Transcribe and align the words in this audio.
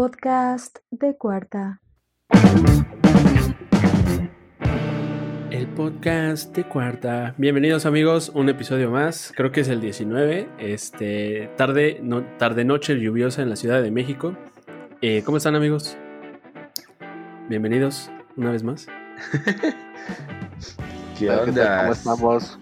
podcast 0.00 0.78
de 0.92 1.16
cuarta. 1.16 1.80
El 5.50 5.66
podcast 5.74 6.54
de 6.54 6.62
cuarta. 6.62 7.34
Bienvenidos 7.36 7.84
amigos, 7.84 8.30
un 8.32 8.48
episodio 8.48 8.92
más. 8.92 9.32
Creo 9.34 9.50
que 9.50 9.62
es 9.62 9.68
el 9.68 9.80
19. 9.80 10.50
Este 10.60 11.50
tarde, 11.56 11.98
no, 12.00 12.22
tarde 12.38 12.64
noche 12.64 12.94
lluviosa 12.94 13.42
en 13.42 13.50
la 13.50 13.56
Ciudad 13.56 13.82
de 13.82 13.90
México. 13.90 14.36
Eh, 15.02 15.24
¿Cómo 15.24 15.38
están 15.38 15.56
amigos? 15.56 15.96
Bienvenidos 17.48 18.08
una 18.36 18.52
vez 18.52 18.62
más. 18.62 18.86
¿Qué 21.18 21.28
onda? 21.28 21.80
¿Cómo 21.80 21.92
estamos? 21.92 22.58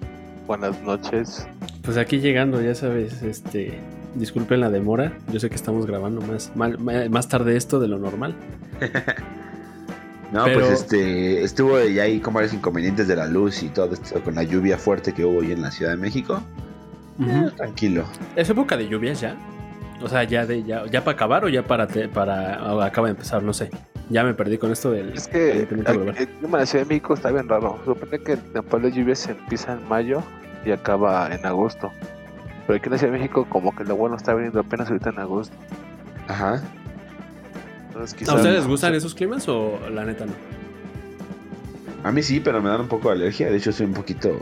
Buenas 0.46 0.80
noches. 0.80 1.46
Pues 1.82 1.98
aquí 1.98 2.18
llegando, 2.18 2.62
ya 2.62 2.74
sabes, 2.74 3.22
este, 3.22 3.78
disculpen 4.16 4.60
la 4.60 4.70
demora. 4.70 5.12
Yo 5.32 5.40
sé 5.40 5.48
que 5.48 5.56
estamos 5.56 5.86
grabando 5.86 6.20
más, 6.22 6.52
más 6.54 7.28
tarde 7.28 7.56
esto 7.56 7.80
de 7.80 7.88
lo 7.88 7.98
normal. 7.98 8.34
no, 10.32 10.44
pues 10.44 10.70
este, 10.70 11.42
estuvo 11.42 11.80
ya 11.84 12.04
ahí 12.04 12.20
como 12.20 12.36
varios 12.36 12.54
inconvenientes 12.54 13.08
de 13.08 13.16
la 13.16 13.26
luz 13.26 13.62
y 13.62 13.68
todo 13.68 13.94
esto 13.94 14.22
con 14.22 14.34
la 14.34 14.42
lluvia 14.42 14.78
fuerte 14.78 15.12
que 15.12 15.24
hubo 15.24 15.38
hoy 15.38 15.52
en 15.52 15.62
la 15.62 15.70
Ciudad 15.70 15.92
de 15.92 15.98
México. 15.98 16.42
Eh, 17.20 17.50
tranquilo. 17.56 18.04
¿Es 18.34 18.50
época 18.50 18.76
de 18.76 18.88
lluvias 18.88 19.20
ya? 19.20 19.36
O 20.02 20.08
sea, 20.08 20.24
ya 20.24 20.44
de 20.44 20.62
ya, 20.62 20.84
ya 20.86 21.02
para 21.02 21.14
acabar 21.14 21.44
o 21.44 21.48
ya 21.48 21.62
para 21.62 21.88
para 22.12 22.84
acaba 22.84 23.08
de 23.08 23.12
empezar, 23.12 23.42
no 23.42 23.54
sé. 23.54 23.70
Ya 24.10 24.22
me 24.22 24.34
perdí 24.34 24.58
con 24.58 24.70
esto 24.70 24.90
del. 24.90 25.14
Es 25.14 25.26
que 25.26 25.66
en 25.70 25.82
la 25.84 26.66
Ciudad 26.66 26.84
de 26.84 26.88
México 26.88 27.14
está 27.14 27.30
bien 27.30 27.48
raro. 27.48 27.80
Supone 27.84 28.18
que 28.18 28.32
el 28.32 28.40
temporada 28.40 28.90
de 28.90 28.96
lluvias 28.96 29.26
empieza 29.28 29.72
en 29.72 29.88
mayo 29.88 30.22
y 30.64 30.70
acaba 30.70 31.34
en 31.34 31.44
agosto. 31.46 31.90
Pero 32.66 32.76
aquí 32.78 32.86
en 32.86 32.92
la 32.92 32.98
Ciudad 32.98 33.12
de 33.12 33.18
México, 33.18 33.46
como 33.48 33.74
que 33.74 33.84
lo 33.84 33.96
bueno 33.96 34.16
está 34.16 34.34
viniendo 34.34 34.60
apenas 34.60 34.88
ahorita 34.88 35.10
en 35.10 35.18
agosto. 35.20 35.56
Ajá. 36.28 36.62
¿A 37.94 38.02
ustedes 38.02 38.44
les 38.44 38.66
gustan 38.66 38.94
esos 38.94 39.14
climas 39.14 39.48
o 39.48 39.78
la 39.90 40.04
neta 40.04 40.26
no? 40.26 40.32
A 42.04 42.12
mí 42.12 42.22
sí, 42.22 42.40
pero 42.40 42.60
me 42.60 42.68
dan 42.68 42.82
un 42.82 42.88
poco 42.88 43.08
de 43.08 43.16
alergia. 43.16 43.50
De 43.50 43.56
hecho, 43.56 43.72
soy 43.72 43.86
un 43.86 43.94
poquito 43.94 44.38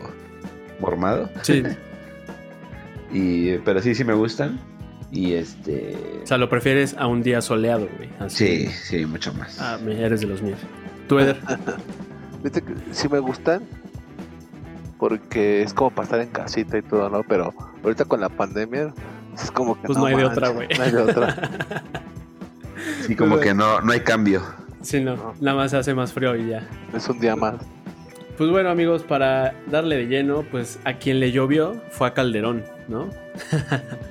mormado. 0.80 1.30
Sí. 1.42 1.62
y, 3.12 3.58
pero 3.58 3.80
sí, 3.80 3.94
sí 3.94 4.04
me 4.04 4.14
gustan. 4.14 4.58
Y 5.10 5.34
este. 5.34 5.96
O 6.24 6.26
sea, 6.26 6.38
lo 6.38 6.48
prefieres 6.48 6.96
a 6.98 7.06
un 7.06 7.22
día 7.22 7.40
soleado, 7.40 7.88
güey. 7.96 8.10
Sí, 8.28 8.66
sí, 8.66 9.06
mucho 9.06 9.32
más. 9.34 9.60
Ah, 9.60 9.78
eres 9.86 10.20
de 10.20 10.26
los 10.26 10.42
míos. 10.42 10.58
¿Tú, 11.08 11.18
Eder? 11.18 11.38
Viste 12.42 12.60
que 12.60 12.74
sí 12.90 13.08
me 13.08 13.20
gustan. 13.20 13.62
Porque 14.98 15.62
es 15.62 15.72
como 15.72 15.90
para 15.90 16.04
estar 16.04 16.20
en 16.20 16.28
casita 16.28 16.78
y 16.78 16.82
todo, 16.82 17.08
¿no? 17.08 17.22
Pero 17.22 17.54
ahorita 17.84 18.04
con 18.06 18.20
la 18.20 18.28
pandemia 18.28 18.92
es 19.34 19.50
como 19.50 19.80
que. 19.80 19.86
Pues 19.86 19.98
no, 19.98 20.06
hay 20.06 20.16
de 20.16 20.24
otra, 20.24 20.48
güey. 20.48 20.68
No 20.76 20.84
hay 20.84 20.90
de 20.90 21.02
otra. 21.02 21.50
sí, 23.06 23.14
como 23.14 23.38
que 23.38 23.54
no, 23.54 23.80
no 23.80 23.92
hay 23.92 24.00
cambio. 24.00 24.42
Sí, 24.82 25.00
no, 25.00 25.16
no. 25.16 25.34
Nada 25.40 25.56
más 25.56 25.74
hace 25.74 25.94
más 25.94 26.12
frío 26.12 26.36
y 26.36 26.50
ya. 26.50 26.68
Es 26.94 27.08
un 27.08 27.18
día 27.20 27.36
más. 27.36 27.56
Pues 28.36 28.50
bueno, 28.50 28.68
amigos, 28.68 29.04
para 29.04 29.54
darle 29.70 29.96
de 29.96 30.06
lleno, 30.06 30.42
pues 30.50 30.80
a 30.84 30.94
quien 30.94 31.20
le 31.20 31.30
llovió 31.30 31.80
fue 31.90 32.08
a 32.08 32.14
Calderón, 32.14 32.64
¿no? 32.88 33.08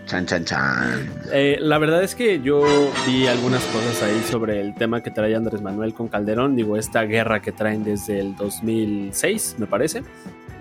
chan, 0.05 0.25
chan, 0.25 0.45
chan. 0.45 1.09
Eh, 1.33 1.57
la 1.59 1.77
verdad 1.77 2.01
es 2.03 2.15
que 2.15 2.39
yo 2.41 2.63
vi 3.05 3.27
algunas 3.27 3.61
cosas 3.65 4.01
ahí 4.01 4.23
sobre 4.23 4.61
el 4.61 4.75
tema 4.75 5.03
que 5.03 5.11
trae 5.11 5.35
Andrés 5.35 5.61
Manuel 5.61 5.93
con 5.93 6.07
Calderón, 6.07 6.55
digo, 6.55 6.77
esta 6.77 7.03
guerra 7.03 7.41
que 7.41 7.51
traen 7.51 7.83
desde 7.83 8.21
el 8.21 8.37
2006, 8.37 9.57
me 9.57 9.67
parece. 9.67 10.03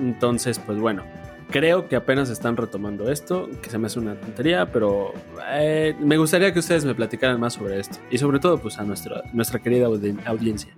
Entonces, 0.00 0.58
pues 0.58 0.80
bueno, 0.80 1.04
creo 1.53 1.89
que 1.89 1.95
apenas 1.95 2.31
están 2.31 2.56
retomando 2.56 3.12
esto, 3.12 3.48
que 3.62 3.70
se 3.70 3.78
me 3.78 3.86
hace 3.86 4.00
una 4.00 4.17
tontería, 4.17 4.72
pero 4.72 5.12
eh, 5.53 5.94
me 6.00 6.17
gustaría 6.17 6.53
que 6.53 6.59
ustedes 6.59 6.84
me 6.84 6.94
platicaran 6.94 7.39
más 7.39 7.53
sobre 7.53 7.78
esto 7.78 7.98
y 8.11 8.19
sobre 8.19 8.41
todo 8.41 8.59
pues 8.59 8.78
a 8.78 8.83
nuestra, 8.83 9.22
nuestra 9.33 9.61
querida 9.61 9.86
audiencia. 10.27 10.75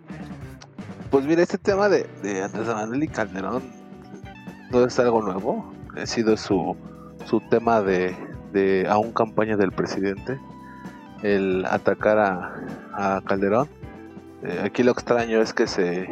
Pues 1.10 1.24
mira, 1.24 1.42
este 1.42 1.58
tema 1.58 1.88
de, 1.88 2.06
Andrés 2.42 2.66
Manuel 2.66 3.04
y 3.04 3.08
Calderón 3.08 3.62
no 4.70 4.84
es 4.84 4.98
algo 4.98 5.22
nuevo. 5.22 5.72
Ha 5.96 6.04
sido 6.06 6.36
su, 6.36 6.76
su 7.24 7.40
tema 7.48 7.80
de, 7.80 8.14
de 8.52 8.86
aún 8.88 9.12
campaña 9.12 9.56
del 9.56 9.70
presidente, 9.70 10.38
el 11.22 11.64
atacar 11.66 12.18
a, 12.18 13.22
Calderón. 13.24 13.68
Eh, 14.42 14.60
aquí 14.64 14.82
lo 14.82 14.92
extraño 14.92 15.40
es 15.40 15.54
que 15.54 15.66
se, 15.66 16.08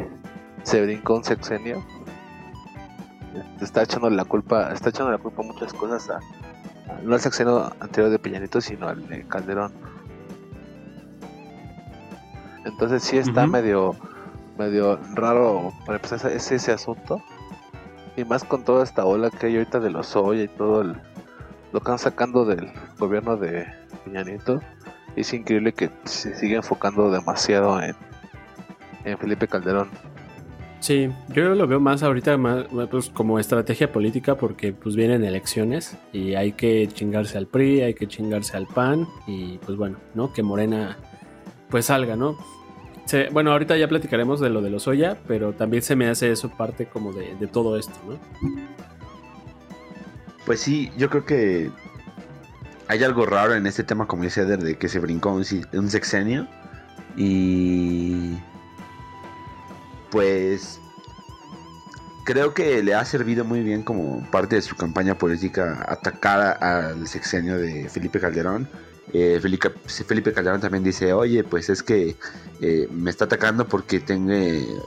se 0.63 0.81
brincó 0.81 1.17
un 1.17 1.23
sexenio. 1.23 1.85
Está 3.61 3.83
echando 3.83 4.09
la 4.09 4.25
culpa, 4.25 4.71
está 4.71 4.89
echando 4.89 5.11
la 5.11 5.17
culpa 5.17 5.41
a 5.41 5.45
muchas 5.45 5.73
cosas 5.73 6.09
a, 6.09 6.19
no 7.01 7.13
al 7.13 7.21
sexenio 7.21 7.71
anterior 7.79 8.11
de 8.11 8.19
Peñanito, 8.19 8.61
sino 8.61 8.87
al 8.87 9.07
de 9.07 9.25
Calderón. 9.27 9.71
Entonces 12.65 13.03
sí 13.03 13.17
está 13.17 13.47
medio 13.47 13.95
medio 14.57 14.99
raro 15.15 15.73
para 15.85 15.97
empezar 15.97 16.31
ese, 16.31 16.55
ese 16.55 16.71
asunto. 16.71 17.21
Y 18.15 18.23
más 18.25 18.43
con 18.43 18.63
toda 18.63 18.83
esta 18.83 19.05
ola 19.05 19.31
que 19.31 19.47
hay 19.47 19.57
ahorita 19.57 19.79
de 19.79 19.89
los 19.89 20.07
soya 20.07 20.43
y 20.43 20.47
todo 20.47 20.81
el, 20.81 20.89
lo 21.71 21.79
que 21.79 21.91
están 21.91 21.99
sacando 21.99 22.45
del 22.45 22.71
gobierno 22.99 23.35
de 23.37 23.67
Peña 24.05 24.23
Es 25.15 25.33
increíble 25.33 25.73
que 25.73 25.89
se 26.03 26.35
siga 26.35 26.57
enfocando 26.57 27.09
demasiado 27.09 27.81
en, 27.81 27.95
en 29.03 29.17
Felipe 29.17 29.47
Calderón. 29.47 29.89
Sí, 30.83 31.09
yo 31.29 31.55
lo 31.55 31.65
veo 31.65 31.79
más 31.79 32.03
ahorita 32.03 32.35
más, 32.35 32.65
pues, 32.91 33.09
como 33.09 33.39
estrategia 33.39 33.89
política 33.89 34.35
porque 34.35 34.73
pues 34.73 34.97
vienen 34.97 35.23
elecciones 35.23 35.95
y 36.11 36.35
hay 36.35 36.51
que 36.51 36.89
chingarse 36.89 37.37
al 37.37 37.47
PRI, 37.47 37.83
hay 37.83 37.93
que 37.93 38.05
chingarse 38.05 38.57
al 38.57 38.67
PAN 38.67 39.07
y 39.25 39.59
pues 39.59 39.77
bueno, 39.77 39.97
¿no? 40.13 40.33
Que 40.33 40.43
Morena 40.43 40.97
pues 41.69 41.85
salga, 41.85 42.17
¿no? 42.17 42.37
bueno, 43.31 43.53
ahorita 43.53 43.77
ya 43.77 43.87
platicaremos 43.87 44.41
de 44.41 44.49
lo 44.49 44.61
de 44.61 44.71
los 44.71 44.85
Oya, 44.89 45.17
pero 45.25 45.53
también 45.53 45.83
se 45.83 45.95
me 45.95 46.09
hace 46.09 46.31
eso 46.31 46.49
parte 46.49 46.85
como 46.85 47.13
de, 47.13 47.47
todo 47.47 47.77
esto, 47.77 47.93
¿no? 48.05 48.19
Pues 50.45 50.59
sí, 50.59 50.91
yo 50.97 51.09
creo 51.09 51.23
que 51.23 51.71
hay 52.89 53.03
algo 53.05 53.25
raro 53.25 53.55
en 53.55 53.67
este 53.67 53.85
tema, 53.85 54.05
como 54.05 54.23
dice 54.23 54.41
Eder, 54.41 54.59
de 54.59 54.77
que 54.77 54.89
se 54.89 54.99
brincó 54.99 55.31
un, 55.31 55.45
un 55.73 55.89
sexenio. 55.89 56.45
Y. 57.15 58.35
Pues. 60.13 60.79
Creo 62.23 62.53
que 62.53 62.81
le 62.81 62.93
ha 62.93 63.03
servido 63.03 63.43
muy 63.43 63.63
bien 63.63 63.83
como 63.83 64.25
parte 64.31 64.55
de 64.55 64.61
su 64.61 64.77
campaña 64.77 65.17
política 65.17 65.85
atacar 65.89 66.63
al 66.63 67.05
sexenio 67.05 67.57
de 67.57 67.89
Felipe 67.89 68.17
Calderón 68.21 68.69
eh, 69.11 69.39
Felipe, 69.41 69.69
Felipe, 69.85 70.31
Calderón 70.31 70.61
también 70.61 70.83
dice, 70.83 71.11
oye, 71.13 71.43
pues 71.43 71.69
es 71.69 71.83
que 71.83 72.15
eh, 72.61 72.87
me 72.91 73.09
está 73.09 73.25
atacando 73.25 73.67
porque 73.67 73.99
tengo, 73.99 74.33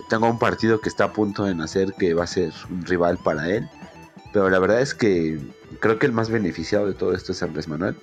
tengo 0.09 0.29
un 0.29 0.39
partido 0.39 0.81
que 0.81 0.89
está 0.89 1.05
a 1.05 1.13
punto 1.13 1.45
de 1.45 1.55
nacer 1.55 1.93
que 1.99 2.15
va 2.15 2.25
a 2.25 2.27
ser 2.27 2.53
un 2.71 2.85
rival 2.85 3.19
para 3.23 3.49
él. 3.51 3.69
Pero 4.33 4.51
la 4.51 4.59
verdad 4.59 4.81
es 4.81 4.95
que 4.95 5.39
creo 5.81 5.99
que 5.99 6.07
el 6.07 6.13
más 6.13 6.31
beneficiado 6.31 6.87
de 6.87 6.95
todo 6.95 7.15
esto 7.15 7.33
es 7.33 7.43
Andrés 7.43 7.69
Manuel. 7.69 7.95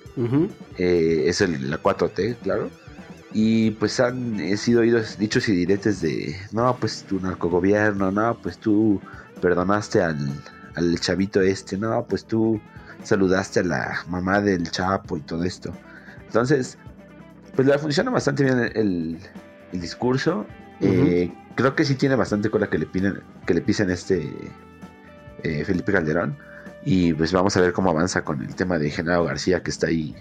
Eh, 0.78 1.24
es 1.26 1.40
el, 1.40 1.70
la 1.70 1.82
4T, 1.82 2.38
claro. 2.38 2.70
Y 3.34 3.72
pues 3.72 3.98
han 3.98 4.56
sido 4.56 4.82
oídos, 4.82 5.18
dichos 5.18 5.48
y 5.48 5.56
diretes 5.56 6.00
de, 6.00 6.36
no, 6.52 6.76
pues 6.76 7.02
tu 7.02 7.18
narcogobierno, 7.18 8.12
no, 8.12 8.38
pues 8.40 8.58
tú 8.58 9.00
perdonaste 9.40 10.00
al, 10.00 10.30
al 10.76 11.00
chavito 11.00 11.40
este, 11.40 11.76
no, 11.76 12.06
pues 12.06 12.24
tú 12.24 12.60
saludaste 13.02 13.60
a 13.60 13.64
la 13.64 14.04
mamá 14.08 14.40
del 14.40 14.70
Chapo 14.70 15.16
y 15.16 15.20
todo 15.20 15.42
esto. 15.42 15.72
Entonces, 16.26 16.78
pues 17.54 17.66
le 17.66 17.78
funciona 17.78 18.10
bastante 18.10 18.44
bien 18.44 18.70
el, 18.74 19.18
discurso. 19.72 20.46
Eh, 20.80 21.32
creo 21.56 21.74
que 21.74 21.84
sí 21.84 21.96
tiene 21.96 22.14
bastante 22.14 22.50
cola 22.50 22.70
que 22.70 22.78
le, 22.78 22.86
piden, 22.86 23.20
que 23.46 23.54
le 23.54 23.60
pisen 23.60 23.90
este 23.90 24.32
eh, 25.42 25.64
Felipe 25.64 25.92
Calderón. 25.92 26.36
Y 26.84 27.14
pues 27.14 27.32
vamos 27.32 27.56
a 27.56 27.60
ver 27.60 27.72
cómo 27.72 27.90
avanza 27.90 28.22
con 28.22 28.42
el 28.42 28.54
tema 28.54 28.78
de 28.78 28.90
Genaro 28.90 29.24
García, 29.24 29.62
que 29.62 29.70
está 29.70 29.88
ahí 29.88 30.14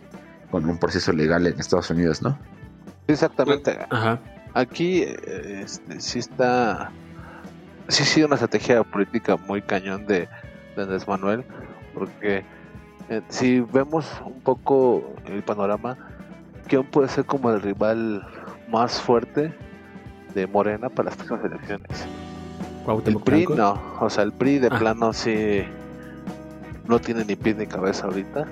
con 0.50 0.68
un 0.68 0.80
proceso 0.80 1.12
legal 1.12 1.46
en 1.46 1.60
Estados 1.60 1.90
Unidos, 1.90 2.22
¿no? 2.22 2.40
Exactamente. 3.08 3.78
Ajá. 3.90 4.20
Aquí 4.54 5.04
este, 5.04 6.00
sí 6.00 6.20
está. 6.20 6.92
Sí 7.88 8.06
sido 8.06 8.28
una 8.28 8.36
estrategia 8.36 8.84
política 8.84 9.36
muy 9.36 9.62
cañón 9.62 10.06
de, 10.06 10.30
de 10.76 10.82
Andrés 10.82 11.08
Manuel, 11.08 11.44
porque 11.94 12.46
eh, 13.10 13.22
si 13.28 13.60
vemos 13.60 14.06
un 14.26 14.40
poco 14.42 15.14
el 15.26 15.44
panorama, 15.44 15.98
¿quién 16.68 16.84
puede 16.86 17.10
ser 17.10 17.26
como 17.26 17.52
el 17.52 17.62
rival 17.62 18.26
más 18.70 19.02
fuerte 19.02 19.54
de 20.34 20.48
Morena 20.48 20.90
para 20.90 21.10
las 21.10 21.18
próximas 21.18 21.44
elecciones? 21.44 22.08
El 23.06 23.18
PRI 23.18 23.48
no, 23.48 23.82
o 24.00 24.10
sea, 24.10 24.24
el 24.24 24.32
PRI 24.32 24.60
de 24.60 24.68
ah. 24.72 24.80
plano 24.80 25.14
sí 25.14 25.64
no 26.88 27.00
tiene 27.00 27.26
ni 27.26 27.36
pie 27.36 27.54
ni 27.54 27.66
cabeza 27.66 28.06
ahorita. 28.06 28.46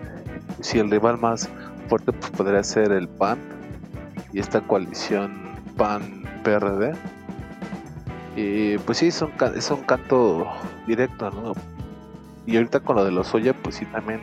Si 0.62 0.80
el 0.80 0.90
rival 0.90 1.18
más 1.18 1.50
fuerte 1.88 2.12
pues, 2.12 2.32
podría 2.32 2.64
ser 2.64 2.92
el 2.92 3.08
PAN 3.08 3.38
y 4.34 4.40
esta 4.40 4.62
coalición 4.62 5.52
PAN-PRD. 5.78 6.94
Y 8.36 8.78
pues 8.80 9.00
sí, 9.00 9.08
es 9.08 9.22
un, 9.22 9.32
es 9.56 9.70
un 9.72 9.82
canto 9.84 10.48
directo, 10.88 11.30
¿no? 11.32 11.54
Y 12.46 12.56
ahorita 12.58 12.80
con 12.80 12.96
lo 12.96 13.06
de 13.06 13.12
los 13.12 13.34
Oya, 13.36 13.54
pues 13.54 13.76
sí 13.76 13.86
también 13.86 14.22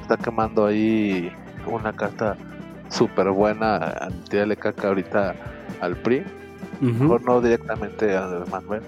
está 0.00 0.16
quemando 0.16 0.66
ahí 0.66 1.32
una 1.66 1.92
carta 1.92 2.36
súper 2.88 3.30
buena 3.30 4.08
tirarle 4.28 4.56
caca 4.56 4.88
ahorita 4.88 5.34
al 5.80 5.96
PRI. 5.96 6.24
Mejor 6.80 7.22
no 7.22 7.40
directamente 7.40 8.16
a 8.16 8.44
Manuel. 8.50 8.82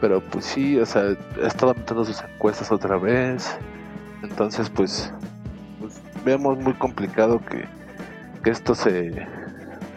Pero 0.00 0.20
pues 0.20 0.44
sí, 0.44 0.78
o 0.78 0.84
sea, 0.84 1.14
ha 1.42 1.46
estado 1.46 1.74
metiendo 1.74 2.04
sus 2.04 2.20
encuestas 2.22 2.72
otra 2.72 2.96
vez. 2.96 3.56
Entonces, 4.22 4.68
pues, 4.68 5.12
pues 5.80 6.00
vemos 6.24 6.58
muy 6.58 6.74
complicado 6.74 7.40
que, 7.40 7.66
que 8.42 8.50
esto 8.50 8.74
se 8.74 9.26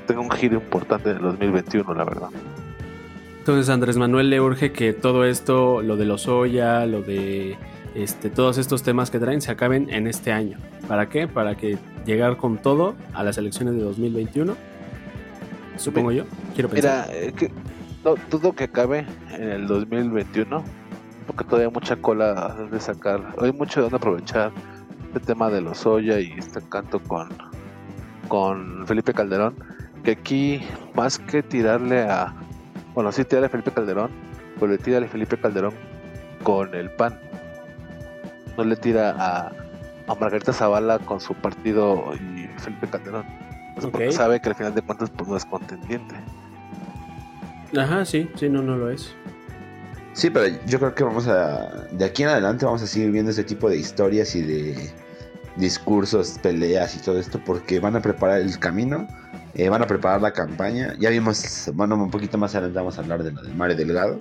tenga 0.08 0.22
un 0.22 0.32
giro 0.32 0.56
importante 0.56 1.12
en 1.12 1.18
el 1.18 1.22
2021, 1.24 1.94
la 1.94 2.04
verdad. 2.04 2.30
Entonces 3.40 3.70
Andrés 3.70 3.98
Manuel 3.98 4.30
le 4.30 4.42
urge 4.42 4.72
que 4.72 4.94
todo 4.94 5.24
esto, 5.24 5.82
lo 5.82 5.96
de 5.96 6.06
los 6.06 6.28
Oya, 6.28 6.86
lo 6.86 7.02
de 7.02 7.58
este, 7.96 8.30
todos 8.30 8.58
estos 8.58 8.84
temas 8.84 9.10
que 9.10 9.20
traen, 9.20 9.42
se 9.42 9.52
acaben 9.52 9.90
en 9.90 10.08
este 10.08 10.32
año. 10.32 10.58
¿Para 10.88 11.08
qué? 11.10 11.28
Para 11.28 11.56
que 11.56 11.78
llegar 12.06 12.38
con 12.38 12.58
todo 12.58 12.96
a 13.14 13.24
las 13.24 13.38
elecciones 13.38 13.76
de 13.76 13.82
2021. 13.82 14.56
Supongo 15.78 16.12
yo. 16.12 16.26
Quiero 16.54 16.70
pensar. 16.70 17.08
Mira, 17.08 17.20
eh, 17.20 17.34
que, 17.34 17.52
no, 18.04 18.16
dudo 18.30 18.54
que 18.54 18.66
acabe 18.66 19.06
en 19.32 19.50
el 19.50 19.68
2021, 19.68 20.64
porque 21.26 21.44
todavía 21.44 21.68
hay 21.68 21.74
mucha 21.74 21.96
cola 21.96 22.68
de 22.70 22.80
sacar. 22.80 23.34
Hay 23.40 23.54
mucho 23.54 23.80
de 23.80 23.84
donde 23.84 23.98
aprovechar 23.98 24.52
el 25.14 25.22
tema 25.22 25.50
de 25.50 25.62
los 25.62 25.86
Oya 25.86 26.20
y 26.20 26.34
este 26.38 26.62
canto 26.70 27.00
con, 27.00 27.30
con 28.28 28.86
Felipe 28.88 29.14
Calderón. 29.14 29.56
Que 30.04 30.12
aquí, 30.12 30.64
más 30.96 31.20
que 31.20 31.44
tirarle 31.44 32.02
a. 32.02 32.34
Bueno, 32.94 33.12
sí, 33.12 33.24
tirarle 33.24 33.48
a 33.48 33.50
Felipe 33.50 33.72
Calderón, 33.72 34.12
pero 34.60 34.72
le 34.72 34.78
tira 34.78 35.00
a 35.00 35.08
Felipe 35.08 35.38
Calderón 35.38 35.74
con 36.44 36.74
el 36.74 36.90
PAN. 36.92 37.20
No 38.58 38.64
le 38.64 38.76
tira 38.76 39.16
a, 39.18 39.52
a 40.08 40.16
Margarita 40.16 40.54
Zavala 40.54 41.00
con 41.00 41.20
su 41.20 41.34
partido 41.36 42.14
y 42.16 42.48
Felipe 42.60 42.88
Calderón. 42.88 43.26
Porque 43.80 44.12
sabe 44.12 44.40
que 44.40 44.50
al 44.50 44.56
final 44.56 44.74
de 44.74 44.82
cuentas 44.82 45.10
pues, 45.12 45.30
no 45.30 45.38
es 45.38 45.46
contendiente. 45.46 46.16
Ajá, 47.78 48.06
sí, 48.06 48.30
sí, 48.36 48.50
no, 48.50 48.62
no 48.62 48.78
lo 48.78 48.90
es. 48.90 49.14
Sí, 50.14 50.32
pero 50.32 50.48
yo 50.66 50.80
creo 50.80 50.96
que 50.96 51.04
vamos 51.04 51.28
a. 51.28 51.86
De 51.92 52.06
aquí 52.06 52.24
en 52.24 52.30
adelante 52.30 52.66
vamos 52.66 52.82
a 52.82 52.88
seguir 52.88 53.12
viendo 53.12 53.30
ese 53.30 53.44
tipo 53.44 53.70
de 53.70 53.78
historias 53.78 54.36
y 54.36 54.42
de 54.42 54.92
discursos, 55.58 56.40
peleas 56.42 56.96
y 56.96 57.00
todo 57.00 57.20
esto, 57.20 57.40
porque 57.46 57.80
van 57.80 57.96
a 57.96 58.02
preparar 58.02 58.42
el 58.42 58.58
camino, 58.58 59.08
eh, 59.54 59.70
van 59.70 59.82
a 59.82 59.88
preparar 59.88 60.22
la 60.22 60.34
campaña. 60.34 60.96
Ya 61.00 61.10
vimos, 61.10 61.70
bueno, 61.74 61.96
un 61.96 62.12
poquito 62.12 62.38
más 62.38 62.56
adelante 62.56 62.78
vamos 62.78 62.98
a 62.98 63.02
hablar 63.02 63.24
de 63.24 63.32
lo 63.32 63.42
del 63.42 63.56
Mare 63.56 63.76
Delgado, 63.76 64.20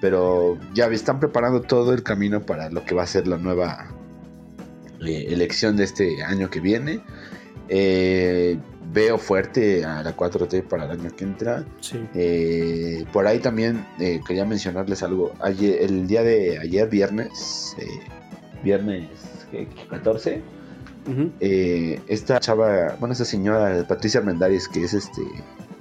pero 0.00 0.58
ya 0.74 0.86
están 0.86 1.20
preparando 1.20 1.60
todo 1.60 1.92
el 1.92 2.02
camino 2.02 2.40
para 2.40 2.70
lo 2.70 2.84
que 2.84 2.94
va 2.94 3.02
a 3.02 3.06
ser 3.06 3.26
la 3.26 3.38
nueva 3.38 3.88
eh, 5.00 5.26
elección 5.28 5.76
de 5.76 5.84
este 5.84 6.22
año 6.24 6.50
que 6.50 6.60
viene. 6.60 7.00
Eh, 7.68 8.58
veo 8.94 9.18
fuerte 9.18 9.84
a 9.84 10.02
la 10.02 10.16
4T 10.16 10.62
para 10.68 10.84
el 10.84 10.92
año 10.92 11.10
que 11.14 11.24
entra. 11.24 11.64
Eh, 12.14 13.04
por 13.12 13.26
ahí 13.26 13.40
también 13.40 13.84
eh, 13.98 14.20
quería 14.26 14.44
mencionarles 14.44 15.02
algo. 15.02 15.32
Ayer, 15.40 15.82
el 15.82 16.06
día 16.06 16.22
de 16.22 16.58
ayer, 16.58 16.88
viernes, 16.88 17.76
eh, 17.78 17.86
viernes 18.62 19.08
14, 19.90 20.42
esta 21.40 22.40
chava, 22.40 22.96
bueno, 22.98 23.12
esta 23.12 23.24
señora 23.24 23.86
Patricia 23.86 24.20
Armendáriz, 24.20 24.68
que 24.68 24.84
es 24.84 24.94
este 24.94 25.22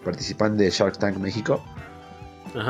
participante 0.04 0.64
de 0.64 0.70
Shark 0.70 0.98
Tank 0.98 1.18
México, 1.18 1.64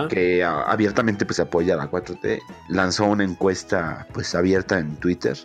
que 0.09 0.43
abiertamente 0.43 1.25
pues 1.25 1.39
apoya 1.39 1.73
a 1.73 1.77
la 1.77 1.91
4T, 1.91 2.39
lanzó 2.69 3.05
una 3.05 3.23
encuesta 3.23 4.07
pues 4.13 4.33
abierta 4.35 4.79
en 4.79 4.95
Twitter 4.97 5.37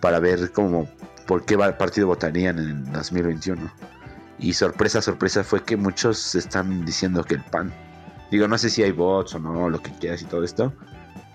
para 0.00 0.20
ver 0.20 0.52
cómo 0.52 0.88
por 1.26 1.44
qué 1.44 1.58
partido 1.58 2.06
votarían 2.06 2.58
en 2.58 2.92
2021. 2.92 3.70
Y 4.38 4.52
sorpresa, 4.52 5.02
sorpresa 5.02 5.42
fue 5.44 5.62
que 5.62 5.76
muchos 5.76 6.34
están 6.34 6.84
diciendo 6.84 7.24
que 7.24 7.34
el 7.34 7.42
PAN. 7.42 7.72
Digo, 8.30 8.46
no 8.48 8.58
sé 8.58 8.70
si 8.70 8.82
hay 8.82 8.92
bots 8.92 9.34
o 9.34 9.38
no, 9.38 9.68
lo 9.70 9.80
que 9.82 9.90
quieras 9.92 10.22
y 10.22 10.26
todo 10.26 10.44
esto. 10.44 10.72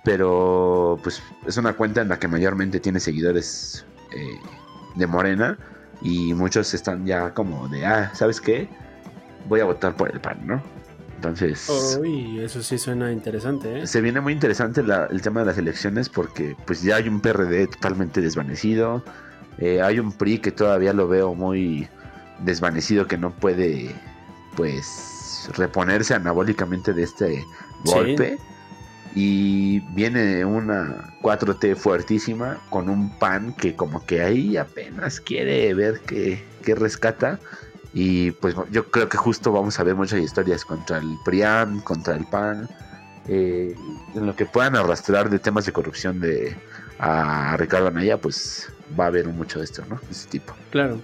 Pero 0.03 0.97
pues 1.03 1.21
es 1.45 1.57
una 1.57 1.73
cuenta 1.73 2.01
en 2.01 2.09
la 2.09 2.19
que 2.19 2.27
mayormente 2.27 2.79
tiene 2.79 2.99
seguidores 2.99 3.85
eh, 4.11 4.39
de 4.95 5.07
Morena. 5.07 5.57
Y 6.01 6.33
muchos 6.33 6.73
están 6.73 7.05
ya 7.05 7.33
como 7.33 7.67
de, 7.67 7.85
ah, 7.85 8.11
¿sabes 8.13 8.41
qué? 8.41 8.67
Voy 9.47 9.59
a 9.59 9.65
votar 9.65 9.95
por 9.95 10.11
el 10.11 10.19
PAN, 10.19 10.39
¿no? 10.45 10.61
Entonces... 11.15 11.69
Uy, 11.99 12.39
eso 12.39 12.63
sí 12.63 12.79
suena 12.79 13.11
interesante, 13.11 13.81
¿eh? 13.81 13.87
Se 13.87 14.01
viene 14.01 14.21
muy 14.21 14.33
interesante 14.33 14.81
el 14.81 15.21
tema 15.21 15.41
de 15.41 15.45
las 15.45 15.57
elecciones 15.59 16.09
porque 16.09 16.55
pues 16.65 16.81
ya 16.81 16.95
hay 16.95 17.07
un 17.07 17.21
PRD 17.21 17.67
totalmente 17.67 18.21
desvanecido. 18.21 19.03
Eh, 19.59 19.83
hay 19.83 19.99
un 19.99 20.11
PRI 20.11 20.39
que 20.39 20.51
todavía 20.51 20.93
lo 20.93 21.07
veo 21.07 21.35
muy 21.35 21.87
desvanecido 22.39 23.05
que 23.05 23.19
no 23.19 23.29
puede 23.31 23.93
pues 24.55 25.49
reponerse 25.55 26.15
anabólicamente 26.15 26.93
de 26.93 27.03
este 27.03 27.45
golpe. 27.85 28.39
Y 29.13 29.81
viene 29.93 30.45
una 30.45 31.13
4T 31.21 31.75
fuertísima 31.75 32.59
con 32.69 32.89
un 32.89 33.09
pan 33.19 33.53
que 33.53 33.75
como 33.75 34.05
que 34.05 34.21
ahí 34.21 34.55
apenas 34.57 35.19
quiere 35.19 35.73
ver 35.73 35.99
que, 36.01 36.43
rescata. 36.75 37.39
Y 37.93 38.31
pues 38.31 38.55
yo 38.71 38.89
creo 38.89 39.09
que 39.09 39.17
justo 39.17 39.51
vamos 39.51 39.79
a 39.79 39.83
ver 39.83 39.95
muchas 39.95 40.19
historias 40.21 40.63
contra 40.63 40.97
el 40.99 41.17
PRIAN, 41.25 41.81
contra 41.81 42.15
el 42.15 42.25
PAN, 42.25 42.69
eh, 43.27 43.75
en 44.15 44.25
lo 44.25 44.33
que 44.35 44.45
puedan 44.45 44.77
arrastrar 44.77 45.29
de 45.29 45.39
temas 45.39 45.65
de 45.65 45.73
corrupción 45.73 46.21
de 46.21 46.55
a 46.99 47.57
Ricardo 47.57 47.87
Anaya, 47.87 48.21
pues 48.21 48.71
va 48.97 49.05
a 49.05 49.07
haber 49.07 49.27
mucho 49.27 49.59
de 49.59 49.65
esto, 49.65 49.83
¿no? 49.89 49.95
De 49.95 50.11
ese 50.11 50.29
tipo. 50.29 50.53
Claro. 50.69 51.01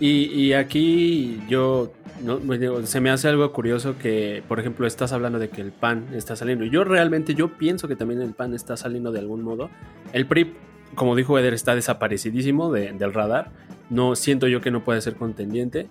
Y, 0.00 0.52
aquí 0.52 1.40
yo 1.48 1.92
no, 2.22 2.40
se 2.84 3.00
me 3.00 3.10
hace 3.10 3.28
algo 3.28 3.50
curioso 3.52 3.96
que, 3.96 4.42
por 4.48 4.58
ejemplo, 4.58 4.86
estás 4.86 5.12
hablando 5.12 5.38
de 5.38 5.48
que 5.48 5.60
el 5.60 5.72
PAN 5.72 6.08
está 6.12 6.36
saliendo. 6.36 6.64
Yo 6.64 6.84
realmente 6.84 7.34
yo 7.34 7.56
pienso 7.56 7.88
que 7.88 7.96
también 7.96 8.20
el 8.20 8.32
PAN 8.32 8.54
está 8.54 8.76
saliendo 8.76 9.12
de 9.12 9.20
algún 9.20 9.42
modo. 9.42 9.70
El 10.12 10.26
PRI, 10.26 10.52
como 10.94 11.14
dijo 11.14 11.38
Eder, 11.38 11.54
está 11.54 11.74
desaparecidísimo 11.74 12.72
del 12.72 13.12
radar. 13.12 13.50
No 13.88 14.16
siento 14.16 14.48
yo 14.48 14.60
que 14.60 14.70
no 14.70 14.84
puede 14.84 15.00
ser 15.00 15.14
contendiente. 15.14 15.86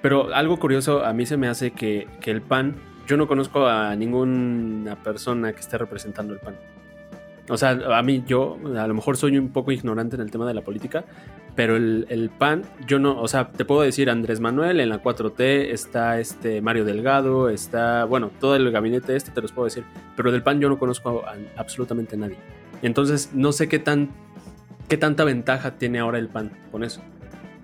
Pero 0.00 0.34
algo 0.34 0.58
curioso 0.58 1.04
a 1.04 1.12
mí 1.12 1.26
se 1.26 1.36
me 1.36 1.48
hace 1.48 1.72
que, 1.72 2.06
que 2.20 2.30
el 2.30 2.42
PAN, 2.42 2.76
yo 3.06 3.16
no 3.16 3.26
conozco 3.26 3.66
a 3.66 3.96
ninguna 3.96 5.02
persona 5.02 5.52
que 5.52 5.60
esté 5.60 5.78
representando 5.78 6.34
el 6.34 6.40
PAN. 6.40 6.56
O 7.48 7.58
sea, 7.58 7.70
a 7.70 8.02
mí 8.02 8.24
yo 8.26 8.58
a 8.76 8.86
lo 8.86 8.94
mejor 8.94 9.16
soy 9.16 9.36
un 9.36 9.50
poco 9.50 9.70
ignorante 9.72 10.16
en 10.16 10.22
el 10.22 10.30
tema 10.30 10.46
de 10.46 10.54
la 10.54 10.62
política, 10.62 11.04
pero 11.54 11.76
el, 11.76 12.30
PAN, 12.36 12.62
yo 12.86 12.98
no, 12.98 13.20
o 13.20 13.28
sea, 13.28 13.50
te 13.50 13.64
puedo 13.64 13.82
decir 13.82 14.10
Andrés 14.10 14.40
Manuel, 14.40 14.80
en 14.80 14.88
la 14.88 15.02
4T 15.02 15.70
está 15.70 16.18
este 16.18 16.60
Mario 16.60 16.84
Delgado, 16.84 17.48
está, 17.48 18.04
bueno, 18.04 18.30
todo 18.40 18.56
el 18.56 18.70
gabinete 18.72 19.14
este 19.14 19.30
te 19.30 19.40
los 19.40 19.52
puedo 19.52 19.66
decir, 19.66 19.84
pero 20.16 20.32
del 20.32 20.42
PAN 20.42 20.60
yo 20.60 20.68
no 20.68 20.78
conozco 20.78 21.24
a, 21.26 21.36
absolutamente 21.56 22.16
nadie. 22.16 22.38
Entonces, 22.82 23.30
no 23.34 23.52
sé 23.52 23.68
qué 23.68 23.78
tan 23.78 24.10
qué 24.88 24.98
tanta 24.98 25.24
ventaja 25.24 25.72
tiene 25.72 26.00
ahora 26.00 26.18
el 26.18 26.28
PAN 26.28 26.50
con 26.72 26.82
eso, 26.82 27.00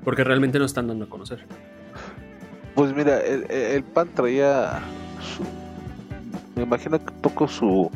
porque 0.04 0.25
realmente 0.25 0.59
no 0.59 0.64
están 0.64 0.87
dando 0.87 1.06
a 1.06 1.09
conocer. 1.09 1.44
Pues 2.75 2.94
mira, 2.94 3.20
el, 3.20 3.82
PAN 3.82 4.09
traía 4.14 4.80
su, 5.20 5.42
me 6.54 6.62
imagino 6.62 6.99
que 6.99 7.12
un 7.12 7.20
poco 7.20 7.49
su 7.49 7.90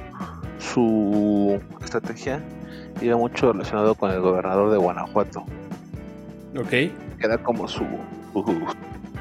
su 0.59 1.61
estrategia 1.83 2.43
iba 3.01 3.17
mucho 3.17 3.53
relacionado 3.53 3.95
con 3.95 4.11
el 4.11 4.21
gobernador 4.21 4.71
de 4.71 4.79
Guanajuato. 4.79 5.45
Ok. 6.57 6.73
Era 7.21 7.39
como 7.39 7.67
su, 7.69 7.85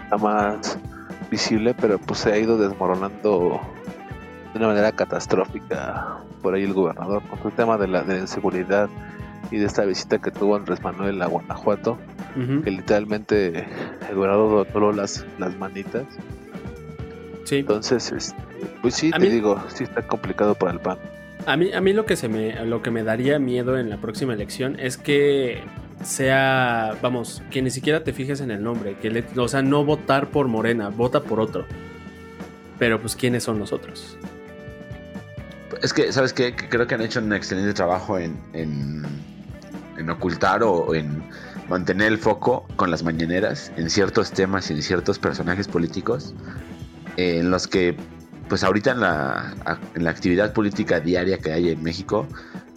la 0.09 0.17
más 0.17 0.77
visible, 1.31 1.73
pero 1.79 1.97
pues 1.97 2.19
se 2.19 2.31
ha 2.31 2.37
ido 2.37 2.57
desmoronando 2.57 3.59
de 4.53 4.59
una 4.59 4.67
manera 4.67 4.91
catastrófica 4.91 6.19
por 6.41 6.53
ahí 6.53 6.63
el 6.63 6.73
gobernador 6.73 7.23
con 7.23 7.39
el 7.43 7.55
tema 7.55 7.77
de 7.77 7.87
la, 7.87 8.03
de 8.03 8.19
inseguridad 8.19 8.89
y 9.49 9.57
de 9.57 9.65
esta 9.65 9.83
visita 9.85 10.19
que 10.19 10.29
tuvo 10.29 10.55
Andrés 10.55 10.81
Manuel 10.83 11.21
a 11.21 11.27
Guanajuato, 11.27 11.97
que 12.63 12.71
literalmente 12.71 13.65
el 14.09 14.15
gobernador 14.15 14.67
dobló 14.71 14.91
las, 14.91 15.25
las 15.37 15.55
manitas. 15.57 16.03
Sí. 17.45 17.57
Entonces, 17.57 18.11
este, 18.11 18.35
pues 18.81 18.95
sí, 18.95 19.11
te 19.11 19.29
digo, 19.29 19.61
sí 19.67 19.83
está 19.83 20.01
complicado 20.05 20.55
para 20.55 20.73
el 20.73 20.79
PAN. 20.79 20.97
A 21.45 21.57
mí, 21.57 21.73
a 21.73 21.81
mí 21.81 21.93
lo 21.93 22.05
que 22.05 22.15
se 22.15 22.29
me, 22.29 22.65
lo 22.65 22.81
que 22.81 22.89
me 22.89 23.03
daría 23.03 23.37
miedo 23.37 23.77
en 23.77 23.89
la 23.89 23.97
próxima 23.97 24.33
elección 24.33 24.79
es 24.79 24.97
que 24.97 25.61
sea, 26.05 26.97
vamos, 27.01 27.41
que 27.51 27.61
ni 27.61 27.69
siquiera 27.69 28.03
te 28.03 28.13
fijes 28.13 28.41
en 28.41 28.51
el 28.51 28.63
nombre, 28.63 28.95
que 29.01 29.23
o 29.37 29.47
sea, 29.47 29.61
no 29.61 29.83
votar 29.85 30.29
por 30.29 30.47
Morena, 30.47 30.89
vota 30.89 31.21
por 31.21 31.39
otro. 31.39 31.65
Pero 32.79 32.99
pues, 32.99 33.15
¿quiénes 33.15 33.43
son 33.43 33.59
nosotros? 33.59 34.17
Es 35.81 35.93
que, 35.93 36.11
¿sabes 36.11 36.33
qué? 36.33 36.55
Creo 36.55 36.87
que 36.87 36.95
han 36.95 37.01
hecho 37.01 37.19
un 37.19 37.33
excelente 37.33 37.73
trabajo 37.73 38.17
en, 38.17 38.37
en, 38.53 39.03
ocultar 40.09 40.63
o 40.63 40.93
en 40.93 41.23
mantener 41.69 42.11
el 42.11 42.17
foco 42.17 42.65
con 42.75 42.91
las 42.91 43.03
mañaneras 43.03 43.71
en 43.77 43.89
ciertos 43.89 44.31
temas 44.31 44.69
y 44.69 44.73
en 44.73 44.81
ciertos 44.81 45.17
personajes 45.17 45.67
políticos 45.67 46.33
en 47.15 47.51
los 47.51 47.67
que 47.67 47.95
pues 48.49 48.63
ahorita 48.63 48.91
en 48.91 48.99
la, 48.99 49.53
en 49.95 50.03
la 50.03 50.09
actividad 50.09 50.53
política 50.53 50.99
diaria 50.99 51.37
que 51.37 51.51
hay 51.51 51.69
en 51.69 51.81
México, 51.81 52.27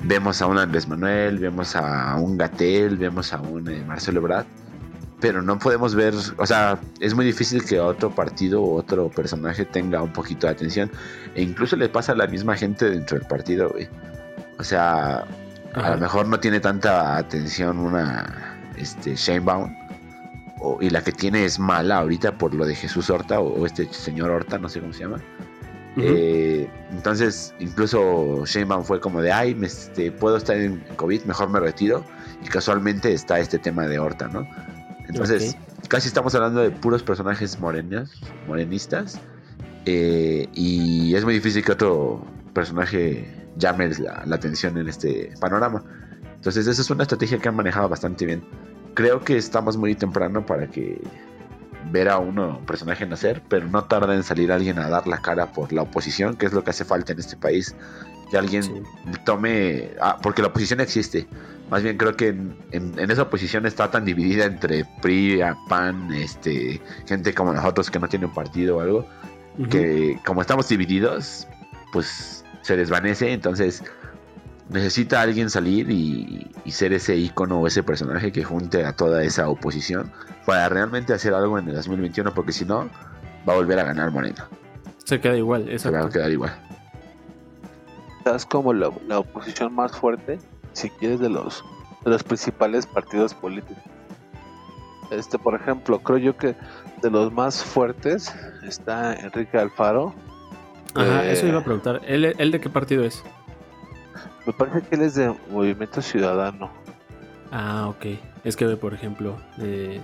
vemos 0.02 0.42
a 0.42 0.46
un 0.46 0.58
Andrés 0.58 0.88
Manuel, 0.88 1.38
vemos 1.38 1.76
a 1.76 2.16
un 2.16 2.36
Gatel, 2.36 2.96
vemos 2.96 3.32
a 3.32 3.40
un 3.40 3.68
eh, 3.68 3.82
Marcelo 3.86 4.20
Ebrard, 4.20 4.46
pero 5.20 5.40
no 5.40 5.58
podemos 5.58 5.94
ver, 5.94 6.14
o 6.36 6.46
sea, 6.46 6.78
es 7.00 7.14
muy 7.14 7.24
difícil 7.24 7.64
que 7.64 7.80
otro 7.80 8.10
partido 8.10 8.62
o 8.62 8.76
otro 8.76 9.08
personaje 9.08 9.64
tenga 9.64 10.02
un 10.02 10.12
poquito 10.12 10.46
de 10.46 10.52
atención. 10.52 10.90
E 11.34 11.42
incluso 11.42 11.76
le 11.76 11.88
pasa 11.88 12.12
a 12.12 12.14
la 12.14 12.26
misma 12.26 12.56
gente 12.56 12.90
dentro 12.90 13.18
del 13.18 13.26
partido, 13.26 13.70
güey. 13.70 13.88
O 14.58 14.64
sea, 14.64 15.24
a 15.74 15.90
lo 15.90 15.98
mejor 15.98 16.28
no 16.28 16.38
tiene 16.38 16.60
tanta 16.60 17.16
atención 17.16 17.78
una 17.78 18.56
este, 18.76 19.14
Shanebaum. 19.14 19.74
Y 20.80 20.90
la 20.90 21.02
que 21.02 21.12
tiene 21.12 21.44
es 21.44 21.58
mala 21.58 21.98
ahorita 21.98 22.38
por 22.38 22.54
lo 22.54 22.66
de 22.66 22.74
Jesús 22.74 23.08
Horta 23.10 23.40
o, 23.40 23.66
este 23.66 23.92
señor 23.92 24.30
Horta, 24.30 24.58
no 24.58 24.68
sé 24.68 24.80
cómo 24.80 24.92
se 24.92 25.00
llama. 25.00 25.18
Eh, 25.96 26.68
entonces, 26.90 27.54
incluso 27.58 28.44
Shanebaum 28.44 28.84
fue 28.84 29.00
como 29.00 29.22
de, 29.22 29.32
ay, 29.32 29.54
me, 29.54 29.66
este, 29.66 30.12
puedo 30.12 30.36
estar 30.36 30.56
en 30.56 30.84
COVID, 30.96 31.24
mejor 31.24 31.50
me 31.50 31.60
retiro. 31.60 32.04
Y 32.44 32.48
casualmente 32.48 33.12
está 33.12 33.38
este 33.38 33.58
tema 33.58 33.86
de 33.86 33.98
Horta, 33.98 34.28
¿no? 34.28 34.46
Entonces, 35.08 35.56
casi 35.88 36.08
estamos 36.08 36.34
hablando 36.34 36.60
de 36.60 36.70
puros 36.70 37.02
personajes 37.02 37.58
morenos, 37.58 38.10
morenistas. 38.46 39.20
Eh, 39.86 40.48
y 40.52 41.14
es 41.14 41.24
muy 41.24 41.34
difícil 41.34 41.64
que 41.64 41.72
otro 41.72 42.24
personaje 42.52 43.32
llame 43.56 43.88
la, 43.98 44.34
atención 44.34 44.76
en 44.78 44.88
este 44.88 45.32
panorama. 45.40 45.82
Entonces, 46.34 46.66
esa 46.66 46.82
es 46.82 46.90
una 46.90 47.02
estrategia 47.02 47.38
que 47.38 47.48
han 47.48 47.56
manejado 47.56 47.88
bastante 47.88 48.26
bien. 48.26 48.44
Creo 48.94 49.20
que 49.20 49.36
estamos 49.36 49.76
muy 49.76 49.94
temprano 49.94 50.44
para 50.44 50.66
que 50.66 51.00
ver 51.90 52.08
a 52.08 52.18
uno 52.18 52.60
personaje 52.66 53.06
nacer, 53.06 53.42
pero 53.48 53.66
no 53.66 53.84
tarda 53.84 54.14
en 54.14 54.22
salir 54.22 54.52
alguien 54.52 54.78
a 54.78 54.88
dar 54.88 55.06
la 55.06 55.18
cara 55.18 55.52
por 55.52 55.72
la 55.72 55.82
oposición, 55.82 56.36
que 56.36 56.46
es 56.46 56.52
lo 56.52 56.64
que 56.64 56.70
hace 56.70 56.84
falta 56.84 57.12
en 57.12 57.18
este 57.18 57.36
país. 57.36 57.74
Que 58.30 58.36
alguien 58.36 58.84
tome. 59.24 59.90
Ah, 60.00 60.18
porque 60.20 60.42
la 60.42 60.48
oposición 60.48 60.80
existe. 60.80 61.26
Más 61.70 61.82
bien 61.82 61.96
creo 61.96 62.16
que 62.16 62.28
en, 62.28 63.10
esa 63.10 63.22
oposición 63.22 63.66
está 63.66 63.90
tan 63.90 64.04
dividida 64.04 64.44
entre 64.44 64.84
PRI, 65.02 65.40
PAN, 65.68 66.12
este, 66.12 66.80
gente 67.06 67.34
como 67.34 67.52
nosotros 67.52 67.90
que 67.90 67.98
no 67.98 68.08
tiene 68.08 68.26
un 68.26 68.34
partido 68.34 68.76
o 68.76 68.80
algo, 68.80 69.08
que 69.70 70.18
como 70.24 70.40
estamos 70.40 70.68
divididos, 70.68 71.46
pues 71.92 72.44
se 72.62 72.76
desvanece. 72.76 73.32
Entonces 73.32 73.82
necesita 74.68 75.20
alguien 75.20 75.50
salir 75.50 75.90
y, 75.90 76.50
ser 76.70 76.92
ese 76.92 77.16
icono 77.16 77.60
o 77.60 77.66
ese 77.66 77.82
personaje 77.82 78.32
que 78.32 78.44
junte 78.44 78.84
a 78.84 78.92
toda 78.92 79.22
esa 79.22 79.48
oposición 79.48 80.12
para 80.44 80.68
realmente 80.68 81.14
hacer 81.14 81.32
algo 81.32 81.58
en 81.58 81.68
el 81.68 81.74
2021, 81.74 82.34
porque 82.34 82.52
si 82.52 82.64
no, 82.64 82.90
va 83.48 83.54
a 83.54 83.56
volver 83.56 83.78
a 83.78 83.84
ganar 83.84 84.10
Morena. 84.10 84.48
Se 85.04 85.20
queda 85.20 85.36
igual, 85.36 85.68
eso 85.68 85.90
va 85.92 86.04
a 86.04 86.10
quedar 86.10 86.30
igual. 86.30 86.52
Es 88.24 88.44
como 88.44 88.72
la, 88.72 88.88
oposición 88.88 89.74
más 89.74 89.92
fuerte, 89.92 90.38
si 90.72 90.90
quieres, 90.90 91.20
de 91.20 91.30
los, 91.30 91.64
de 92.04 92.10
los 92.10 92.22
principales 92.22 92.86
partidos 92.86 93.32
políticos. 93.32 93.82
Este, 95.10 95.38
por 95.38 95.54
ejemplo, 95.54 96.00
creo 96.00 96.18
yo 96.18 96.36
que 96.36 96.56
de 97.00 97.10
los 97.10 97.32
más 97.32 97.62
fuertes 97.62 98.34
está 98.66 99.14
Enrique 99.14 99.56
Alfaro. 99.56 100.12
Ajá, 100.96 101.24
eso 101.24 101.46
iba 101.46 101.60
a 101.60 101.64
preguntar. 101.64 102.00
¿Él, 102.04 102.34
¿Él 102.36 102.50
de 102.50 102.60
qué 102.60 102.68
partido 102.68 103.04
es? 103.04 103.22
Me 104.46 104.52
parece 104.52 104.82
que 104.82 104.94
él 104.94 105.02
es 105.02 105.14
de 105.14 105.34
Movimiento 105.50 106.00
Ciudadano. 106.00 106.70
Ah, 107.50 107.88
ok. 107.88 108.06
Es 108.44 108.56
que, 108.56 108.64
por 108.76 108.94
ejemplo, 108.94 109.36
eh, 109.58 110.00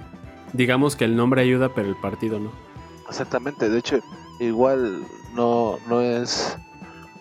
digamos 0.52 0.96
que 0.96 1.04
el 1.04 1.14
nombre 1.14 1.42
ayuda, 1.42 1.72
pero 1.74 1.88
el 1.88 1.96
partido 1.96 2.40
no. 2.40 2.50
Exactamente. 3.08 3.68
De 3.68 3.78
hecho, 3.78 4.00
igual 4.40 5.02
no, 5.34 5.78
no 5.88 6.00
es. 6.00 6.56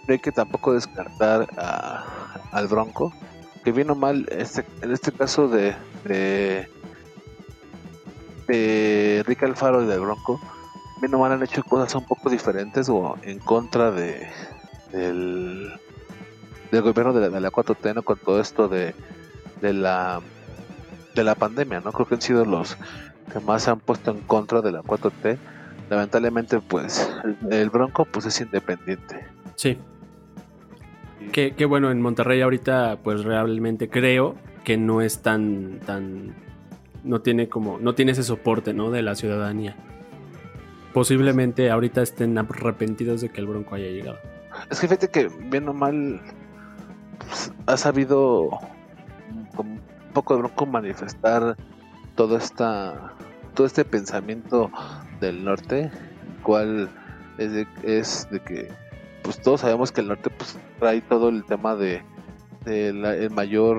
No 0.08 0.14
hay 0.14 0.20
que 0.20 0.32
tampoco 0.32 0.74
descartar 0.74 1.48
a, 1.58 2.06
al 2.52 2.68
Bronco. 2.68 3.14
Que 3.64 3.72
vino 3.72 3.94
mal, 3.94 4.28
este, 4.32 4.66
en 4.82 4.92
este 4.92 5.12
caso 5.12 5.48
de, 5.48 5.76
de, 6.06 6.68
de 8.48 9.18
Enrique 9.20 9.46
Alfaro 9.46 9.84
y 9.84 9.86
del 9.86 10.00
Bronco, 10.00 10.42
vino 11.00 11.20
mal 11.20 11.32
han 11.32 11.44
hecho 11.44 11.62
cosas 11.64 11.94
un 11.94 12.06
poco 12.06 12.32
diferentes 12.32 12.90
o 12.90 13.16
en 13.22 13.38
contra 13.38 13.92
de 13.92 14.28
del 14.92 15.72
del 16.72 16.82
gobierno 16.82 17.14
de 17.14 17.22
la, 17.22 17.30
de 17.30 17.42
la 17.42 17.52
4T, 17.52 18.04
Con 18.04 18.18
todo 18.18 18.40
esto 18.40 18.68
de, 18.68 18.96
de 19.62 19.74
la 19.74 20.22
de 21.16 21.24
la 21.24 21.36
pandemia, 21.36 21.82
¿no? 21.82 21.92
Creo 21.92 22.08
que 22.08 22.16
han 22.16 22.22
sido 22.22 22.46
los 22.46 22.78
que 23.32 23.40
más 23.40 23.64
se 23.64 23.72
han 23.72 23.80
puesto 23.80 24.12
en 24.12 24.22
contra 24.22 24.62
de 24.62 24.72
la 24.72 24.82
4T. 24.82 25.38
Lamentablemente, 25.90 26.60
pues, 26.60 27.12
el, 27.50 27.70
Bronco, 27.70 28.06
pues, 28.06 28.26
es 28.26 28.40
independiente. 28.40 29.26
Sí. 29.56 29.78
Qué, 31.32 31.54
qué 31.56 31.66
bueno, 31.66 31.92
en 31.92 32.02
Monterrey 32.02 32.42
ahorita, 32.42 33.00
pues, 33.04 33.24
realmente 33.24 33.90
creo 33.90 34.36
que 34.64 34.78
no 34.78 35.02
es 35.02 35.22
tan, 35.22 35.80
tan, 35.86 36.34
no 37.04 37.22
tiene 37.22 37.50
como, 37.50 37.80
no 37.80 37.94
tiene 37.94 38.14
ese 38.14 38.24
soporte, 38.24 38.74
¿no? 38.74 38.92
De 38.92 39.02
la 39.02 39.16
ciudadanía. 39.16 39.76
Posiblemente 40.94 41.72
ahorita 41.72 42.02
estén 42.02 42.38
arrepentidos 42.38 43.22
de 43.22 43.30
que 43.30 43.40
el 43.42 43.48
Bronco 43.48 43.76
haya 43.76 43.88
llegado. 43.88 44.18
Es 44.70 44.80
que 44.80 44.88
fíjate 44.88 45.10
que, 45.10 45.30
bien 45.50 45.68
o 45.68 45.74
mal, 45.74 46.22
ha 47.66 47.78
sabido 47.78 48.50
un 49.58 49.82
poco 50.14 50.36
de 50.36 50.42
bronco 50.42 50.66
manifestar 50.66 51.56
todo 52.16 52.38
esta 52.38 53.14
todo 53.54 53.68
este 53.68 53.86
pensamiento 53.86 54.72
del 55.20 55.44
norte 55.44 55.92
cual 56.44 56.90
es 57.38 57.52
de, 57.52 57.68
es 57.84 58.28
de 58.32 58.40
que 58.40 58.70
pues 59.24 59.42
todos 59.42 59.62
sabemos 59.62 59.92
que 59.92 60.02
el 60.02 60.08
norte 60.08 60.30
pues 60.30 60.58
trae 60.80 61.02
todo 61.02 61.30
el 61.30 61.46
tema 61.46 61.76
de, 61.76 62.04
la 62.66 63.16
el 63.16 63.30
mayor 63.32 63.78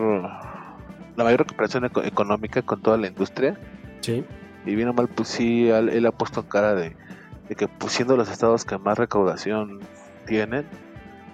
la 1.17 1.25
mayor 1.25 1.41
recuperación 1.41 1.85
económica 1.85 2.63
con 2.63 2.81
toda 2.81 2.97
la 2.97 3.07
industria. 3.07 3.59
Sí. 4.01 4.25
Y 4.65 4.75
bien 4.75 4.89
o 4.89 4.93
mal 4.95 5.09
pues 5.09 5.29
sí 5.29 5.69
él, 5.69 6.07
ha 6.07 6.13
puesto 6.13 6.41
en 6.41 6.47
cara 6.47 6.75
de, 6.75 6.97
de 7.49 7.55
que 7.55 7.69
pues 7.69 7.93
siendo 7.93 8.17
los 8.17 8.31
estados 8.31 8.65
que 8.65 8.79
más 8.79 8.97
recaudación 8.97 9.81
tienen 10.27 10.67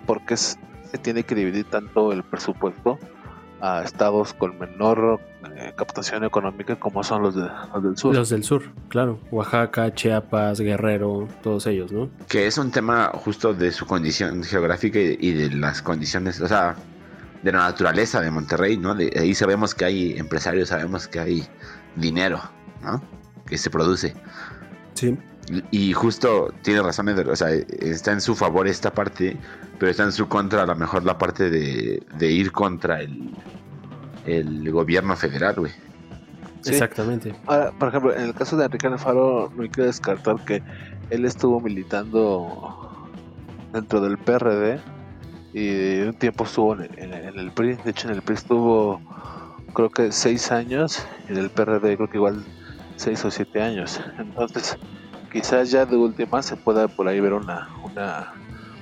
porque 0.06 0.34
es 0.34 0.58
se 0.90 0.98
tiene 0.98 1.22
que 1.22 1.34
dividir 1.34 1.64
tanto 1.64 2.12
el 2.12 2.22
presupuesto 2.22 2.98
a 3.60 3.82
estados 3.82 4.34
con 4.34 4.58
menor 4.58 5.20
eh, 5.56 5.72
captación 5.76 6.24
económica 6.24 6.76
como 6.76 7.02
son 7.02 7.22
los, 7.22 7.34
de, 7.34 7.48
los 7.74 7.82
del 7.82 7.96
sur. 7.96 8.14
Los 8.14 8.28
del 8.28 8.44
sur, 8.44 8.62
claro. 8.88 9.18
Oaxaca, 9.30 9.92
Chiapas, 9.92 10.60
Guerrero, 10.60 11.28
todos 11.42 11.66
ellos, 11.66 11.90
¿no? 11.90 12.08
Que 12.28 12.46
es 12.46 12.58
un 12.58 12.70
tema 12.70 13.10
justo 13.14 13.54
de 13.54 13.72
su 13.72 13.86
condición 13.86 14.44
geográfica 14.44 14.98
y 15.00 15.32
de 15.32 15.50
las 15.50 15.82
condiciones, 15.82 16.40
o 16.40 16.48
sea, 16.48 16.76
de 17.42 17.52
la 17.52 17.58
naturaleza 17.58 18.20
de 18.20 18.30
Monterrey, 18.30 18.76
¿no? 18.76 18.94
De 18.94 19.12
ahí 19.18 19.34
sabemos 19.34 19.74
que 19.74 19.84
hay 19.84 20.18
empresarios, 20.18 20.68
sabemos 20.68 21.08
que 21.08 21.20
hay 21.20 21.46
dinero, 21.96 22.40
¿no? 22.82 23.02
Que 23.46 23.58
se 23.58 23.70
produce. 23.70 24.14
Sí. 24.94 25.16
Y 25.70 25.92
justo 25.92 26.52
tiene 26.62 26.82
razón, 26.82 27.08
o 27.08 27.36
sea, 27.36 27.50
está 27.50 28.12
en 28.12 28.20
su 28.20 28.34
favor 28.34 28.66
esta 28.66 28.92
parte, 28.92 29.36
pero 29.78 29.90
está 29.90 30.04
en 30.04 30.12
su 30.12 30.28
contra 30.28 30.62
a 30.62 30.66
lo 30.66 30.74
mejor 30.74 31.04
la 31.04 31.16
parte 31.16 31.48
de, 31.50 32.02
ir 32.30 32.52
contra 32.52 33.00
el, 33.00 33.30
el 34.26 34.70
gobierno 34.70 35.16
federal, 35.16 35.54
güey. 35.56 35.72
Exactamente. 36.66 37.34
Ahora, 37.46 37.72
por 37.72 37.88
ejemplo, 37.88 38.14
en 38.14 38.22
el 38.22 38.34
caso 38.34 38.56
de 38.56 38.64
Enrique 38.64 38.86
Alfaro, 38.86 39.52
no 39.54 39.62
hay 39.62 39.68
que 39.68 39.82
descartar 39.82 40.44
que 40.44 40.62
él 41.10 41.24
estuvo 41.24 41.60
militando 41.60 43.08
dentro 43.72 44.00
del 44.00 44.18
PRD 44.18 44.80
y 45.52 46.00
un 46.00 46.14
tiempo 46.14 46.44
estuvo 46.44 46.74
en, 46.74 47.14
el 47.14 47.50
PRI. 47.52 47.74
De 47.76 47.90
hecho, 47.90 48.08
en 48.08 48.14
el 48.14 48.22
PRI 48.22 48.34
estuvo, 48.34 49.00
creo 49.72 49.90
que 49.90 50.12
seis 50.12 50.50
años, 50.52 51.06
y 51.28 51.32
en 51.32 51.38
el 51.38 51.50
PRD 51.50 51.96
creo 51.96 52.10
que 52.10 52.18
igual 52.18 52.44
seis 52.96 53.24
o 53.24 53.30
siete 53.30 53.62
años. 53.62 54.00
Entonces, 54.18 54.76
quizás 55.32 55.70
ya 55.70 55.86
de 55.86 55.96
última 55.96 56.42
se 56.42 56.56
pueda 56.56 56.88
por 56.88 57.08
ahí 57.08 57.20
ver 57.20 57.32
una, 57.32 57.68
una, 57.84 58.32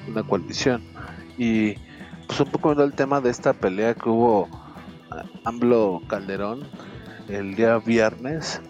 una 0.08 0.22
coalición. 0.22 0.82
Y 1.38 1.74
pues 2.26 2.40
un 2.40 2.50
poco 2.50 2.72
el 2.72 2.92
tema 2.92 3.20
de 3.20 3.30
esta 3.30 3.52
pelea 3.52 3.94
que 3.94 4.08
hubo 4.08 4.48
ah, 5.10 5.24
AMLO 5.44 6.02
Calderón 6.08 6.66
el 7.28 7.54
día 7.54 7.78
viernes, 7.78 8.60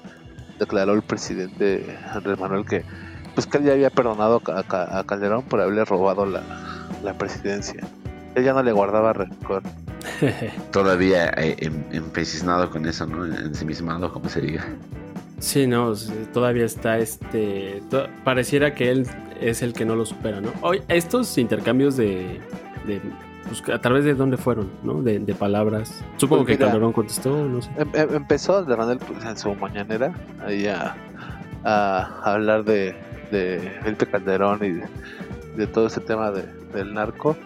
declaró 0.59 0.95
el 0.95 1.03
presidente 1.03 1.99
Andrés 2.13 2.39
Manuel 2.39 2.65
que 2.65 2.85
pues 3.35 3.47
que 3.47 3.59
él 3.59 3.65
ya 3.65 3.73
había 3.73 3.91
perdonado 3.91 4.41
a, 4.47 5.05
Calderón 5.05 5.43
por 5.43 5.61
haberle 5.61 5.85
robado 5.85 6.25
la, 6.25 6.43
la 7.05 7.13
presidencia. 7.19 7.87
Él 8.35 8.45
ya 8.45 8.55
no 8.55 8.63
le 8.63 8.73
guardaba 8.73 9.13
rencor. 9.13 9.63
Todavía 10.73 11.27
eh, 11.37 11.71
empecinado 11.93 12.71
con 12.71 12.87
eso, 12.87 13.07
¿no? 13.07 13.27
Ensimismado, 13.27 14.11
como 14.11 14.31
se 14.31 14.41
diga. 14.41 14.65
Sí, 15.39 15.67
no, 15.67 15.93
todavía 16.33 16.65
está 16.65 16.99
este. 16.99 17.83
pareciera 18.25 18.75
que 18.75 18.91
él 18.91 19.07
es 19.41 19.63
el 19.63 19.73
que 19.75 19.85
no 19.85 19.95
lo 19.95 20.07
supera, 20.07 20.41
¿no? 20.41 20.51
Hoy, 20.63 20.83
estos 20.89 21.37
intercambios 21.39 21.97
de. 21.97 22.41
de 22.87 23.01
pues, 23.47 23.63
a 23.69 23.79
través 23.81 24.05
de 24.05 24.15
dónde 24.15 24.37
fueron, 24.37 24.71
¿no? 24.83 25.03
De, 25.03 25.21
palabras. 25.35 26.03
Supongo 26.17 26.45
pues 26.45 26.57
que 26.57 26.65
Calderón 26.65 26.93
contestó, 26.93 27.47
no 27.47 27.61
sé. 27.61 27.71
Em, 27.77 27.89
em, 27.95 28.15
empezó 28.15 28.65
de 28.65 28.77
Manuel 28.77 28.99
pues, 28.99 29.25
en 29.25 29.37
su 29.37 29.55
mañanera 29.55 30.13
ahí 30.45 30.67
a, 30.67 30.97
hablar 32.23 32.65
de, 32.65 32.95
de 33.31 33.79
Felipe 33.83 34.07
Calderón 34.07 34.61
y 34.65 35.57
de, 35.57 35.67
todo 35.67 35.87
ese 35.89 36.01
tema 36.01 36.31
del 36.31 36.95
narco. 36.95 37.37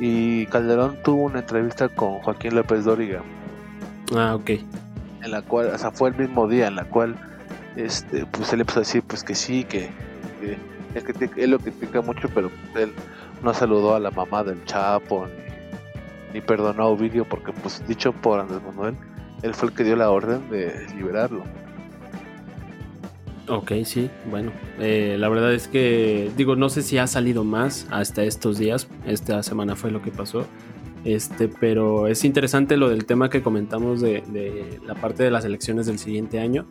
Y 0.00 0.46
Calderón 0.46 0.96
tuvo 1.04 1.24
una 1.24 1.40
entrevista 1.40 1.88
con 1.88 2.20
Joaquín 2.20 2.54
López 2.54 2.84
Dóriga. 2.84 3.22
Ah, 4.16 4.34
ok. 4.34 4.50
En 5.22 5.30
la 5.30 5.42
cual, 5.42 5.68
o 5.74 5.78
sea, 5.78 5.90
fue 5.90 6.10
el 6.10 6.16
mismo 6.16 6.48
día 6.48 6.68
en 6.68 6.76
la 6.76 6.84
cual 6.84 7.16
este, 7.76 8.26
pues 8.26 8.52
él 8.52 8.60
empezó 8.60 8.80
a 8.80 8.82
decir 8.82 9.02
pues 9.06 9.22
que 9.22 9.34
sí, 9.34 9.64
que, 9.64 9.90
que 10.40 10.56
él, 10.94 11.30
él 11.36 11.50
lo 11.50 11.58
critica 11.58 12.00
mucho, 12.00 12.28
pero 12.34 12.50
él 12.76 12.92
no 13.42 13.54
saludó 13.54 13.94
a 13.94 14.00
la 14.00 14.10
mamá 14.10 14.42
del 14.44 14.64
Chapo 14.64 15.26
ni, 15.26 16.34
ni 16.34 16.40
perdonó 16.40 16.82
a 16.82 16.86
Ovidio 16.86 17.24
porque 17.24 17.52
pues 17.52 17.86
dicho 17.86 18.12
por 18.12 18.40
Andrés 18.40 18.60
Manuel, 18.62 18.96
él 19.42 19.54
fue 19.54 19.68
el 19.68 19.74
que 19.74 19.84
dio 19.84 19.96
la 19.96 20.10
orden 20.10 20.48
de 20.50 20.86
liberarlo. 20.96 21.44
Ok, 23.48 23.72
sí, 23.84 24.10
bueno. 24.30 24.52
eh, 24.78 25.16
la 25.18 25.28
verdad 25.30 25.54
es 25.54 25.68
que, 25.68 26.30
digo, 26.36 26.54
no 26.54 26.68
sé 26.68 26.82
si 26.82 26.98
ha 26.98 27.06
salido 27.06 27.44
más 27.44 27.86
hasta 27.90 28.22
estos 28.22 28.58
días. 28.58 28.88
Esta 29.06 29.42
semana 29.42 29.74
fue 29.74 29.90
lo 29.90 30.02
que 30.02 30.10
pasó. 30.10 30.44
Este, 31.04 31.48
pero 31.48 32.08
es 32.08 32.24
interesante 32.24 32.76
lo 32.76 32.88
del 32.88 33.06
tema 33.06 33.30
que 33.30 33.42
comentamos 33.42 34.00
de, 34.00 34.22
de 34.28 34.80
la 34.86 34.94
parte 34.94 35.22
de 35.22 35.30
las 35.30 35.44
elecciones 35.44 35.86
del 35.86 35.98
siguiente 35.98 36.40
año 36.40 36.66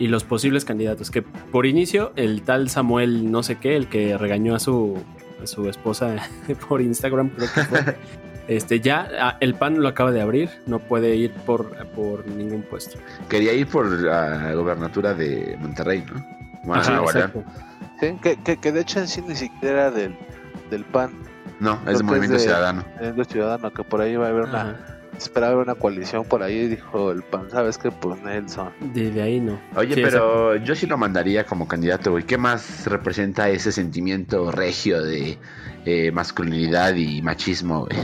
y 0.00 0.08
los 0.08 0.24
posibles 0.24 0.64
candidatos. 0.64 1.10
Que 1.12 1.22
por 1.22 1.66
inicio, 1.66 2.12
el 2.16 2.42
tal 2.42 2.68
Samuel 2.70 3.30
no 3.30 3.44
sé 3.44 3.56
qué, 3.56 3.76
el 3.76 3.88
que 3.88 4.18
regañó 4.18 4.56
a 4.56 4.58
su, 4.58 4.98
a 5.40 5.46
su 5.46 5.68
esposa 5.68 6.16
por 6.68 6.80
Instagram, 6.80 7.30
creo 7.30 7.48
que 7.54 7.64
fue. 7.64 7.96
Este, 8.48 8.80
ya 8.80 9.08
ah, 9.20 9.36
el 9.38 9.54
PAN 9.54 9.80
lo 9.80 9.86
acaba 9.86 10.10
de 10.10 10.20
abrir, 10.20 10.50
no 10.66 10.80
puede 10.80 11.14
ir 11.14 11.30
por, 11.46 11.70
por 11.90 12.26
ningún 12.26 12.62
puesto. 12.62 12.98
Quería 13.28 13.52
ir 13.52 13.68
por 13.68 13.88
la 13.88 14.52
gobernatura 14.54 15.14
de 15.14 15.56
Monterrey, 15.60 16.04
¿no? 16.12 16.20
Bueno, 16.64 16.82
Ajá. 16.82 17.30
Sí, 18.00 18.16
que, 18.20 18.42
que, 18.42 18.56
que 18.56 18.72
de 18.72 18.80
hecho 18.80 18.98
en 18.98 19.06
sí 19.06 19.22
ni 19.22 19.36
siquiera 19.36 19.82
era 19.82 19.90
del, 19.92 20.16
del 20.68 20.84
PAN, 20.84 21.12
No, 21.60 21.78
es 21.86 21.98
de 21.98 22.04
Movimiento 22.04 22.36
es 22.36 22.42
de- 22.42 22.48
Ciudadano. 22.48 22.84
es 23.00 23.14
de 23.16 23.24
Ciudadano, 23.24 23.72
que 23.72 23.84
por 23.84 24.00
ahí 24.00 24.16
va 24.16 24.26
a 24.26 24.30
haber 24.30 24.44
una, 24.44 24.60
Ajá. 24.62 24.76
Esperaba 25.24 25.54
ver 25.54 25.64
una 25.64 25.74
coalición 25.74 26.24
por 26.24 26.42
ahí, 26.42 26.68
dijo 26.68 27.10
el 27.12 27.22
PAN, 27.22 27.50
¿sabes 27.50 27.78
qué? 27.78 27.90
Pues 27.90 28.20
Nelson. 28.22 28.70
De, 28.92 29.10
de 29.10 29.22
ahí 29.22 29.40
no. 29.40 29.60
Oye, 29.76 29.94
Sí, 29.94 30.02
pero 30.02 30.56
yo 30.56 30.74
sí 30.74 30.86
lo 30.86 30.96
mandaría 30.98 31.44
como 31.44 31.66
candidato, 31.68 32.10
güey. 32.12 32.24
¿Qué 32.24 32.38
más 32.38 32.86
representa 32.86 33.48
ese 33.48 33.72
sentimiento 33.72 34.50
regio 34.50 35.02
de 35.02 35.38
eh, 35.84 36.10
masculinidad 36.12 36.94
y 36.94 37.22
machismo, 37.22 37.86
güey? 37.86 37.98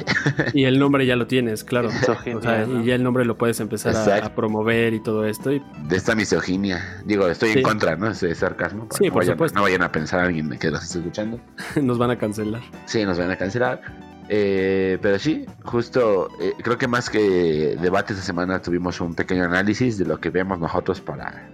Y 0.54 0.64
el 0.64 0.78
nombre 0.78 1.06
ya 1.06 1.16
lo 1.16 1.26
tienes, 1.26 1.64
claro. 1.64 1.88
Misoginia, 1.92 2.38
O 2.38 2.42
sea, 2.42 2.66
¿no? 2.66 2.82
y 2.82 2.86
ya 2.86 2.94
el 2.94 3.02
nombre 3.02 3.24
lo 3.24 3.36
puedes 3.36 3.60
empezar 3.60 3.94
a, 3.96 4.26
a 4.26 4.34
promover 4.34 4.94
y 4.94 5.00
todo 5.00 5.24
esto. 5.26 5.52
Y 5.52 5.62
De 5.88 5.96
esta 5.96 6.14
misoginia. 6.14 7.02
Digo, 7.04 7.26
estoy 7.28 7.50
Sí. 7.52 7.58
en 7.58 7.64
contra, 7.64 7.96
¿no? 7.96 8.08
Ese 8.10 8.34
sarcasmo. 8.34 8.88
Sí, 8.90 9.04
que 9.04 9.10
por 9.12 9.22
vayan- 9.22 9.34
supuesto. 9.34 9.56
No 9.56 9.62
vayan 9.62 9.82
a 9.82 9.92
pensar 9.92 10.20
alguien 10.20 10.48
que 10.58 10.70
los 10.70 10.82
esté 10.84 10.98
escuchando. 10.98 11.40
nos 11.82 11.98
van 11.98 12.10
a 12.10 12.18
cancelar. 12.18 12.62
Sí, 12.86 13.04
nos 13.04 13.18
van 13.18 13.30
a 13.30 13.36
cancelar. 13.36 13.80
Eh, 14.28 14.98
pero 15.02 15.18
sí, 15.18 15.46
justo, 15.64 16.28
eh, 16.40 16.52
creo 16.62 16.76
que 16.78 16.88
más 16.88 17.08
que 17.10 17.76
debate 17.80 18.12
esta 18.12 18.24
semana 18.24 18.60
tuvimos 18.60 19.00
un 19.00 19.14
pequeño 19.14 19.44
análisis 19.44 19.98
de 19.98 20.04
lo 20.04 20.18
que 20.20 20.30
vemos 20.30 20.58
nosotros 20.58 21.00
para, 21.00 21.48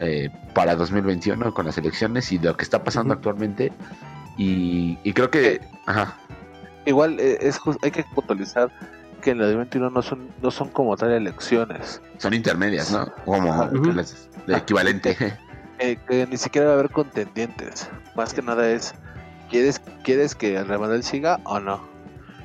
eh, 0.00 0.30
para 0.54 0.74
2021 0.76 1.52
con 1.52 1.66
las 1.66 1.76
elecciones 1.76 2.32
y 2.32 2.38
de 2.38 2.48
lo 2.48 2.56
que 2.56 2.64
está 2.64 2.82
pasando 2.82 3.12
actualmente. 3.14 3.72
Y, 4.38 4.98
y 5.02 5.12
creo 5.12 5.30
que... 5.30 5.60
Ajá. 5.86 6.16
Igual 6.86 7.18
eh, 7.20 7.38
es 7.40 7.58
hay 7.82 7.90
que 7.90 8.04
puntualizar 8.14 8.70
que 9.20 9.30
en 9.32 9.38
la 9.38 9.44
2021 9.46 9.90
no 9.90 10.02
son, 10.02 10.28
no 10.40 10.50
son 10.50 10.68
como 10.68 10.96
tal 10.96 11.10
elecciones, 11.10 12.00
Son 12.18 12.32
intermedias, 12.32 12.92
¿no? 12.92 13.12
Como 13.24 13.52
las- 13.94 14.28
el 14.46 14.54
equivalente. 14.54 15.16
eh, 15.80 15.98
que 16.08 16.26
ni 16.26 16.36
siquiera 16.36 16.68
va 16.68 16.74
a 16.74 16.78
haber 16.78 16.90
contendientes. 16.90 17.90
Más 18.14 18.32
que 18.32 18.40
nada 18.40 18.70
es, 18.70 18.94
¿quieres, 19.50 19.80
¿quieres 20.04 20.34
que 20.34 20.56
Andrés 20.56 20.78
Manuel 20.78 21.02
siga 21.02 21.40
o 21.44 21.58
no? 21.58 21.95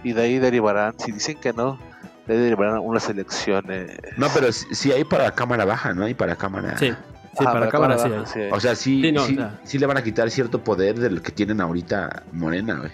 Y 0.04 0.14
de 0.14 0.22
ahí 0.24 0.40
derivarán, 0.40 0.94
si 0.98 1.12
dicen 1.12 1.38
que 1.40 1.54
no, 1.54 1.78
de 2.28 2.34
ahí 2.34 2.40
derivarán 2.40 2.80
unas 2.80 3.08
elecciones. 3.10 3.92
No, 4.18 4.28
pero 4.34 4.52
sí, 4.52 4.66
sí 4.74 4.92
hay 4.92 5.04
para 5.04 5.32
cámara 5.32 5.66
baja, 5.66 5.94
¿no? 5.94 6.06
Hay 6.06 6.14
para 6.14 6.36
cámara... 6.36 6.78
Sí, 6.78 6.90
sí, 6.90 6.96
Ajá, 7.46 7.52
para 7.54 7.70
cámara 7.70 7.98
sí. 7.98 8.10
baja, 8.10 8.20
hay. 8.22 8.26
sí 8.28 8.40
hay. 8.40 8.52
O 8.52 8.60
sea, 8.60 8.76
sí, 8.76 9.02
Sí, 9.02 9.12
no, 9.12 9.26
sí, 9.26 9.34
o 9.34 9.38
sea. 9.38 9.60
sí 9.64 9.78
le 9.80 9.86
van 9.86 9.98
a 9.98 10.04
quitar 10.04 10.30
cierto 10.32 10.64
poder 10.64 11.00
del 11.00 11.22
que 11.22 11.32
tienen 11.32 11.62
ahorita 11.62 12.24
Morena, 12.32 12.76
güey. 12.80 12.92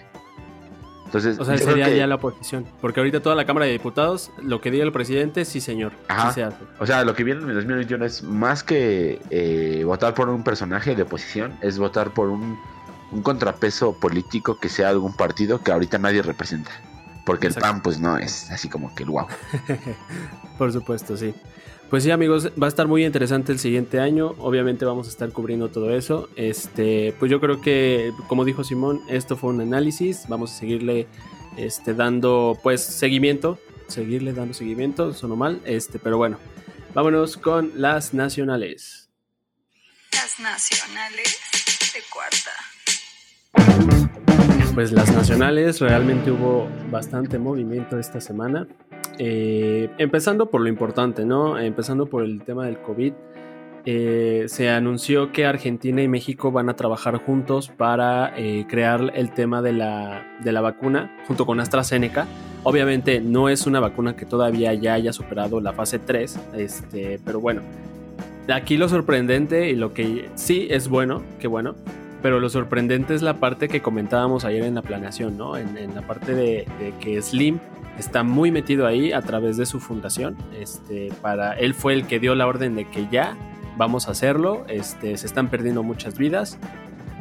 Entonces, 1.06 1.38
O 1.38 1.44
sea, 1.46 1.56
sería 1.56 1.86
que- 1.86 1.96
ya 1.96 2.06
la 2.06 2.16
oposición. 2.16 2.66
Porque 2.82 3.00
ahorita 3.00 3.20
toda 3.22 3.34
la 3.34 3.46
Cámara 3.46 3.64
de 3.64 3.72
Diputados, 3.72 4.30
lo 4.42 4.60
que 4.60 4.70
diga 4.70 4.84
el 4.84 4.92
presidente, 4.92 5.46
sí, 5.46 5.62
señor. 5.62 5.92
Ajá. 6.08 6.28
Sí 6.28 6.34
se 6.34 6.42
hace. 6.44 6.58
O 6.78 6.84
sea, 6.86 7.02
lo 7.04 7.14
que 7.14 7.24
viene 7.24 7.40
en 7.42 7.48
el 7.48 7.54
2021 7.54 8.04
es 8.04 8.22
más 8.22 8.62
que 8.62 9.18
eh, 9.30 9.82
votar 9.86 10.12
por 10.12 10.28
un 10.28 10.44
personaje 10.44 10.94
de 10.94 11.02
oposición, 11.04 11.56
es 11.62 11.78
votar 11.78 12.10
por 12.10 12.28
un, 12.28 12.58
un 13.10 13.22
contrapeso 13.22 13.94
político 13.98 14.58
que 14.60 14.68
sea 14.68 14.90
algún 14.90 15.14
partido 15.14 15.62
que 15.62 15.72
ahorita 15.72 15.96
nadie 15.96 16.20
representa. 16.20 16.70
Porque 17.28 17.48
el. 17.48 17.54
PAN, 17.54 17.82
pues 17.82 18.00
no 18.00 18.16
es 18.16 18.50
así 18.50 18.70
como 18.70 18.94
que 18.94 19.02
el 19.02 19.10
guau. 19.10 19.26
Por 20.58 20.72
supuesto, 20.72 21.14
sí. 21.14 21.34
Pues 21.90 22.02
sí, 22.02 22.10
amigos, 22.10 22.52
va 22.60 22.64
a 22.64 22.68
estar 22.68 22.88
muy 22.88 23.04
interesante 23.04 23.52
el 23.52 23.58
siguiente 23.58 24.00
año. 24.00 24.34
Obviamente 24.38 24.86
vamos 24.86 25.08
a 25.08 25.10
estar 25.10 25.30
cubriendo 25.30 25.68
todo 25.68 25.94
eso. 25.94 26.30
Este, 26.36 27.14
pues 27.18 27.30
yo 27.30 27.38
creo 27.38 27.60
que, 27.60 28.14
como 28.28 28.46
dijo 28.46 28.64
Simón, 28.64 29.02
esto 29.10 29.36
fue 29.36 29.50
un 29.50 29.60
análisis. 29.60 30.26
Vamos 30.26 30.52
a 30.52 30.58
seguirle 30.58 31.06
este, 31.58 31.92
dando 31.92 32.58
pues 32.62 32.82
seguimiento. 32.82 33.58
Seguirle 33.88 34.32
dando 34.32 34.54
seguimiento, 34.54 35.12
sonó 35.12 35.36
mal. 35.36 35.60
Este, 35.66 35.98
pero 35.98 36.16
bueno. 36.16 36.38
Vámonos 36.94 37.36
con 37.36 37.72
las 37.74 38.14
nacionales. 38.14 39.10
Las 40.14 40.40
nacionales 40.40 41.38
de 41.92 42.00
cuarta. 42.10 42.52
Pues 44.78 44.92
las 44.92 45.12
nacionales 45.12 45.80
realmente 45.80 46.30
hubo 46.30 46.68
bastante 46.88 47.36
movimiento 47.40 47.98
esta 47.98 48.20
semana. 48.20 48.68
Eh, 49.18 49.90
empezando 49.98 50.50
por 50.50 50.60
lo 50.60 50.68
importante, 50.68 51.24
¿no? 51.24 51.58
Empezando 51.58 52.06
por 52.06 52.22
el 52.22 52.42
tema 52.42 52.64
del 52.64 52.78
COVID. 52.78 53.12
eh, 53.86 54.44
se 54.46 54.70
anunció 54.70 55.32
que 55.32 55.46
Argentina 55.46 56.00
y 56.00 56.06
México 56.06 56.52
van 56.52 56.68
a 56.68 56.76
trabajar 56.76 57.16
juntos 57.16 57.70
para 57.76 58.32
eh, 58.38 58.66
crear 58.68 59.10
el 59.16 59.32
tema 59.32 59.62
de 59.62 59.72
la, 59.72 60.22
de 60.44 60.52
la 60.52 60.60
vacuna 60.60 61.10
junto 61.26 61.44
con 61.44 61.58
AstraZeneca. 61.58 62.28
Obviamente 62.62 63.20
no 63.20 63.48
es 63.48 63.66
una 63.66 63.80
vacuna 63.80 64.14
que 64.14 64.26
todavía 64.26 64.74
ya 64.74 64.94
haya 64.94 65.12
superado 65.12 65.60
la 65.60 65.72
fase 65.72 65.98
3, 65.98 66.38
este, 66.54 67.18
pero 67.24 67.40
bueno. 67.40 67.62
Aquí 68.48 68.76
lo 68.76 68.88
sorprendente 68.88 69.70
y 69.70 69.74
lo 69.74 69.92
que 69.92 70.28
sí 70.36 70.68
es 70.70 70.88
bueno, 70.88 71.24
que 71.40 71.48
bueno, 71.48 71.74
pero 72.22 72.40
lo 72.40 72.48
sorprendente 72.48 73.14
es 73.14 73.22
la 73.22 73.34
parte 73.34 73.68
que 73.68 73.80
comentábamos 73.80 74.44
ayer 74.44 74.64
en 74.64 74.74
la 74.74 74.82
planeación, 74.82 75.36
¿no? 75.36 75.56
En, 75.56 75.94
la 75.94 76.02
parte 76.02 76.34
de, 76.34 76.66
que 77.00 77.20
Slim 77.22 77.60
está 77.98 78.22
muy 78.22 78.50
metido 78.50 78.86
ahí 78.86 79.12
a 79.12 79.22
través 79.22 79.56
de 79.56 79.66
su 79.66 79.80
fundación. 79.80 80.36
Este, 80.58 81.12
para 81.22 81.52
él 81.52 81.74
fue 81.74 81.94
el 81.94 82.06
que 82.06 82.18
dio 82.18 82.34
la 82.34 82.46
orden 82.46 82.74
de 82.74 82.86
que 82.86 83.06
ya 83.10 83.36
vamos 83.76 84.08
a 84.08 84.12
hacerlo. 84.12 84.64
Este, 84.68 85.16
se 85.16 85.26
están 85.26 85.48
perdiendo 85.48 85.82
muchas 85.82 86.18
vidas. 86.18 86.58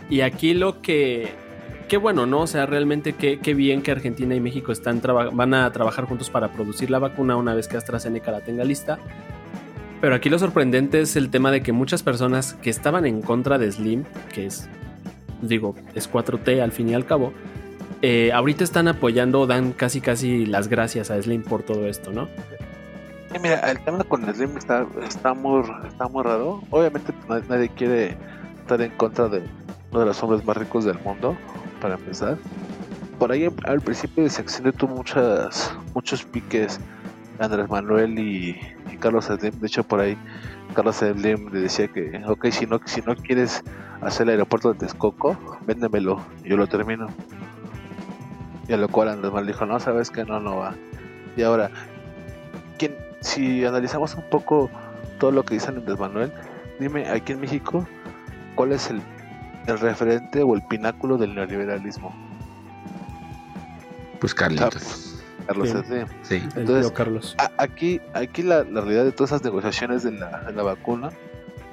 Y 0.10 0.22
aquí 0.22 0.54
lo 0.54 0.82
que, 0.82 1.34
qué 1.88 1.98
bueno, 1.98 2.26
¿no? 2.26 2.42
O 2.42 2.48
sea, 2.48 2.66
realmente 2.66 3.14
qué, 3.14 3.40
qué 3.40 3.54
bien 3.54 3.82
que 3.82 3.92
Argentina 3.92 4.34
y 4.36 4.40
México 4.40 4.72
están 4.72 5.02
van 5.34 5.54
a 5.54 5.72
trabajar 5.72 6.06
juntos 6.06 6.30
para 6.30 6.52
producir 6.52 6.90
la 6.90 7.00
vacuna 7.00 7.36
una 7.36 7.54
vez 7.54 7.68
que 7.68 7.78
AstraZeneca 7.78 8.32
la 8.32 8.42
tenga 8.42 8.64
lista. 8.64 8.98
Pero 10.00 10.16
aquí 10.16 10.30
lo 10.30 10.38
sorprendente 10.38 11.02
es 11.02 11.16
el 11.16 11.30
tema 11.30 11.52
de 11.52 11.62
que 11.62 11.72
muchas 11.72 12.04
personas 12.04 12.54
que 12.54 12.70
estaban 12.70 13.06
en 13.06 13.22
contra 13.22 13.58
de 13.58 13.72
Slim, 13.72 14.04
que 14.32 14.46
es, 14.46 14.70
digo, 15.41 15.76
es 15.95 16.12
4T 16.12 16.62
al 16.62 16.71
fin 16.71 16.89
y 16.89 16.93
al 16.93 17.06
cabo, 17.06 17.34
eh, 18.02 18.32
ahorita 18.32 18.63
están 18.63 18.88
apoyando, 18.88 19.47
dan 19.47 19.71
casi 19.71 20.02
casi 20.02 20.45
las 20.45 20.67
gracias 20.67 21.10
a 21.10 21.21
Slim 21.21 21.43
por 21.43 21.63
todo 21.63 21.88
esto, 21.88 22.12
¿no? 22.12 22.28
Sí, 23.32 23.39
mira, 23.41 23.60
el 23.71 23.80
tema 23.80 24.04
con 24.04 24.23
Slim 24.34 24.56
está, 24.58 24.86
está, 25.04 25.34
muy, 25.34 25.63
raro. 26.23 26.62
Obviamente 26.69 27.12
pues, 27.26 27.50
nadie, 27.50 27.69
quiere 27.69 28.15
estar 28.60 28.82
en 28.82 28.91
contra 28.91 29.28
de 29.28 29.41
uno 29.91 30.00
de 30.02 30.06
los 30.06 30.21
hombres 30.21 30.45
más 30.45 30.58
ricos 30.58 30.86
del 30.86 31.00
mundo, 31.00 31.36
para 31.82 31.95
empezar. 31.95 32.38
Por 33.17 33.32
ahí 33.32 33.50
al 33.65 33.82
principio 33.82 34.23
de 34.23 34.30
sección 34.30 34.71
tuvo 34.73 34.95
muchas, 34.95 35.76
muchos 35.95 36.23
piques 36.23 36.80
Andrés 37.39 37.67
Manuel 37.67 38.17
y 38.19 38.56
Carlos 39.00 39.26
Slim. 39.26 39.60
De 39.60 39.67
hecho, 39.67 39.84
por 39.84 40.02
ahí 40.02 40.15
Carlos 40.78 40.98
Slim 40.98 41.50
le 41.52 41.62
decía 41.62 41.88
que, 41.88 42.22
ok, 42.28 42.52
si 42.52 42.68
no, 42.68 42.80
si 42.86 43.02
no 43.02 43.16
quieres 43.16 43.63
hacer 44.00 44.28
el 44.28 44.34
aeropuerto 44.34 44.72
de 44.72 44.78
Texcoco, 44.78 45.36
véndemelo, 45.66 46.22
yo 46.44 46.56
lo 46.56 46.68
termino. 46.68 47.08
Y 48.68 48.74
a 48.74 48.78
lo 48.78 48.88
cual 48.88 49.10
Andrés 49.10 49.32
Manuel 49.32 49.48
dijo, 49.48 49.66
no, 49.66 49.80
sabes 49.80 50.12
que 50.12 50.24
no, 50.24 50.40
no 50.40 50.58
va. 50.58 50.76
Y 51.36 51.42
ahora, 51.42 51.72
¿quién, 52.78 52.96
si 53.22 53.66
analizamos 53.66 54.13
un 54.13 54.30
poco 54.30 54.70
todo 55.20 55.32
lo 55.32 55.44
que 55.44 55.56
dice 55.56 55.70
Andrés 55.70 55.98
Manuel, 55.98 56.32
dime 56.80 57.10
aquí 57.10 57.32
en 57.32 57.42
México, 57.42 57.88
¿cuál 58.54 58.72
es 58.72 58.92
el, 58.92 59.02
el 59.66 59.80
referente 59.80 60.44
o 60.44 60.54
el 60.54 60.62
pináculo 60.62 61.18
del 61.18 61.34
neoliberalismo? 61.34 62.13
Pues 64.20 64.36
Carlitos. 64.36 65.07
Carlos. 65.48 65.70
Slim. 65.70 66.06
Sí. 66.24 66.36
El 66.36 66.62
Entonces, 66.62 66.86
tío 66.88 66.94
Carlos. 66.94 67.36
A- 67.40 67.52
aquí, 67.58 68.02
aquí 68.14 68.44
la, 68.44 68.64
la 68.64 68.82
realidad 68.82 69.06
de 69.06 69.12
todas 69.12 69.32
esas 69.32 69.44
negociaciones 69.44 70.04
de 70.04 70.12
la, 70.12 70.42
de 70.42 70.54
la 70.54 70.64
vacuna, 70.64 71.10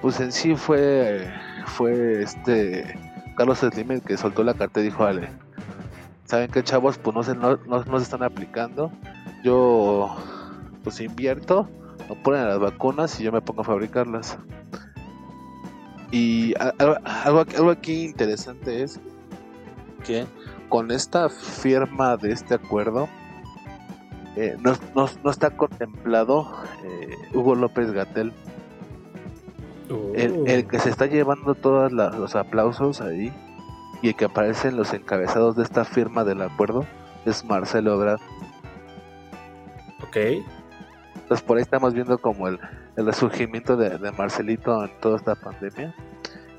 pues 0.00 0.20
en 0.20 0.32
sí 0.32 0.54
fue, 0.56 1.30
fue 1.66 2.22
este 2.22 2.98
Carlos 3.36 3.58
Slim 3.58 3.90
el 3.92 4.00
que 4.02 4.16
soltó 4.16 4.44
la 4.44 4.54
carta 4.54 4.80
y 4.80 4.84
dijo, 4.84 5.02
vale, 5.04 5.28
¿saben 6.24 6.50
qué 6.50 6.62
chavos? 6.62 6.98
Pues 6.98 7.14
no 7.14 7.22
se, 7.22 7.34
no, 7.34 7.56
no, 7.66 7.84
no 7.84 7.98
se 7.98 8.04
están 8.04 8.22
aplicando. 8.22 8.90
Yo 9.42 10.16
pues 10.82 11.00
invierto, 11.00 11.68
ponen 12.22 12.46
las 12.48 12.58
vacunas 12.60 13.18
y 13.20 13.24
yo 13.24 13.32
me 13.32 13.40
pongo 13.40 13.62
a 13.62 13.64
fabricarlas. 13.64 14.38
Y 16.10 16.54
algo, 16.58 16.96
algo 17.56 17.70
aquí 17.70 18.04
interesante 18.04 18.82
es 18.82 19.00
que 20.04 20.26
con 20.68 20.90
esta 20.90 21.28
firma 21.28 22.16
de 22.16 22.32
este 22.32 22.54
acuerdo 22.54 23.08
eh, 24.36 24.56
no, 24.60 24.72
no- 24.94 25.08
no 25.22 25.30
está 25.30 25.50
contemplado 25.50 26.50
eh, 26.84 27.10
Hugo 27.34 27.54
López 27.54 27.92
Gatel, 27.92 28.32
el, 30.14 30.32
Uh. 30.32 30.44
el 30.46 30.66
que 30.66 30.78
se 30.78 30.88
está 30.88 31.06
llevando 31.06 31.54
todos 31.54 31.92
los 31.92 32.34
aplausos 32.36 33.00
ahí 33.02 33.32
y 34.02 34.08
el 34.08 34.14
que 34.16 34.24
aparece 34.24 34.68
en 34.68 34.76
los 34.76 34.92
encabezados 34.94 35.56
de 35.56 35.62
esta 35.62 35.84
firma 35.84 36.24
del 36.24 36.40
acuerdo 36.42 36.86
es 37.26 37.44
Marcelo 37.44 37.94
Ebrard. 37.94 38.20
Ok. 40.02 40.16
Entonces 41.14 41.42
por 41.46 41.56
ahí 41.58 41.62
estamos 41.62 41.92
viendo 41.94 42.18
como 42.18 42.48
el, 42.48 42.58
el 42.96 43.06
resurgimiento 43.06 43.76
de, 43.76 43.98
de 43.98 44.12
Marcelito 44.12 44.84
en 44.84 44.90
toda 45.00 45.16
esta 45.16 45.34
pandemia. 45.34 45.94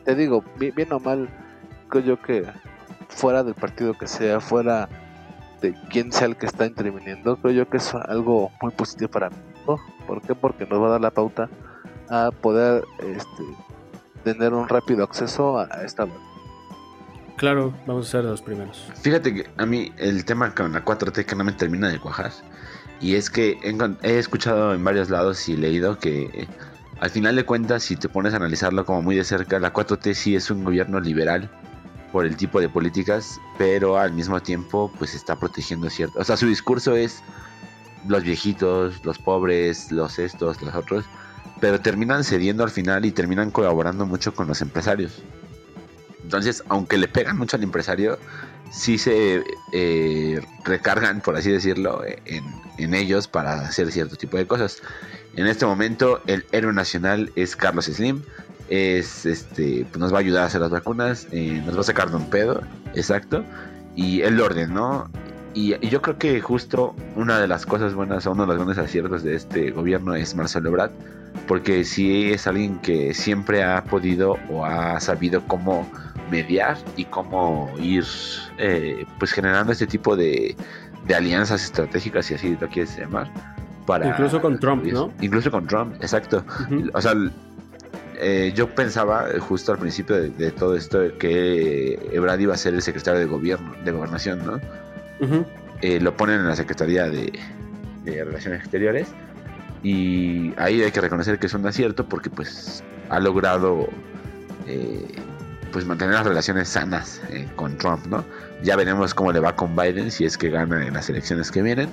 Te 0.04 0.16
digo, 0.16 0.44
bi- 0.60 0.72
bien, 0.72 0.92
o 0.94 1.00
mal, 1.00 1.28
creo 1.90 2.04
yo 2.04 2.22
que 2.22 2.46
fuera 3.10 3.44
del 3.44 3.54
partido 3.56 3.94
que 3.96 4.08
sea, 4.08 4.40
fuera 4.40 4.88
de 5.66 5.74
quien 5.90 6.12
sea 6.12 6.28
el 6.28 6.36
que 6.36 6.46
está 6.46 6.66
interviniendo, 6.66 7.38
creo 7.38 7.54
yo 7.54 7.70
que 7.70 7.78
es 7.78 7.94
algo 7.94 8.52
muy 8.62 8.72
positivo 8.72 9.10
para 9.10 9.30
México. 9.30 9.82
¿Por 10.06 10.22
qué? 10.22 10.36
Porque 10.36 10.66
nos 10.66 10.82
va 10.82 10.88
a 10.88 10.92
dar 10.92 11.02
la 11.02 11.12
pauta 11.12 11.50
a 12.10 12.32
poder 12.32 12.84
este, 13.00 13.44
tener 14.24 14.54
un 14.54 14.68
rápido 14.70 15.04
acceso 15.04 15.58
a, 15.58 15.66
esta. 15.84 16.08
Claro, 17.38 17.74
vamos 17.88 18.08
a 18.08 18.12
ser 18.12 18.24
los 18.26 18.42
primeros. 18.42 18.92
Fíjate 19.02 19.34
que 19.34 19.50
a 19.58 19.66
mí 19.66 19.92
el 19.98 20.24
tema 20.24 20.54
con 20.54 20.72
la 20.72 20.86
4T 20.86 21.26
que 21.26 21.36
no 21.36 21.44
me 21.44 21.52
termina 21.52 21.90
de 21.90 22.00
cuajar. 22.00 22.32
Y 23.02 23.16
es 23.16 23.30
que 23.30 23.58
he, 24.04 24.18
escuchado 24.18 24.74
en 24.74 24.84
varios 24.84 25.10
lados 25.10 25.50
y 25.50 25.58
leído 25.58 26.00
que 26.00 26.24
eh, 26.34 26.48
al 27.02 27.10
final 27.10 27.36
de 27.36 27.44
cuentas, 27.44 27.84
si 27.84 27.98
te 27.98 28.08
pones 28.08 28.34
a 28.34 28.38
analizarlo 28.38 28.86
como 28.86 29.02
muy 29.02 29.16
de 29.16 29.24
cerca, 29.24 29.60
la 29.60 29.74
4T 29.74 30.14
sí 30.14 30.36
es 30.36 30.50
un 30.50 30.64
gobierno 30.64 31.00
liberal 31.00 31.50
por 32.16 32.26
el 32.26 32.38
tipo 32.38 32.62
de 32.62 32.70
políticas, 32.70 33.42
pero 33.58 33.98
al 33.98 34.14
mismo 34.14 34.42
tiempo 34.42 34.90
pues 34.98 35.14
está 35.14 35.38
protegiendo 35.38 35.90
cierto... 35.90 36.18
O 36.18 36.24
sea, 36.24 36.38
su 36.38 36.48
discurso 36.48 36.96
es 36.96 37.22
los 38.08 38.24
viejitos, 38.24 39.04
los 39.04 39.20
pobres, 39.20 39.92
los 39.92 40.18
estos, 40.18 40.62
los 40.62 40.74
otros, 40.74 41.04
pero 41.60 41.82
terminan 41.82 42.24
cediendo 42.24 42.64
al 42.64 42.70
final 42.70 43.04
y 43.04 43.12
terminan 43.12 43.52
colaborando 43.52 44.06
mucho 44.06 44.34
con 44.34 44.48
los 44.48 44.62
empresarios. 44.62 45.24
Entonces, 46.24 46.64
aunque 46.70 46.98
le 46.98 47.10
pegan 47.10 47.38
mucho 47.38 47.58
al 47.58 47.64
empresario, 47.64 48.18
sí 48.72 48.98
se 48.98 49.44
eh, 49.74 50.40
recargan, 50.64 51.20
por 51.20 51.36
así 51.36 51.52
decirlo, 51.52 52.02
en, 52.06 52.46
en 52.78 52.94
ellos 52.94 53.28
para 53.28 53.60
hacer 53.68 53.92
cierto 53.92 54.16
tipo 54.16 54.38
de 54.38 54.48
cosas. 54.48 54.82
En 55.36 55.48
este 55.48 55.66
momento, 55.66 56.22
el 56.28 56.46
héroe 56.54 56.72
nacional 56.72 57.34
es 57.36 57.58
Carlos 57.58 57.88
Slim. 57.88 58.24
Es 58.70 59.26
este, 59.26 59.86
pues 59.90 60.00
nos 60.00 60.14
va 60.14 60.18
a 60.18 60.20
ayudar 60.22 60.44
a 60.44 60.46
hacer 60.48 60.62
las 60.62 60.72
vacunas, 60.72 61.28
eh, 61.32 61.62
nos 61.66 61.76
va 61.76 61.82
a 61.82 61.84
sacar 61.84 62.10
de 62.10 62.18
un 62.18 62.30
pedo, 62.30 62.62
exacto. 62.94 63.44
Y 63.96 64.22
el 64.22 64.40
orden, 64.42 64.74
¿no? 64.74 65.10
Y, 65.54 65.76
y 65.76 65.90
yo 65.90 66.02
creo 66.02 66.18
que 66.18 66.42
justo 66.42 66.96
una 67.16 67.40
de 67.40 67.48
las 67.48 67.66
cosas 67.66 67.94
buenas 67.94 68.26
o 68.28 68.32
uno 68.32 68.44
de 68.44 68.48
los 68.48 68.58
grandes 68.58 68.78
aciertos 68.78 69.24
de 69.24 69.36
este 69.36 69.72
gobierno 69.72 70.16
es 70.16 70.36
Marcelo 70.36 70.70
Ebrard, 70.70 70.92
porque 71.48 71.84
sí 71.84 72.32
es 72.32 72.48
alguien 72.48 72.80
que 72.80 73.14
siempre 73.14 73.64
ha 73.64 73.84
podido 73.84 74.38
o 74.50 74.66
ha 74.66 75.00
sabido 75.00 75.44
cómo 75.48 75.88
mediar 76.32 76.78
y 76.98 77.06
cómo 77.06 77.72
ir 77.80 78.04
eh, 78.58 79.06
pues 79.20 79.32
generando 79.32 79.72
este 79.72 79.88
tipo 79.88 80.16
de, 80.16 80.56
de 81.08 81.16
alianzas 81.16 81.64
estratégicas, 81.64 82.26
si 82.26 82.34
así 82.34 82.58
lo 82.60 82.68
quieres 82.68 82.98
llamar. 82.98 83.30
Para, 83.86 84.08
Incluso 84.08 84.42
con 84.42 84.60
Trump, 84.60 84.84
¿no? 84.86 85.12
Incluso 85.22 85.52
con 85.52 85.68
Trump, 85.68 85.94
exacto. 86.02 86.44
O 86.94 87.02
sea, 87.02 87.14
eh, 88.20 88.52
yo 88.56 88.74
pensaba 88.74 89.30
eh, 89.30 89.40
justo 89.40 89.72
al 89.72 89.78
principio 89.78 90.16
de, 90.16 90.30
de 90.30 90.52
todo 90.52 90.76
esto 90.76 91.00
que 91.18 92.00
Ebrard 92.12 92.40
iba 92.40 92.54
a 92.54 92.58
ser 92.58 92.74
el 92.74 92.82
secretario 92.82 93.20
de 93.20 93.26
gobierno, 93.26 93.74
de 93.84 93.92
gobernación, 93.92 94.46
¿no? 94.46 94.60
Eh, 95.82 96.00
lo 96.00 96.16
ponen 96.16 96.40
en 96.40 96.48
la 96.48 96.56
Secretaría 96.56 97.10
de, 97.10 97.32
de 98.04 98.24
Relaciones 98.24 98.62
Exteriores 98.62 99.08
y 99.84 100.54
ahí 100.58 100.82
hay 100.82 100.92
que 100.92 101.02
reconocer 101.02 101.40
que 101.40 101.48
es 101.48 101.54
un 101.54 101.66
acierto 101.66 102.06
porque 102.06 102.30
pues 102.30 102.84
ha 103.10 103.20
logrado 103.20 103.88
eh, 104.68 105.06
pues 105.72 105.86
mantener 105.86 106.16
las 106.16 106.26
relaciones 106.26 106.70
sanas 106.70 107.22
con 107.56 107.78
Trump, 107.78 108.06
¿no? 108.08 108.24
Ya 108.64 108.76
veremos 108.76 109.14
cómo 109.14 109.32
le 109.32 109.40
va 109.40 109.56
con 109.56 109.76
Biden 109.76 110.12
si 110.12 110.26
es 110.26 110.38
que 110.38 110.50
gana 110.50 110.86
en 110.86 110.94
las 110.94 111.10
elecciones 111.10 111.52
que 111.52 111.62
vienen. 111.62 111.90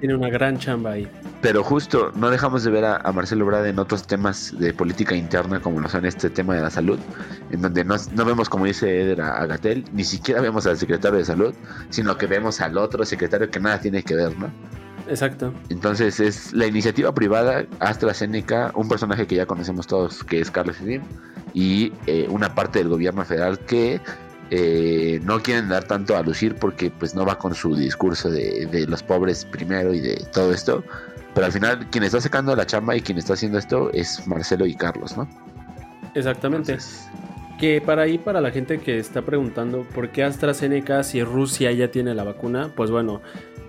Tiene 0.00 0.14
una 0.14 0.28
gran 0.28 0.58
chamba 0.58 0.92
ahí. 0.92 1.08
Pero 1.40 1.62
justo 1.62 2.12
no 2.14 2.30
dejamos 2.30 2.64
de 2.64 2.70
ver 2.70 2.84
a, 2.84 2.96
a 2.96 3.12
Marcelo 3.12 3.44
Ebrard 3.44 3.66
en 3.66 3.78
otros 3.78 4.06
temas 4.06 4.54
de 4.58 4.72
política 4.72 5.14
interna, 5.14 5.60
como 5.60 5.80
lo 5.80 5.88
son 5.88 6.04
este 6.04 6.30
tema 6.30 6.54
de 6.54 6.62
la 6.62 6.70
salud, 6.70 6.98
en 7.50 7.62
donde 7.62 7.84
no, 7.84 7.96
no 8.14 8.24
vemos, 8.24 8.48
como 8.48 8.66
dice 8.66 9.02
Eder, 9.02 9.20
a 9.20 9.46
Gatel, 9.46 9.84
ni 9.92 10.04
siquiera 10.04 10.40
vemos 10.40 10.66
al 10.66 10.76
secretario 10.76 11.18
de 11.18 11.24
salud, 11.24 11.54
sino 11.90 12.16
que 12.16 12.26
vemos 12.26 12.60
al 12.60 12.76
otro 12.78 13.04
secretario 13.04 13.50
que 13.50 13.60
nada 13.60 13.80
tiene 13.80 14.02
que 14.02 14.14
ver, 14.14 14.38
¿no? 14.38 14.50
Exacto. 15.08 15.52
Entonces 15.68 16.20
es 16.20 16.52
la 16.52 16.66
iniciativa 16.66 17.12
privada 17.12 17.66
AstraZeneca, 17.80 18.72
un 18.74 18.88
personaje 18.88 19.26
que 19.26 19.36
ya 19.36 19.46
conocemos 19.46 19.86
todos, 19.86 20.24
que 20.24 20.40
es 20.40 20.50
Carlos 20.50 20.76
Slim, 20.76 21.02
y 21.52 21.92
eh, 22.06 22.26
una 22.30 22.54
parte 22.54 22.80
del 22.80 22.88
gobierno 22.88 23.24
federal 23.24 23.58
que 23.60 24.00
eh, 24.56 25.20
no 25.24 25.42
quieren 25.42 25.68
dar 25.68 25.82
tanto 25.82 26.16
a 26.16 26.22
lucir 26.22 26.54
porque 26.54 26.88
pues 26.88 27.12
no 27.14 27.26
va 27.26 27.36
con 27.38 27.56
su 27.56 27.74
discurso 27.74 28.30
de, 28.30 28.66
de 28.66 28.86
los 28.86 29.02
pobres 29.02 29.44
primero 29.44 29.92
y 29.92 30.00
de 30.00 30.16
todo 30.32 30.52
esto. 30.52 30.84
Pero 31.34 31.46
al 31.46 31.52
final 31.52 31.90
quien 31.90 32.04
está 32.04 32.20
sacando 32.20 32.54
la 32.54 32.64
chamba 32.64 32.94
y 32.94 33.00
quien 33.00 33.18
está 33.18 33.32
haciendo 33.32 33.58
esto 33.58 33.90
es 33.92 34.24
Marcelo 34.28 34.64
y 34.66 34.76
Carlos, 34.76 35.16
¿no? 35.16 35.28
Exactamente. 36.14 36.72
Entonces, 36.72 37.08
Que 37.58 37.80
para 37.80 38.02
ahí, 38.02 38.18
para 38.18 38.40
la 38.40 38.52
gente 38.52 38.78
que 38.78 38.98
está 38.98 39.22
preguntando 39.22 39.82
por 39.94 40.10
qué 40.10 40.22
AstraZeneca 40.22 41.02
si 41.02 41.24
Rusia 41.24 41.72
ya 41.72 41.90
tiene 41.90 42.14
la 42.14 42.22
vacuna, 42.22 42.70
pues 42.76 42.90
bueno, 42.90 43.20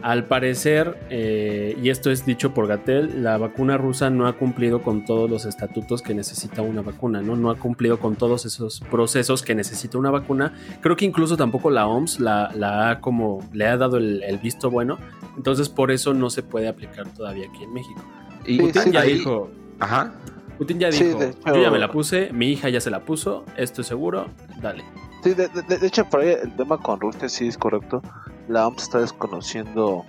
al 0.06 0.26
parecer, 0.26 1.00
eh, 1.10 1.76
y 1.82 1.90
esto 1.90 2.12
es 2.12 2.28
dicho 2.28 2.54
por 2.54 2.68
Gatel, 2.68 3.24
la 3.24 3.40
vacuna 3.40 3.76
rusa 3.76 4.12
no 4.12 4.28
ha 4.28 4.34
cumplido 4.34 4.84
con 4.84 5.04
todos 5.04 5.28
los 5.28 5.46
estatutos 5.46 6.04
que 6.04 6.14
necesita 6.14 6.62
una 6.62 6.84
vacuna, 6.84 7.24
¿no? 7.24 7.36
No 7.36 7.50
ha 7.50 7.56
cumplido 7.58 8.00
con 8.00 8.16
todos 8.16 8.46
esos 8.46 8.82
procesos 8.82 9.42
que 9.42 9.56
necesita 9.56 9.98
una 9.98 10.12
vacuna. 10.12 10.54
Creo 10.82 10.96
que 10.96 11.06
incluso 11.06 11.38
tampoco 11.38 11.72
la 11.72 11.88
OMS 11.88 12.20
la, 12.20 12.52
la 12.54 12.92
ha 12.92 13.02
como, 13.02 13.40
le 13.52 13.66
ha 13.66 13.78
dado 13.78 13.98
el, 13.98 14.22
el 14.22 14.38
visto 14.38 14.70
bueno. 14.70 15.00
Entonces 15.38 15.70
por 15.70 15.90
eso 15.90 16.14
no 16.14 16.30
se 16.30 16.44
puede 16.44 16.68
aplicar 16.68 17.08
todavía 17.10 17.48
aquí 17.50 17.64
en 17.64 17.74
México. 17.74 18.04
y 18.46 18.58
Sí, 18.58 18.62
Putin 18.62 18.82
sí, 18.84 18.92
ya 18.92 19.00
ahí- 19.02 19.14
dijo, 19.14 19.50
Ajá. 19.80 20.14
Putin 20.60 20.80
ya 20.80 20.92
Sí, 20.92 21.04
dijo, 21.04 21.20
yo 21.48 21.62
ya 21.64 21.72
me 21.72 21.80
la 21.80 21.92
puse, 21.92 22.30
mi 22.32 22.52
hija 22.52 22.70
ya 22.70 22.80
se 22.80 22.92
la 22.92 23.00
puso, 23.00 23.44
esto 23.58 23.82
es 23.82 23.88
seguro, 23.88 24.28
dale. 24.62 24.84
Sí, 25.24 25.34
de, 25.34 25.48
de- 25.48 25.80
de 25.80 25.88
hecho, 25.88 26.06
por 26.06 26.20
ahí 26.22 26.30
el 26.44 26.56
tema 26.56 26.78
con 26.78 27.00
Rusia 27.02 27.28
sí 27.28 27.48
es 27.48 27.58
correcto. 27.58 28.04
La 28.48 28.68
OMS 28.68 28.84
está 28.84 29.00
desconociendo 29.00 30.06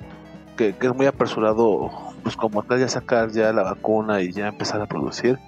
que, 0.56 0.74
que 0.74 0.86
es 0.88 0.94
muy 0.94 1.06
apresurado, 1.06 1.90
pues 2.22 2.36
como 2.36 2.62
tal, 2.62 2.80
ya 2.80 2.88
sacar 2.88 3.30
ya 3.30 3.52
la 3.52 3.62
vacuna 3.62 4.20
y 4.22 4.32
ya 4.32 4.48
empezar 4.48 4.80
a 4.80 4.86
producir. 4.86 5.38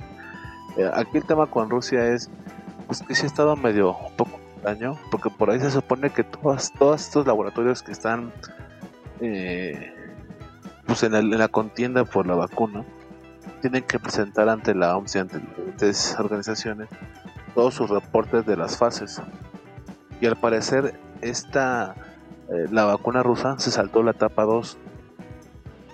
Eh, 0.76 0.90
aquí 0.94 1.18
el 1.18 1.24
tema 1.24 1.46
con 1.46 1.68
Rusia 1.70 2.06
es 2.14 2.30
pues 2.86 3.02
que 3.02 3.14
sí 3.14 3.24
ha 3.24 3.26
estado 3.26 3.54
medio 3.56 3.96
un 3.96 4.12
poco 4.16 4.38
extraño, 4.54 4.96
porque 5.10 5.28
por 5.30 5.50
ahí 5.50 5.60
se 5.60 5.70
supone 5.70 6.10
que 6.10 6.24
todas, 6.24 6.72
todos 6.72 7.00
estos 7.02 7.26
laboratorios 7.26 7.82
que 7.82 7.92
están 7.92 8.32
eh, 9.20 9.92
pues 10.86 11.02
en, 11.02 11.14
el- 11.14 11.32
en 11.32 11.38
la 11.38 11.48
contienda 11.48 12.04
por 12.04 12.26
la 12.26 12.34
vacuna 12.34 12.84
tienen 13.60 13.82
que 13.82 13.98
presentar 13.98 14.48
ante 14.48 14.74
la 14.74 14.96
OMS 14.96 15.16
y 15.16 15.18
ante 15.18 15.38
diferentes 15.38 16.16
organizaciones 16.18 16.88
todos 17.54 17.74
sus 17.74 17.90
reportes 17.90 18.46
de 18.46 18.56
las 18.56 18.76
fases. 18.78 19.20
Y 20.20 20.26
al 20.26 20.36
parecer, 20.36 20.98
esta 21.22 21.94
eh, 22.50 22.66
la 22.70 22.84
vacuna 22.84 23.22
rusa 23.22 23.58
se 23.58 23.70
saltó 23.70 24.02
la 24.02 24.12
etapa 24.12 24.44
2, 24.44 24.78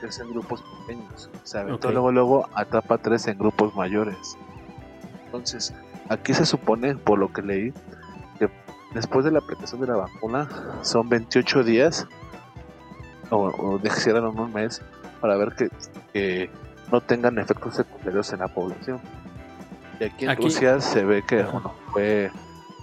que 0.01 0.07
es 0.07 0.19
en 0.21 0.31
grupos 0.31 0.63
pequeños. 0.81 1.31
Se 1.43 1.59
aventó 1.59 1.91
luego, 1.91 2.13
luego 2.13 2.49
a 2.55 2.63
etapa 2.63 2.99
3 2.99 3.29
en 3.29 3.39
grupos 3.39 3.75
mayores. 3.75 4.37
Entonces, 5.27 5.75
aquí 6.09 6.33
se 6.35 6.47
supone, 6.47 6.95
por 6.97 7.19
lo 7.19 7.33
que 7.33 7.43
leí, 7.43 7.73
que 8.39 8.49
después 8.95 9.25
de 9.25 9.31
la 9.33 9.41
aplicación 9.41 9.81
de 9.81 9.89
la 9.89 9.97
vacuna 9.97 10.49
son 10.83 11.09
28 11.09 11.65
días, 11.65 12.07
o, 13.31 13.37
o 13.47 13.79
dejaron 13.79 14.39
un 14.39 14.53
mes, 14.53 14.83
para 15.21 15.37
ver 15.37 15.55
que, 15.57 15.69
que 16.13 16.51
no 16.93 17.01
tengan 17.01 17.39
efectos 17.39 17.75
secundarios 17.75 18.33
en 18.33 18.41
la 18.41 18.49
población. 18.49 19.01
Y 19.99 20.05
aquí 20.05 20.25
en 20.25 20.31
Aquí- 20.33 20.43
Rusia 20.45 20.81
se 20.81 21.05
ve 21.05 21.25
que 21.27 21.43
bueno, 21.45 21.73
fue 21.93 22.31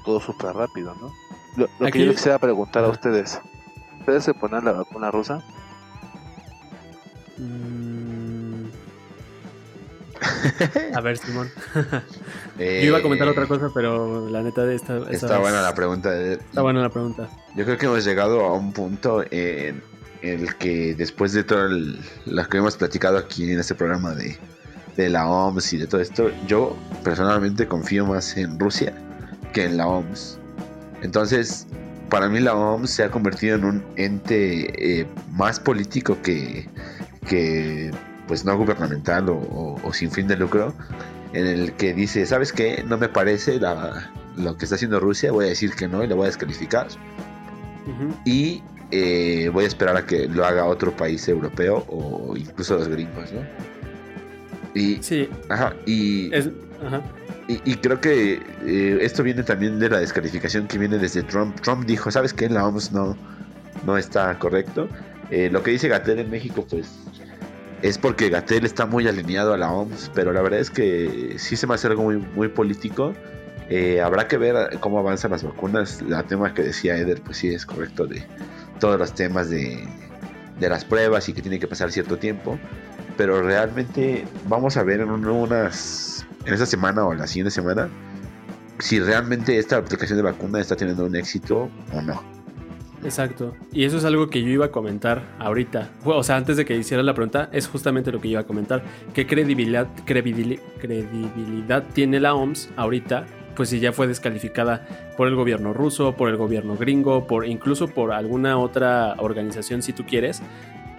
todo 0.04 0.20
súper 0.20 0.54
rápido, 0.56 0.94
¿no? 0.96 1.12
Lo, 1.58 1.68
lo 1.80 1.88
Aquí- 1.88 2.00
que 2.00 2.06
yo 2.08 2.12
quisiera 2.12 2.40
preguntar 2.40 2.84
a 2.84 2.88
ustedes, 2.90 3.40
¿ustedes 4.02 4.24
se 4.26 4.34
ponen 4.34 4.66
la 4.66 4.74
vacuna 4.74 5.10
rusa? 5.12 5.42
Mm. 7.38 8.66
A 10.96 11.02
ver, 11.02 11.18
Simón. 11.18 11.50
Eh, 12.60 12.80
Yo 12.84 12.88
iba 12.90 12.98
a 13.00 13.02
comentar 13.02 13.28
otra 13.28 13.48
cosa, 13.48 13.70
pero 13.74 14.30
la 14.30 14.42
neta 14.44 14.66
de 14.66 14.76
esta, 14.76 14.98
esta 14.98 15.12
Está 15.12 15.28
vez- 15.34 15.40
buena 15.42 15.62
la 15.62 15.74
pregunta. 15.74 16.12
de- 16.12 16.34
Está 16.34 16.62
buena 16.62 16.82
la 16.82 16.90
pregunta. 16.90 17.30
Yo 17.56 17.66
creo 17.66 17.78
que 17.78 17.86
hemos 17.88 18.04
llegado 18.06 18.42
a 18.46 18.54
un 18.54 18.72
punto 18.74 19.24
en 19.32 19.82
el 20.22 20.56
que 20.58 20.94
después 20.96 21.34
de 21.34 21.44
todo 21.44 21.66
el- 21.66 22.00
lo 22.26 22.48
que 22.48 22.58
hemos 22.58 22.78
platicado 22.78 23.18
aquí 23.18 23.52
en 23.52 23.60
este 23.60 23.74
programa 23.74 24.14
de, 24.14 24.38
de 24.96 25.10
la 25.10 25.28
OMS 25.28 25.74
y 25.74 25.78
de 25.78 25.88
todo 25.88 26.02
esto, 26.02 26.30
yo 26.48 26.76
personalmente 27.04 27.68
confío 27.68 28.06
más 28.06 28.38
en 28.38 28.60
Rusia 28.60 28.94
que 29.54 29.66
en 29.66 29.78
la 29.78 29.88
OMS. 29.88 30.38
Entonces, 31.02 31.66
para 32.12 32.30
mí 32.30 32.39
la 32.39 32.54
OMS 32.56 32.91
se 32.91 33.04
ha 33.04 33.10
convertido 33.10 33.56
en 33.56 33.65
un 33.65 33.84
ente 33.95 35.00
eh, 35.02 35.08
más 35.32 35.60
político 35.60 36.21
que, 36.21 36.67
que 37.28 37.89
pues 38.28 38.45
no 38.45 38.56
gubernamental 38.58 39.30
o, 39.30 39.36
o- 39.38 39.80
o 39.84 39.93
sin 39.93 40.12
fin 40.12 40.28
de 40.28 40.36
lucro, 40.38 40.74
en 41.34 41.47
el 41.47 41.74
que 41.74 41.93
dice, 41.93 42.26
¿sabes 42.28 42.54
qué? 42.54 42.84
No 42.88 42.97
me 42.97 43.10
parece 43.10 43.60
la- 43.60 44.12
lo 44.38 44.58
que 44.58 44.65
está 44.65 44.76
haciendo 44.76 45.00
Rusia, 45.00 45.32
voy 45.32 45.45
a 45.45 45.50
decir 45.50 45.74
que 45.74 45.88
no 45.88 46.04
y 46.04 46.08
lo 46.08 46.15
voy 46.17 46.26
a 46.26 46.28
descalificar 46.28 46.88
y 48.26 48.62
eh, 48.91 49.50
voy 49.54 49.63
a 49.63 49.67
esperar 49.67 49.95
a 49.97 50.06
que 50.06 50.28
lo 50.28 50.45
haga 50.45 50.65
otro 50.65 50.91
país 50.95 51.28
europeo 51.28 51.86
o 51.89 52.36
incluso 52.38 52.76
los 52.78 52.88
gringos, 52.89 53.32
¿no? 53.32 53.41
Y, 54.74 55.02
Sí, 55.02 55.30
ajá, 55.50 55.74
y, 55.86 56.34
es. 56.34 56.50
Ajá. 56.86 57.02
Y, 57.66 57.76
creo 57.78 58.00
que 58.00 58.42
eh, 58.66 59.00
esto 59.02 59.24
viene 59.24 59.44
también 59.44 59.80
de 59.80 59.90
la 59.90 60.00
descalificación 60.00 60.68
que 60.68 60.78
viene 60.78 60.98
desde 60.98 61.24
Trump. 61.24 61.60
Trump 61.62 61.86
dijo, 61.86 62.12
¿sabes 62.12 62.34
qué? 62.34 62.48
La 62.50 62.66
OMS 62.68 62.92
no, 62.92 63.18
no 63.86 63.98
está 63.98 64.38
correcto. 64.38 64.88
Eh, 65.30 65.50
lo 65.52 65.64
que 65.64 65.72
dice 65.72 65.88
Gatel 65.88 66.20
en 66.20 66.30
México, 66.30 66.66
pues 66.70 66.88
es 67.82 67.98
porque 67.98 68.30
Gatel 68.30 68.66
está 68.66 68.86
muy 68.86 69.08
alineado 69.08 69.54
a 69.54 69.58
la 69.58 69.72
OMS, 69.72 70.12
pero 70.14 70.34
la 70.34 70.42
verdad 70.42 70.60
es 70.60 70.70
que 70.70 71.36
sí 71.38 71.56
se 71.56 71.66
me 71.68 71.74
hace 71.74 71.88
algo 71.88 72.04
muy, 72.04 72.18
muy 72.18 72.48
político. 72.50 73.14
Eh, 73.70 74.02
habrá 74.02 74.28
que 74.28 74.38
ver 74.38 74.78
cómo 74.80 75.00
avanzan 75.00 75.32
las 75.32 75.44
vacunas. 75.44 76.02
El 76.02 76.24
tema 76.26 76.54
que 76.54 76.62
decía 76.64 76.98
Eder, 76.98 77.22
pues 77.22 77.38
sí 77.38 77.50
es 77.54 77.66
correcto 77.66 78.06
de 78.06 78.24
todos 78.80 79.00
los 79.00 79.16
temas 79.16 79.50
de, 79.50 79.88
de 80.60 80.70
las 80.70 80.84
pruebas 80.86 81.30
y 81.30 81.34
que 81.34 81.42
tiene 81.42 81.58
que 81.60 81.68
pasar 81.68 81.92
cierto 81.92 82.18
tiempo. 82.18 82.60
Pero 83.18 83.42
realmente 83.42 84.26
vamos 84.48 84.78
a 84.78 84.84
ver 84.84 85.00
en 85.02 85.10
un- 85.10 85.26
unas 85.26 86.11
en 86.45 86.54
esta 86.54 86.65
semana 86.65 87.06
o 87.06 87.13
la 87.13 87.27
siguiente 87.27 87.51
semana 87.51 87.89
si 88.80 88.99
realmente 88.99 89.58
esta 89.60 89.77
aplicación 89.77 90.17
de 90.17 90.23
vacuna 90.23 90.60
está 90.60 90.75
teniendo 90.75 91.06
un 91.06 91.15
éxito 91.15 91.69
o 91.93 92.01
no. 92.01 92.21
Exacto. 93.04 93.56
Y 93.71 93.84
eso 93.86 93.97
es 93.97 94.06
algo 94.06 94.30
que 94.30 94.41
yo 94.43 94.49
iba 94.49 94.65
a 94.67 94.71
comentar 94.71 95.23
ahorita. 95.39 95.89
O 96.06 96.23
sea, 96.23 96.36
antes 96.36 96.58
de 96.58 96.65
que 96.65 96.75
hiciera 96.77 97.01
la 97.04 97.13
pregunta, 97.15 97.49
es 97.51 97.67
justamente 97.67 98.12
lo 98.12 98.21
que 98.21 98.27
iba 98.27 98.41
a 98.41 98.43
comentar. 98.43 98.84
¿Qué 99.13 99.25
credibilidad, 99.25 99.88
credibil- 100.06 100.60
credibilidad 100.80 101.84
tiene 101.93 102.19
la 102.19 102.34
OMS 102.36 102.69
ahorita? 102.75 103.25
Pues 103.56 103.69
si 103.69 103.80
ya 103.80 103.91
fue 103.91 104.08
descalificada 104.08 104.88
por 105.17 105.27
el 105.27 105.36
gobierno 105.36 105.73
ruso, 105.73 106.15
por 106.15 106.30
el 106.30 106.38
gobierno 106.38 106.75
gringo, 106.77 107.27
por 107.27 107.45
incluso 107.45 107.88
por 107.88 108.12
alguna 108.13 108.58
otra 108.58 109.15
organización, 109.17 109.82
si 109.82 109.93
tú 109.93 110.06
quieres. 110.06 110.41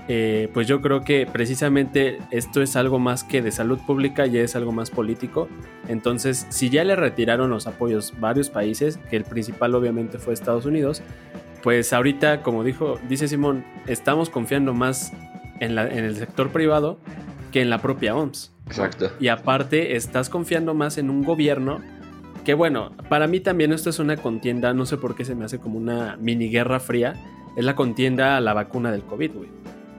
Eh, 0.08 0.48
pues 0.52 0.66
yo 0.66 0.80
creo 0.80 1.02
que 1.02 1.26
precisamente 1.32 2.18
esto 2.32 2.60
es 2.60 2.74
algo 2.76 2.98
más 2.98 3.22
que 3.22 3.40
de 3.40 3.52
salud 3.52 3.78
pública, 3.86 4.26
ya 4.26 4.40
es 4.40 4.56
algo 4.56 4.72
más 4.72 4.90
político. 4.90 5.48
Entonces, 5.88 6.46
si 6.50 6.70
ya 6.70 6.82
le 6.84 6.96
retiraron 6.96 7.50
los 7.50 7.66
apoyos 7.66 8.12
varios 8.18 8.50
países, 8.50 8.98
que 9.10 9.16
el 9.16 9.24
principal 9.24 9.74
obviamente 9.74 10.18
fue 10.18 10.34
Estados 10.34 10.66
Unidos, 10.66 11.02
pues 11.62 11.92
ahorita, 11.92 12.42
como 12.42 12.64
dijo, 12.64 12.98
dice 13.08 13.28
Simón, 13.28 13.64
estamos 13.86 14.28
confiando 14.28 14.74
más 14.74 15.12
en, 15.60 15.76
la- 15.76 15.88
en 15.88 16.04
el 16.04 16.16
sector 16.16 16.50
privado 16.50 16.98
que 17.52 17.60
en 17.62 17.70
la 17.70 17.78
propia 17.78 18.16
OMS. 18.16 18.50
Exacto. 18.66 19.10
Y 19.20 19.28
aparte, 19.28 19.94
estás 19.94 20.28
confiando 20.28 20.74
más 20.74 20.98
en 20.98 21.10
un 21.10 21.22
gobierno 21.22 21.80
que, 22.44 22.54
bueno, 22.54 22.90
para 23.08 23.28
mí 23.28 23.38
también 23.38 23.72
esto 23.72 23.90
es 23.90 24.00
una 24.00 24.16
contienda, 24.16 24.74
no 24.74 24.84
sé 24.86 24.96
por 24.96 25.14
qué 25.14 25.24
se 25.24 25.36
me 25.36 25.44
hace 25.44 25.58
como 25.60 25.78
una 25.78 26.16
mini 26.16 26.48
guerra 26.48 26.80
fría, 26.80 27.14
es 27.56 27.64
la 27.64 27.76
contienda 27.76 28.36
a 28.36 28.40
la 28.40 28.52
vacuna 28.54 28.90
del 28.90 29.02
COVID, 29.02 29.32
güey. 29.32 29.48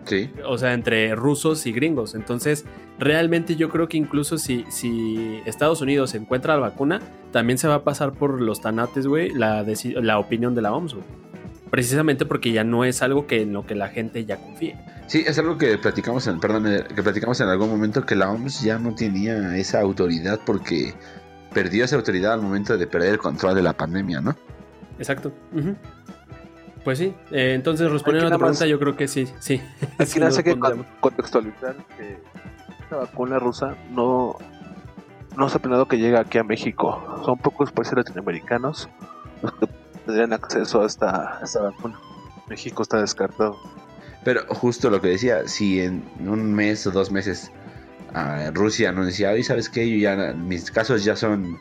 Sí. 0.05 0.29
O 0.45 0.57
sea, 0.57 0.73
entre 0.73 1.15
rusos 1.15 1.65
y 1.65 1.71
gringos. 1.71 2.15
Entonces, 2.15 2.65
realmente 2.99 3.55
yo 3.55 3.69
creo 3.69 3.87
que 3.87 3.97
incluso 3.97 4.37
si, 4.37 4.65
si 4.69 5.41
Estados 5.45 5.81
Unidos 5.81 6.13
encuentra 6.15 6.55
la 6.55 6.61
vacuna, 6.61 7.01
también 7.31 7.57
se 7.57 7.67
va 7.67 7.75
a 7.75 7.83
pasar 7.83 8.13
por 8.13 8.41
los 8.41 8.61
tanates, 8.61 9.07
güey, 9.07 9.29
la, 9.29 9.65
la 10.01 10.19
opinión 10.19 10.55
de 10.55 10.61
la 10.61 10.73
OMS, 10.73 10.93
güey. 10.93 11.05
Precisamente 11.69 12.25
porque 12.25 12.51
ya 12.51 12.63
no 12.63 12.85
es 12.85 13.01
algo 13.01 13.25
que 13.25 13.41
en 13.41 13.53
lo 13.53 13.65
que 13.65 13.73
la 13.73 13.89
gente 13.89 14.25
ya 14.25 14.37
confíe. 14.37 14.77
Sí, 15.07 15.23
es 15.25 15.39
algo 15.39 15.57
que 15.57 15.77
platicamos 15.77 16.27
en, 16.27 16.39
perdón, 16.39 16.67
eh, 16.67 16.83
que 16.95 17.01
platicamos 17.01 17.41
en 17.41 17.47
algún 17.47 17.69
momento 17.69 18.05
que 18.05 18.15
la 18.15 18.29
OMS 18.29 18.61
ya 18.61 18.77
no 18.77 18.93
tenía 18.93 19.57
esa 19.57 19.81
autoridad 19.81 20.39
porque 20.45 20.93
perdió 21.53 21.85
esa 21.85 21.95
autoridad 21.95 22.33
al 22.33 22.41
momento 22.41 22.77
de 22.77 22.87
perder 22.87 23.13
el 23.13 23.17
control 23.17 23.55
de 23.55 23.63
la 23.63 23.73
pandemia, 23.73 24.21
¿no? 24.21 24.35
Exacto. 24.97 25.33
Ujú. 25.51 25.75
Pues 26.83 26.97
sí, 26.99 27.13
eh, 27.31 27.53
entonces 27.53 27.89
respondiendo 27.89 28.27
a 28.27 28.29
nada 28.31 28.39
más- 28.39 28.57
pregunta, 28.57 28.65
yo 28.67 28.79
creo 28.79 28.95
que 28.95 29.07
sí, 29.07 29.27
sí. 29.39 29.61
Aquí 29.97 30.19
sé 30.31 30.43
que 30.43 30.57
contextualizar 30.99 31.75
que 31.97 32.17
esta 32.81 32.97
vacuna 32.97 33.39
rusa 33.39 33.75
no, 33.91 34.35
no 35.37 35.49
se 35.49 35.57
ha 35.57 35.61
planeado 35.61 35.87
que 35.87 35.97
llegue 35.97 36.17
aquí 36.17 36.37
a 36.37 36.43
México. 36.43 37.21
Son 37.25 37.37
pocos 37.37 37.71
países 37.71 37.95
latinoamericanos 37.95 38.89
los 39.41 39.53
que 39.53 39.67
tendrían 40.05 40.33
acceso 40.33 40.81
a 40.81 40.85
esta, 40.85 41.39
a 41.39 41.43
esta 41.43 41.61
vacuna. 41.61 41.99
México 42.49 42.83
está 42.83 42.99
descartado. 42.99 43.57
Pero 44.25 44.41
justo 44.49 44.89
lo 44.89 45.01
que 45.01 45.09
decía, 45.09 45.47
si 45.47 45.81
en 45.81 46.03
un 46.19 46.53
mes 46.53 46.85
o 46.87 46.91
dos 46.91 47.11
meses 47.11 47.51
ah, 48.13 48.51
Rusia 48.53 48.89
anuncia, 48.89 49.31
oye, 49.31 49.43
¿sabes 49.43 49.69
qué? 49.69 49.89
Yo 49.89 49.97
ya, 49.97 50.33
mis 50.33 50.69
casos 50.71 51.03
ya 51.03 51.15
son 51.15 51.57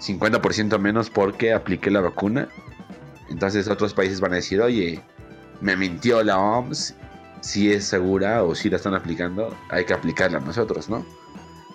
50% 0.00 0.78
menos 0.78 1.10
porque 1.10 1.52
apliqué 1.52 1.90
la 1.90 2.00
vacuna. 2.00 2.48
Entonces 3.28 3.68
otros 3.68 3.94
países 3.94 4.20
van 4.20 4.32
a 4.32 4.36
decir, 4.36 4.60
oye, 4.60 5.00
me 5.60 5.76
mintió 5.76 6.22
la 6.22 6.38
OMS, 6.38 6.94
si 7.40 7.72
es 7.72 7.84
segura 7.84 8.42
o 8.44 8.54
si 8.54 8.70
la 8.70 8.76
están 8.76 8.94
aplicando, 8.94 9.56
hay 9.68 9.84
que 9.84 9.94
aplicarla 9.94 10.40
nosotros, 10.40 10.88
¿no? 10.88 11.04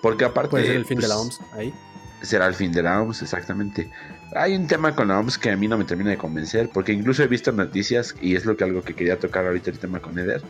Porque 0.00 0.24
aparte... 0.24 0.50
Puede 0.50 0.66
ser 0.66 0.76
el 0.76 0.84
fin 0.84 0.98
de 0.98 1.08
la 1.08 1.14
pues, 1.16 1.40
OMS 1.40 1.54
ahí. 1.54 1.74
será 2.22 2.46
el 2.46 2.54
fin 2.54 2.72
de 2.72 2.82
la 2.82 3.00
OMS, 3.00 3.22
exactamente. 3.22 3.90
Hay 4.34 4.56
un 4.56 4.66
tema 4.66 4.94
con 4.94 5.08
la 5.08 5.18
OMS 5.18 5.38
que 5.38 5.50
a 5.50 5.56
mí 5.56 5.68
no 5.68 5.78
me 5.78 5.84
termina 5.84 6.10
de 6.10 6.18
convencer, 6.18 6.70
porque 6.72 6.92
incluso 6.92 7.22
he 7.22 7.26
visto 7.26 7.52
noticias, 7.52 8.14
y 8.20 8.34
es 8.34 8.44
lo 8.44 8.56
que 8.56 8.64
algo 8.64 8.82
que 8.82 8.94
quería 8.94 9.18
tocar 9.18 9.46
ahorita 9.46 9.70
el 9.70 9.78
tema 9.78 10.00
con 10.00 10.18
Eder. 10.18 10.42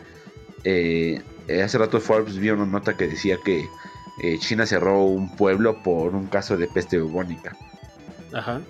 Eh, 0.65 1.23
hace 1.63 1.79
rato 1.79 2.01
Forbes 2.01 2.39
vio 2.39 2.55
una 2.55 2.67
nota 2.67 2.97
que 2.97 3.09
decía 3.09 3.37
que 3.45 3.67
eh, 4.23 4.39
China 4.39 4.67
cerró 4.67 5.03
un 5.05 5.35
pueblo 5.37 5.83
por 5.83 6.15
un 6.15 6.27
caso 6.27 6.57
de 6.57 6.69
peste 6.69 7.01
bubónica. 7.01 7.57
Ajá. 8.33 8.61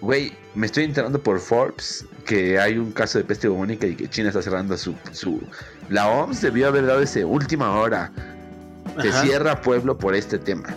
Güey, 0.00 0.32
me 0.54 0.66
estoy 0.66 0.84
enterando 0.84 1.22
por 1.22 1.38
Forbes 1.38 2.06
que 2.24 2.58
hay 2.58 2.78
un 2.78 2.92
caso 2.92 3.18
de 3.18 3.24
peste 3.24 3.48
bubónica 3.48 3.86
y 3.86 3.94
que 3.94 4.08
China 4.08 4.28
está 4.28 4.42
cerrando 4.42 4.76
su... 4.76 4.94
su... 5.12 5.42
La 5.88 6.08
OMS 6.08 6.40
debió 6.40 6.68
haber 6.68 6.86
dado 6.86 7.00
ese 7.00 7.24
última 7.24 7.72
hora. 7.72 8.10
Se 9.00 9.08
Ajá. 9.08 9.22
cierra 9.22 9.60
pueblo 9.60 9.98
por 9.98 10.14
este 10.14 10.38
tema. 10.38 10.68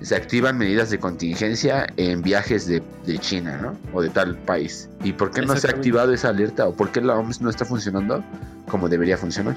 Se 0.00 0.16
activan 0.16 0.56
medidas 0.56 0.88
de 0.90 0.98
contingencia 0.98 1.86
en 1.98 2.22
viajes 2.22 2.66
de, 2.66 2.82
de 3.04 3.18
China, 3.18 3.58
¿no? 3.60 3.76
O 3.92 4.00
de 4.00 4.08
tal 4.08 4.36
país. 4.38 4.88
¿Y 5.04 5.12
por 5.12 5.30
qué 5.30 5.42
no 5.42 5.54
se 5.56 5.66
ha 5.66 5.70
activado 5.70 6.12
esa 6.14 6.30
alerta? 6.30 6.66
¿O 6.66 6.74
por 6.74 6.90
qué 6.90 7.02
la 7.02 7.16
OMS 7.16 7.42
no 7.42 7.50
está 7.50 7.66
funcionando 7.66 8.24
como 8.68 8.88
debería 8.88 9.18
funcionar? 9.18 9.56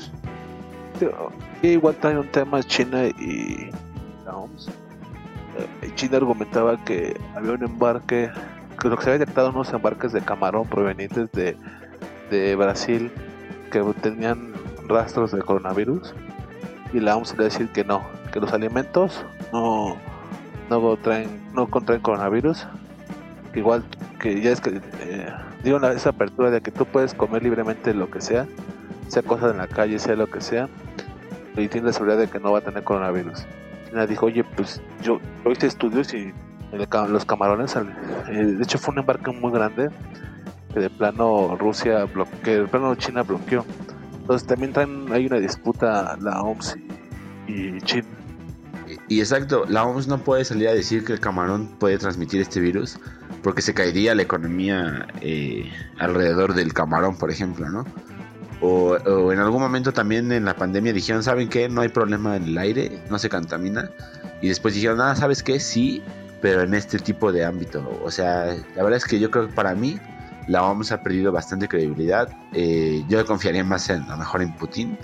Y 1.61 1.67
igual 1.67 1.95
trae 1.95 2.17
un 2.17 2.27
tema 2.27 2.61
China 2.63 3.05
y 3.05 3.69
la 4.25 4.35
OMS. 4.35 4.67
Eh, 5.57 5.91
China 5.95 6.17
argumentaba 6.17 6.83
que 6.83 7.19
había 7.35 7.53
un 7.53 7.63
embarque, 7.63 8.29
que 8.79 8.89
lo 8.89 8.97
que 8.97 9.03
se 9.03 9.09
había 9.09 9.19
detectado 9.19 9.49
unos 9.49 9.71
embarques 9.73 10.11
de 10.11 10.21
camarón 10.21 10.67
provenientes 10.67 11.31
de, 11.31 11.57
de 12.29 12.55
Brasil 12.55 13.11
que 13.71 13.81
tenían 14.01 14.53
rastros 14.87 15.31
de 15.31 15.41
coronavirus. 15.41 16.13
Y 16.93 16.99
la 16.99 17.15
OMS 17.17 17.35
le 17.37 17.45
decir 17.45 17.69
que 17.69 17.83
no, 17.83 18.03
que 18.31 18.39
los 18.39 18.53
alimentos 18.53 19.25
no, 19.51 19.97
no, 20.69 20.97
traen, 20.97 21.41
no 21.53 21.67
contraen 21.67 22.01
coronavirus. 22.01 22.67
Que 23.51 23.59
igual 23.59 23.83
que 24.19 24.41
ya 24.41 24.51
es 24.51 24.61
que 24.61 24.81
eh, 25.01 25.33
dieron 25.63 25.83
esa 25.85 26.09
apertura 26.09 26.51
de 26.51 26.61
que 26.61 26.71
tú 26.71 26.85
puedes 26.85 27.13
comer 27.13 27.43
libremente 27.43 27.93
lo 27.93 28.09
que 28.09 28.21
sea, 28.21 28.47
sea 29.07 29.23
cosas 29.23 29.51
en 29.51 29.57
la 29.57 29.67
calle, 29.67 29.99
sea 29.99 30.15
lo 30.15 30.27
que 30.27 30.41
sea, 30.41 30.69
y 31.55 31.67
tiene 31.67 31.87
la 31.87 31.93
seguridad 31.93 32.17
de 32.17 32.27
que 32.27 32.39
no 32.39 32.51
va 32.51 32.59
a 32.59 32.61
tener 32.61 32.83
coronavirus. 32.83 33.45
China 33.89 34.07
dijo, 34.07 34.27
oye, 34.27 34.43
pues 34.43 34.81
yo, 35.01 35.19
yo 35.43 35.51
hice 35.51 35.67
estudios 35.67 36.13
y 36.13 36.33
los 37.09 37.25
camarones, 37.25 37.75
eh, 37.75 38.33
de 38.33 38.63
hecho 38.63 38.77
fue 38.77 38.93
un 38.93 38.99
embarque 38.99 39.31
muy 39.31 39.51
grande 39.51 39.89
que 40.73 40.79
de 40.79 40.89
plano 40.89 41.55
Rusia 41.59 42.05
bloqueó, 42.05 42.41
que 42.41 42.59
de 42.61 42.67
plano 42.67 42.95
China 42.95 43.23
bloqueó. 43.23 43.65
Entonces 44.21 44.47
también 44.47 44.73
traen, 44.73 45.11
hay 45.11 45.27
una 45.27 45.39
disputa 45.39 46.17
la 46.21 46.41
OMS 46.41 46.77
y, 47.47 47.79
China. 47.81 48.07
Y, 49.07 49.19
exacto, 49.19 49.65
la 49.67 49.85
OMS 49.85 50.07
no 50.07 50.17
puede 50.19 50.45
salir 50.45 50.67
a 50.67 50.73
decir 50.73 51.05
que 51.05 51.13
el 51.13 51.19
camarón 51.19 51.67
puede 51.79 51.97
transmitir 51.97 52.41
este 52.41 52.59
virus 52.59 52.99
porque 53.43 53.61
se 53.61 53.73
caería 53.73 54.15
la 54.15 54.23
economía 54.23 55.07
eh, 55.21 55.69
alrededor 55.99 56.53
del 56.53 56.73
camarón, 56.73 57.17
por 57.17 57.29
ejemplo, 57.29 57.69
¿no? 57.69 57.85
O, 58.61 59.31
en 59.33 59.39
algún 59.39 59.61
momento 59.61 59.91
también 59.91 60.31
en 60.31 60.45
la 60.45 60.55
pandemia 60.55 60.93
dijeron, 60.93 61.21
¿saben 61.21 61.49
qué? 61.49 61.67
No 61.67 61.81
hay 61.81 61.89
problema 61.89 62.37
en 62.37 62.43
el 62.43 62.57
aire, 62.57 63.03
no 63.09 63.19
se 63.19 63.27
contamina. 63.27 63.89
Y 64.41 64.47
después 64.47 64.73
dijeron, 64.73 65.01
ah, 65.01 65.15
¿sabes 65.17 65.43
qué? 65.43 65.59
Sí, 65.59 66.01
pero 66.43 66.61
en 66.61 66.73
este 66.73 66.99
tipo 66.99 67.31
de 67.31 67.45
ámbito. 67.45 67.89
O 68.03 68.11
sea, 68.11 68.47
la 68.75 68.83
verdad 68.83 68.97
es 68.97 69.05
que 69.05 69.17
yo 69.17 69.31
creo 69.31 69.47
que 69.47 69.53
para 69.53 69.73
mí 69.73 69.97
la 70.47 70.61
OMS 70.65 70.91
ha 70.91 71.01
perdido 71.01 71.31
bastante 71.31 71.69
credibilidad. 71.69 72.27
Eh, 72.51 73.01
yo 73.07 73.25
confiaría 73.25 73.63
más 73.63 73.89
en, 73.89 74.03
a 74.03 74.09
lo 74.09 74.17
mejor 74.17 74.41
en 74.41 74.53
Putin. 74.57 74.97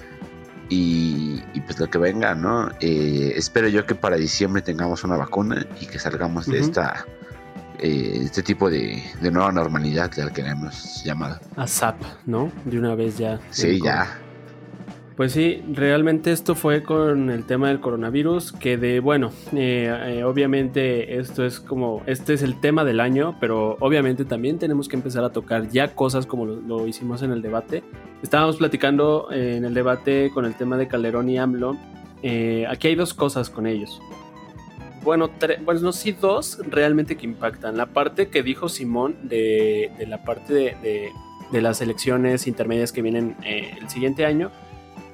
y, 0.68 1.42
y, 1.54 1.62
pues 1.62 1.80
lo 1.80 1.90
que 1.90 1.98
venga, 1.98 2.36
¿no? 2.36 2.70
Eh, 2.82 3.32
espero 3.38 3.70
yo 3.70 3.86
que 3.86 3.96
para 3.96 4.18
diciembre 4.18 4.62
tengamos 4.62 5.06
una 5.06 5.16
vacuna 5.16 5.66
y 5.80 5.86
que 5.86 5.98
salgamos 5.98 6.46
de 6.46 6.60
esta 6.60 7.06
eh, 7.80 8.20
este 8.26 8.44
tipo 8.44 8.70
de, 8.70 9.02
de 9.22 9.32
nueva 9.32 9.54
normalidad 9.54 10.12
al 10.20 10.34
que 10.34 10.44
le 10.44 10.50
hemos 10.50 11.02
llamado. 11.06 11.40
A 11.56 11.66
SAP, 11.66 12.02
¿no? 12.26 12.52
De 12.66 12.78
una 12.78 12.96
vez 12.96 13.18
ya. 13.18 13.40
Sí, 13.50 13.80
ya. 13.82 14.20
Pues 15.20 15.34
sí, 15.34 15.62
realmente 15.74 16.32
esto 16.32 16.56
fue 16.56 16.82
con 16.82 17.30
el 17.30 17.44
tema 17.44 17.68
del 17.68 17.82
coronavirus, 17.82 18.54
que 18.54 18.78
de, 18.78 19.02
bueno, 19.02 19.32
eh, 19.54 19.94
eh, 20.06 20.24
obviamente 20.24 21.18
esto 21.18 21.46
es 21.46 21.60
como, 21.60 22.04
este 22.06 22.36
es 22.36 22.42
el 22.42 22.58
tema 22.62 22.86
del 22.86 23.02
año, 23.02 23.36
pero 23.38 23.76
obviamente 23.82 24.24
también 24.24 24.60
tenemos 24.60 24.88
que 24.88 24.96
empezar 24.96 25.26
a 25.26 25.32
tocar 25.32 25.68
ya 25.68 25.94
cosas 25.94 26.26
como 26.26 26.46
lo, 26.46 26.88
hicimos 26.88 27.22
en 27.22 27.34
el 27.34 27.42
debate. 27.42 27.84
Estábamos 28.24 28.56
platicando 28.56 29.28
eh, 29.30 29.58
en 29.58 29.66
el 29.66 29.74
debate 29.74 30.32
con 30.34 30.46
el 30.46 30.56
tema 30.56 30.78
de 30.78 30.88
Calderón 30.88 31.30
y 31.30 31.38
AMLO. 31.38 31.78
Eh, 32.24 32.66
aquí 32.70 32.88
hay 32.88 32.96
dos 32.96 33.14
cosas 33.14 33.50
con 33.50 33.68
ellos. 33.68 34.02
Bueno, 35.04 35.30
bueno, 35.66 35.82
no, 35.82 35.92
sí, 35.92 36.14
dos 36.14 36.62
realmente 36.66 37.18
que 37.18 37.26
impactan. 37.26 37.76
La 37.76 37.88
parte 37.88 38.30
que 38.30 38.42
dijo 38.42 38.70
Simón 38.70 39.18
de, 39.24 39.92
la 40.08 40.24
parte 40.24 40.54
de, 40.54 41.12
las 41.62 41.82
elecciones 41.82 42.48
intermedias 42.48 42.94
que 42.94 43.02
vienen 43.02 43.36
el 43.44 43.90
siguiente 43.90 44.26
año 44.26 44.50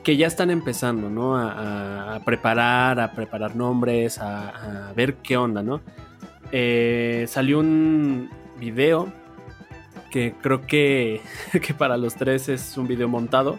que 0.06 0.16
ya 0.18 0.28
están 0.28 0.52
empezando, 0.52 1.10
¿no? 1.10 1.36
A, 1.36 2.22
preparar, 2.24 3.00
a 3.00 3.12
preparar 3.12 3.56
nombres, 3.56 4.20
a, 4.20 4.94
ver 4.96 5.16
qué 5.16 5.36
onda, 5.36 5.64
¿no? 5.64 5.82
Eh, 6.52 7.26
salió 7.28 7.60
un 7.60 8.30
video 8.60 9.12
que 10.12 10.36
creo 10.42 10.62
que, 10.68 11.22
que 11.62 11.74
para 11.74 11.98
los 11.98 12.14
tres 12.16 12.48
es 12.50 12.78
un 12.78 12.88
video 12.88 13.10
montado, 13.10 13.58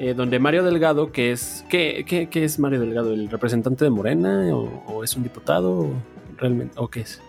eh, 0.00 0.14
donde 0.14 0.40
Mario 0.40 0.64
Delgado, 0.64 1.12
que 1.12 1.30
es... 1.30 1.64
¿qué, 1.70 2.28
es 2.30 2.58
Mario 2.58 2.80
Delgado? 2.80 3.12
¿El 3.14 3.30
representante 3.30 3.84
de 3.84 3.90
Morena? 3.90 4.48
¿O, 4.52 4.82
o 4.88 5.04
es 5.04 5.16
un 5.16 5.22
diputado? 5.22 5.70
¿O 5.78 5.92
realmente? 6.38 6.74
¿O 6.76 6.88
qué 6.88 7.02
es? 7.02 7.22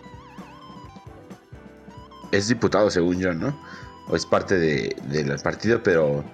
Es 2.32 2.48
diputado, 2.48 2.90
según 2.90 3.20
yo, 3.20 3.32
¿no? 3.32 3.56
O 4.08 4.16
es 4.16 4.26
parte 4.26 4.58
de- 4.58 4.96
del 5.08 5.38
partido, 5.38 5.80
pero 5.84 6.24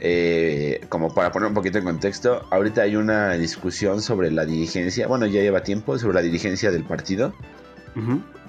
eh, 0.00 0.80
como 0.88 1.12
para 1.14 1.30
poner 1.30 1.48
un 1.48 1.54
poquito 1.54 1.78
en 1.78 1.84
contexto, 1.84 2.46
ahorita 2.50 2.82
hay 2.82 2.96
una 2.96 3.32
discusión 3.32 4.00
sobre 4.00 4.30
la 4.30 4.46
dirigencia, 4.46 5.06
bueno, 5.06 5.26
ya 5.26 5.42
lleva 5.42 5.62
tiempo, 5.62 5.98
sobre 5.98 6.14
la 6.14 6.22
dirigencia 6.22 6.70
del 6.70 6.84
partido, 6.84 7.34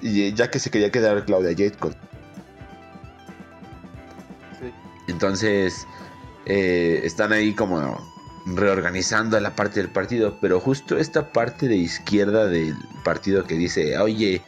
y 0.00 0.32
ya 0.32 0.50
que 0.50 0.58
se 0.58 0.70
quería 0.70 0.90
quedar 0.90 1.24
Claudia 1.26 1.52
Yates 1.52 1.76
Sí. 4.60 4.72
Entonces, 5.08 5.86
eh, 6.46 7.00
están 7.04 7.32
ahí 7.32 7.52
como 7.52 8.00
reorganizando 8.46 9.38
la 9.38 9.54
parte 9.54 9.80
del 9.80 9.90
partido, 9.90 10.38
pero 10.40 10.58
justo 10.58 10.96
esta 10.96 11.32
parte 11.32 11.68
de 11.68 11.76
izquierda 11.76 12.46
del 12.46 12.74
partido 13.04 13.44
que 13.44 13.56
dice, 13.56 13.98
oye, 13.98 14.40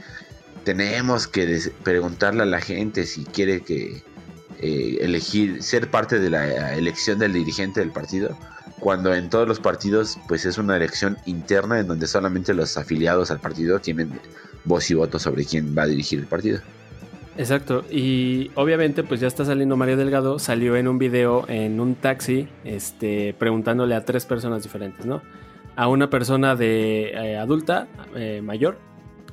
tenemos 0.65 1.29
que 1.29 1.71
preguntarle 1.83 2.45
a 2.45 2.47
la 2.47 2.61
gente 2.61 3.05
si 3.05 3.25
quiere 3.25 3.61
que 3.61 4.03
eh, 4.65 4.97
elegir, 5.05 5.63
ser 5.63 5.91
parte 5.91 6.19
de 6.19 6.31
la 6.31 6.75
elección 6.75 7.19
del 7.19 7.35
dirigente 7.35 7.81
del 7.81 7.91
partido, 7.91 8.35
cuando 8.81 9.15
en 9.15 9.29
todos 9.29 9.47
los 9.47 9.61
partidos 9.61 10.19
pues 10.27 10.47
es 10.47 10.57
una 10.57 10.75
elección 10.75 11.19
interna 11.27 11.81
en 11.81 11.87
donde 11.87 12.07
solamente 12.07 12.55
los 12.55 12.79
afiliados 12.79 13.31
al 13.31 13.41
partido 13.41 13.79
tienen 13.79 14.19
voz 14.65 14.91
y 14.91 14.95
voto 14.95 15.19
sobre 15.19 15.45
quién 15.45 15.77
va 15.77 15.83
a 15.83 15.87
dirigir 15.87 16.21
el 16.21 16.27
partido. 16.27 16.61
Exacto, 17.37 17.85
y 17.91 18.51
obviamente 18.55 19.03
pues 19.03 19.21
ya 19.21 19.27
está 19.27 19.45
saliendo 19.45 19.77
Mario 19.77 19.99
Delgado, 19.99 20.39
salió 20.39 20.77
en 20.77 20.89
un 20.89 20.99
video 20.99 21.45
en 21.49 21.79
un 21.79 21.95
taxi, 21.95 22.49
este, 22.65 23.35
preguntándole 23.39 23.95
a 23.95 24.07
tres 24.07 24.25
personas 24.25 24.63
diferentes, 24.63 25.05
¿no? 25.05 25.21
A 25.77 25.89
una 25.89 26.09
persona 26.09 26.57
de 26.57 27.11
eh, 27.11 27.37
adulta, 27.37 27.87
eh, 28.15 28.41
mayor, 28.43 28.79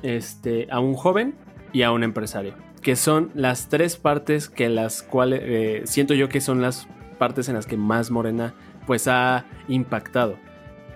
este, 0.02 0.66
a 0.70 0.78
un 0.78 0.92
joven 0.92 1.34
y 1.72 1.82
a 1.82 1.92
un 1.92 2.02
empresario, 2.02 2.54
que 2.82 2.96
son 2.96 3.30
las 3.34 3.68
tres 3.68 3.96
partes 3.96 4.48
que 4.48 4.68
las 4.68 5.02
cuales 5.02 5.40
eh, 5.42 5.82
siento 5.84 6.14
yo 6.14 6.28
que 6.28 6.40
son 6.40 6.60
las 6.60 6.88
partes 7.18 7.48
en 7.48 7.54
las 7.54 7.66
que 7.66 7.76
más 7.76 8.10
Morena 8.10 8.54
pues 8.86 9.06
ha 9.08 9.44
impactado. 9.68 10.36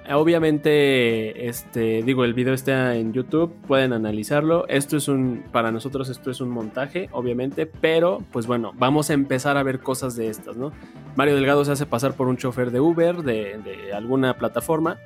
Obviamente, 0.08 1.48
este, 1.48 2.02
digo, 2.04 2.24
el 2.24 2.32
video 2.32 2.54
está 2.54 2.94
en 2.94 3.12
YouTube, 3.12 3.52
pueden 3.66 3.92
analizarlo. 3.92 4.66
Esto 4.68 4.96
es 4.96 5.08
un, 5.08 5.42
para 5.50 5.72
nosotros 5.72 6.08
esto 6.08 6.30
es 6.30 6.40
un 6.40 6.48
montaje, 6.48 7.08
obviamente, 7.10 7.66
pero 7.66 8.22
pues 8.30 8.46
bueno, 8.46 8.72
vamos 8.76 9.10
a 9.10 9.14
empezar 9.14 9.56
a 9.56 9.64
ver 9.64 9.80
cosas 9.80 10.14
de 10.14 10.28
estas, 10.28 10.56
¿no? 10.56 10.70
Mario 11.16 11.34
Delgado 11.34 11.64
se 11.64 11.72
hace 11.72 11.86
pasar 11.86 12.14
por 12.14 12.28
un 12.28 12.36
chofer 12.36 12.70
de 12.70 12.78
Uber, 12.78 13.16
de, 13.16 13.58
de 13.58 13.92
alguna 13.92 14.34
plataforma, 14.34 14.98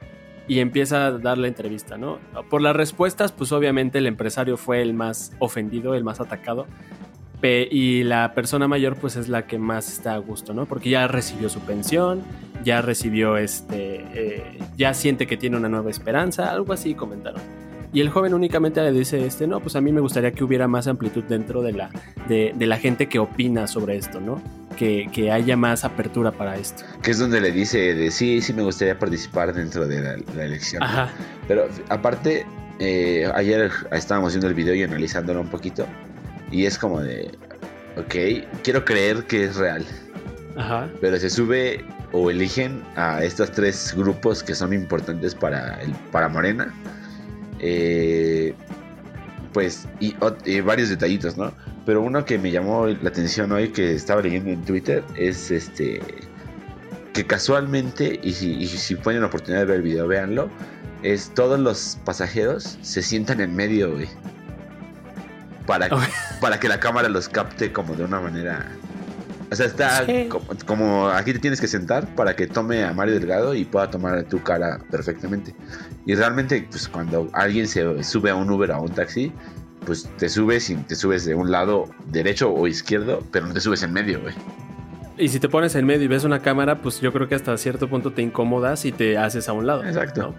y 0.51 0.59
empieza 0.59 1.07
a 1.07 1.13
dar 1.13 1.39
la 1.39 1.47
entrevista, 1.47 1.97
¿no? 1.97 2.19
Por 2.51 2.61
las 2.61 2.75
respuestas, 2.75 3.31
pues 3.31 3.53
obviamente 3.53 3.99
el 3.99 4.09
empresario 4.09 4.57
fue 4.57 4.83
el 4.83 4.95
más 4.95 5.31
ofendido, 5.39 5.95
el 5.95 6.03
más 6.03 6.21
atacado. 6.21 6.67
Y 7.41 8.03
la 8.03 8.35
persona 8.35 8.67
mayor 8.67 8.97
pues 8.97 9.15
es 9.15 9.29
la 9.29 9.47
que 9.47 9.61
más 9.61 9.93
está 9.93 10.15
a 10.15 10.19
gusto, 10.19 10.53
¿no? 10.53 10.67
Porque 10.67 10.91
ya 10.91 11.07
recibió 11.07 11.49
su 11.49 11.61
pensión, 11.61 12.23
ya 12.65 12.83
recibió 12.83 13.37
este, 13.37 14.05
eh, 14.13 14.59
ya 14.77 14.93
siente 14.93 15.29
que 15.29 15.37
tiene 15.37 15.57
una 15.57 15.69
nueva 15.69 15.89
esperanza, 15.89 16.51
algo 16.51 16.73
así 16.73 16.97
comentaron. 16.97 17.41
Y 17.93 18.01
el 18.01 18.11
joven 18.11 18.35
únicamente 18.35 18.83
le 18.83 18.91
dice, 18.91 19.25
este, 19.25 19.47
no, 19.47 19.61
pues 19.61 19.77
a 19.77 19.81
mí 19.81 19.93
me 19.93 20.01
gustaría 20.01 20.33
que 20.33 20.43
hubiera 20.43 20.67
más 20.67 20.89
amplitud 20.89 21.23
dentro 21.23 21.63
de 21.63 21.75
la, 21.75 21.91
de 22.29 22.67
la 22.67 22.77
gente 22.77 23.09
que 23.09 23.21
opina 23.21 23.69
sobre 23.69 23.97
esto, 23.97 24.21
¿no? 24.21 24.43
Que, 24.81 25.11
que 25.13 25.31
haya 25.31 25.59
más 25.59 25.85
apertura 25.85 26.33
para 26.33 26.57
esto. 26.57 26.85
Que 27.03 27.11
es 27.11 27.19
donde 27.19 27.39
le 27.39 27.53
dice 27.53 27.93
de 27.95 28.11
sí, 28.11 28.41
sí 28.41 28.55
me 28.55 28.63
gustaría 28.63 28.99
participar 28.99 29.53
dentro 29.53 29.87
de 29.87 30.01
la, 30.01 30.17
la 30.35 30.45
elección. 30.47 30.83
Ajá, 30.83 31.11
Pero 31.47 31.69
aparte, 31.91 32.47
eh, 32.79 33.31
ayer 33.35 33.71
estábamos 33.93 34.33
viendo 34.33 34.49
el 34.49 34.55
video 34.55 34.75
y 34.75 34.83
analizándolo 34.83 35.43
un 35.43 35.49
poquito. 35.49 35.87
Y 36.51 36.65
es 36.65 36.79
como 36.79 37.03
de, 37.03 37.31
ok, 37.99 38.49
quiero 38.63 38.83
creer 38.87 39.25
que 39.25 39.45
es 39.45 39.57
real. 39.57 39.85
ajá, 40.57 40.89
Pero 41.03 41.19
se 41.19 41.29
sube 41.29 41.85
o 42.13 42.31
eligen 42.31 42.83
a 42.97 43.23
estos 43.23 43.51
tres 43.53 43.95
grupos 43.95 44.43
que 44.43 44.55
son 44.55 44.73
importantes 44.73 45.35
para, 45.35 45.79
el, 45.83 45.93
para 46.11 46.31
Morena. 46.31 46.73
Eh, 47.59 48.55
pues, 49.53 49.87
y, 50.01 50.17
y 50.47 50.61
varios 50.63 50.89
detallitos, 50.89 51.37
¿no? 51.37 51.53
Pero 51.91 52.03
uno 52.03 52.25
que 52.25 52.39
me 52.39 52.53
llamó 52.53 52.87
la 52.87 53.09
atención 53.09 53.51
hoy 53.51 53.71
que 53.71 53.97
estaba 53.97 54.23
leyendo 54.23 54.51
en 54.51 54.65
Twitter 54.65 55.03
es 55.17 55.51
este 55.51 56.01
que 57.13 57.27
casualmente, 57.27 58.21
y 58.23 58.33
si, 58.33 58.53
y 58.53 58.69
si 58.69 58.95
tienen 58.95 59.23
la 59.23 59.27
oportunidad 59.27 59.63
de 59.63 59.67
ver 59.67 59.77
el 59.79 59.83
video, 59.83 60.07
véanlo, 60.07 60.49
es 61.03 61.31
todos 61.35 61.59
los 61.59 61.99
pasajeros 62.05 62.79
se 62.81 63.03
sientan 63.03 63.41
en 63.41 63.57
medio, 63.57 63.91
güey. 63.93 64.09
Para, 65.67 65.87
Ok. 65.87 66.03
para 66.41 66.61
que 66.61 66.69
la 66.69 66.79
cámara 66.79 67.09
los 67.09 67.29
capte 67.29 67.73
como 67.73 67.97
de 67.97 68.05
una 68.05 68.21
manera... 68.21 68.71
O 69.51 69.57
sea, 69.57 69.67
está 69.67 70.07
Sí. 70.07 70.29
como, 70.29 70.47
como 70.67 71.09
aquí 71.09 71.33
te 71.33 71.41
tienes 71.41 71.61
que 71.61 71.67
sentar 71.67 72.07
para 72.15 72.37
que 72.37 72.47
tome 72.47 72.85
a 72.85 72.93
Mario 72.93 73.15
Delgado 73.15 73.53
y 73.53 73.65
pueda 73.65 73.91
tomar 73.91 74.23
tu 74.27 74.41
cara 74.45 74.79
perfectamente. 74.93 75.57
Y 76.07 76.15
realmente, 76.15 76.65
pues 76.71 76.87
cuando 76.87 77.29
alguien 77.33 77.67
se 77.67 78.05
sube 78.05 78.31
a 78.31 78.37
un 78.37 78.49
Uber 78.49 78.71
o 78.71 78.75
a 78.77 78.81
un 78.81 78.91
taxi, 78.91 79.33
pues 79.87 80.09
te 80.19 80.29
subes 80.29 80.71
y 80.71 80.77
te 80.77 80.95
subes 80.95 81.25
de 81.25 81.35
un 81.35 81.51
lado 81.51 81.87
derecho 82.07 82.53
o 82.53 82.67
izquierdo, 82.67 83.23
pero 83.33 83.47
no 83.47 83.55
te 83.55 83.61
subes 83.61 83.83
en 83.83 83.93
medio, 83.93 84.21
güey. 84.21 84.35
Y 85.19 85.29
si 85.29 85.39
te 85.39 85.49
pones 85.49 85.75
en 85.75 85.85
medio 85.85 86.05
y 86.05 86.09
ves 86.09 86.25
una 86.25 86.41
cámara, 86.41 86.79
pues 86.79 87.01
yo 87.01 87.13
creo 87.13 87.29
que 87.29 87.35
hasta 87.35 87.57
cierto 87.59 87.89
punto 87.89 88.13
te 88.13 88.23
incomodas 88.23 88.85
y 88.87 88.93
te 88.93 89.19
haces 89.19 89.49
a 89.49 89.53
un 89.53 89.67
lado. 89.67 89.85
Exacto. 89.85 90.35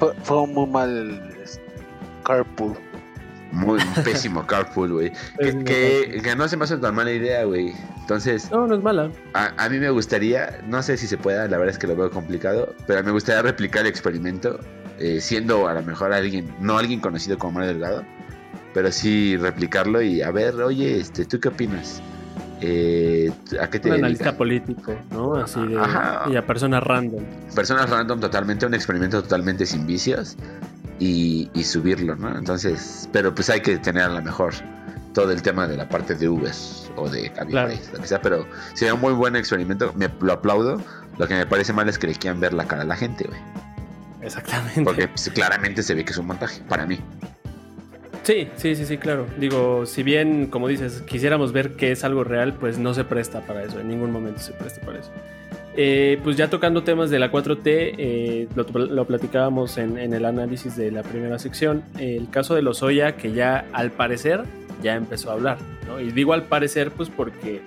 ¿no? 0.00 0.12
Fue, 0.24 0.40
un 0.42 0.54
muy 0.54 0.66
mal 0.66 1.30
este, 1.42 1.62
carpool. 2.24 2.76
Muy 3.52 3.80
pésimo 4.04 4.46
carpool, 4.46 4.92
güey. 4.92 5.12
Que, 5.38 5.64
que, 5.64 6.20
que 6.22 6.36
no 6.36 6.48
se 6.48 6.56
me 6.56 6.64
hace 6.64 6.78
tan 6.78 6.94
mala 6.94 7.12
idea, 7.12 7.44
güey. 7.44 7.72
Entonces, 8.00 8.50
No, 8.50 8.66
no 8.66 8.74
es 8.74 8.82
mala. 8.82 9.10
a, 9.34 9.52
a 9.56 9.68
mí 9.68 9.78
me 9.78 9.90
gustaría, 9.90 10.60
no 10.66 10.82
sé 10.82 10.96
si 10.96 11.06
se 11.06 11.16
pueda, 11.16 11.46
la 11.46 11.56
verdad 11.58 11.72
es 11.74 11.78
que 11.78 11.86
lo 11.86 11.94
veo 11.96 12.10
complicado, 12.10 12.74
pero 12.86 13.04
me 13.04 13.10
gustaría 13.12 13.42
replicar 13.42 13.82
el 13.82 13.88
experimento, 13.88 14.58
eh, 14.98 15.20
siendo 15.20 15.68
a 15.68 15.74
lo 15.74 15.82
mejor 15.82 16.12
alguien, 16.12 16.52
no 16.60 16.76
alguien 16.78 16.98
conocido 17.00 17.38
como 17.38 17.52
Mario 17.54 17.68
Delgado, 17.70 18.04
pero 18.74 18.90
sí 18.92 19.36
replicarlo 19.36 20.00
y 20.02 20.22
a 20.22 20.30
ver, 20.30 20.54
oye, 20.56 20.98
este, 21.00 21.24
¿tú 21.24 21.40
qué 21.40 21.48
opinas? 21.48 22.02
Eh, 22.62 23.32
¿A 23.60 23.70
qué 23.70 23.78
te 23.78 23.88
Un 23.88 23.94
analista 23.96 24.36
político, 24.36 24.94
¿no? 25.10 25.34
Así 25.36 25.66
de. 25.66 25.78
Ajá. 25.78 26.24
Y 26.30 26.36
a 26.36 26.46
personas 26.46 26.82
random. 26.82 27.24
personas 27.54 27.88
random 27.88 28.20
totalmente, 28.20 28.66
un 28.66 28.74
experimento 28.74 29.22
totalmente 29.22 29.64
sin 29.64 29.86
vicios 29.86 30.36
y, 30.98 31.48
y 31.54 31.64
subirlo, 31.64 32.16
¿no? 32.16 32.36
Entonces, 32.36 33.08
pero 33.12 33.34
pues 33.34 33.48
hay 33.48 33.60
que 33.60 33.78
tener 33.78 34.02
a 34.02 34.08
lo 34.10 34.20
mejor 34.22 34.52
todo 35.14 35.32
el 35.32 35.40
tema 35.42 35.66
de 35.66 35.76
la 35.78 35.88
parte 35.88 36.14
de 36.14 36.28
Uber 36.28 36.52
o 36.96 37.08
de 37.08 37.30
Cabify, 37.32 37.50
Claro. 37.50 37.72
lo 37.94 37.98
que 38.00 38.06
sea, 38.06 38.20
pero 38.20 38.46
sería 38.74 38.92
un 38.94 39.00
muy 39.00 39.14
buen 39.14 39.36
experimento, 39.36 39.92
me 39.96 40.10
lo 40.20 40.32
aplaudo. 40.34 40.82
Lo 41.18 41.26
que 41.26 41.34
me 41.34 41.46
parece 41.46 41.72
mal 41.72 41.88
es 41.88 41.98
que 41.98 42.06
le 42.08 42.14
quieran 42.14 42.40
ver 42.40 42.52
la 42.52 42.66
cara 42.66 42.82
a 42.82 42.84
la 42.84 42.96
gente, 42.96 43.24
güey. 43.26 43.40
Exactamente. 44.20 44.82
Porque 44.84 45.08
pues, 45.08 45.30
claramente 45.34 45.82
se 45.82 45.94
ve 45.94 46.04
que 46.04 46.12
es 46.12 46.18
un 46.18 46.26
montaje, 46.26 46.62
para 46.68 46.84
mí. 46.86 46.98
Sí, 48.22 48.48
sí, 48.56 48.76
sí, 48.76 48.84
sí, 48.84 48.98
claro. 48.98 49.26
Digo, 49.38 49.86
si 49.86 50.02
bien, 50.02 50.46
como 50.46 50.68
dices, 50.68 51.02
quisiéramos 51.06 51.52
ver 51.52 51.72
que 51.72 51.92
es 51.92 52.04
algo 52.04 52.24
real, 52.24 52.54
pues 52.54 52.78
no 52.78 52.94
se 52.94 53.04
presta 53.04 53.40
para 53.40 53.64
eso. 53.64 53.80
En 53.80 53.88
ningún 53.88 54.12
momento 54.12 54.40
se 54.40 54.52
presta 54.52 54.80
para 54.84 54.98
eso. 54.98 55.10
Eh, 55.76 56.20
pues 56.22 56.36
ya 56.36 56.50
tocando 56.50 56.82
temas 56.82 57.10
de 57.10 57.18
la 57.18 57.30
4T, 57.30 57.60
eh, 57.64 58.48
lo, 58.54 58.64
lo, 58.64 59.04
platicábamos 59.04 59.78
en, 59.78 59.98
en, 59.98 60.12
el 60.12 60.24
análisis 60.24 60.76
de 60.76 60.90
la 60.90 61.02
primera 61.02 61.38
sección, 61.38 61.84
el 61.98 62.28
caso 62.28 62.54
de 62.54 62.62
Lozoya, 62.62 63.16
que 63.16 63.32
ya 63.32 63.66
al 63.72 63.92
parecer 63.92 64.42
ya 64.82 64.96
empezó 64.96 65.30
a 65.30 65.34
hablar, 65.34 65.58
¿no? 65.86 66.00
Y 66.00 66.10
digo 66.10 66.32
al 66.32 66.42
parecer, 66.42 66.90
pues 66.90 67.08
porque 67.08 67.60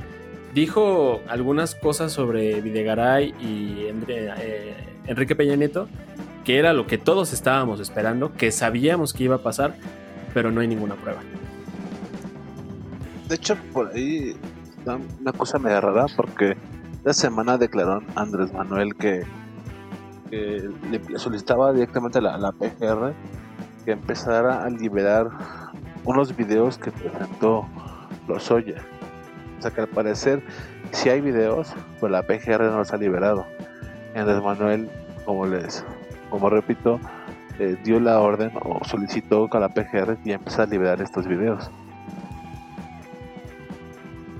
dijo 0.54 1.22
algunas 1.28 1.76
cosas 1.76 2.12
sobre 2.12 2.62
Videgaray 2.62 3.34
y 3.40 3.88
eh, 4.08 4.74
Enrique 5.08 5.36
Peña 5.36 5.56
Nieto, 5.56 5.88
que 6.44 6.58
era 6.58 6.74
lo 6.74 6.88
que 6.88 6.98
todos 6.98 7.34
estábamos 7.34 7.80
esperando, 7.80 8.34
que 8.34 8.52
sabíamos 8.52 9.14
que 9.14 9.24
iba 9.24 9.36
a 9.38 9.40
pasar, 9.40 9.76
pero 10.34 10.52
no 10.52 10.62
hay 10.62 10.68
ninguna 10.68 10.96
prueba. 10.96 11.22
De 13.28 13.36
hecho, 13.36 13.56
por 13.72 13.92
ahí 13.94 14.36
una 15.20 15.32
cosa 15.32 15.60
medio 15.60 15.82
rara, 15.82 16.06
porque 16.16 16.58
la 17.04 17.14
semana 17.14 17.58
declaró 17.58 18.02
Andrés 18.16 18.54
Manuel 18.54 18.96
que, 18.96 19.24
que 20.30 20.70
le 20.90 21.20
solicitaba 21.20 21.74
directamente 21.74 22.18
a 22.20 22.22
la, 22.22 22.38
la 22.38 22.52
PGR 22.52 23.14
que 23.86 23.92
empezara 23.92 24.64
a 24.64 24.70
liberar 24.70 25.30
unos 26.06 26.36
videos 26.36 26.78
que 26.78 26.92
presentó 26.92 27.66
Lozoya. 28.28 28.82
O 29.60 29.62
sea 29.62 29.72
que 29.72 29.82
al 29.82 29.88
parecer, 29.88 30.44
si 30.92 31.10
hay 31.10 31.22
videos, 31.22 31.74
pues 32.00 32.12
la 32.12 32.24
PGR 32.24 32.64
no 32.64 32.80
los 32.80 32.94
ha 32.94 32.98
liberado. 32.98 33.46
Andrés 34.16 34.42
Manuel, 34.44 34.90
como 35.26 35.46
les, 35.46 35.86
como 36.30 36.50
repito, 36.50 37.00
eh, 37.60 37.78
dio 37.84 38.00
la 38.00 38.20
orden 38.20 38.52
o 38.62 38.84
solicitó 38.84 39.48
con 39.48 39.62
la 39.62 39.70
PGR 39.70 40.18
y 40.26 40.32
empezar 40.32 40.68
a 40.68 40.72
liberar 40.72 41.02
estos 41.02 41.28
videos. 41.28 41.70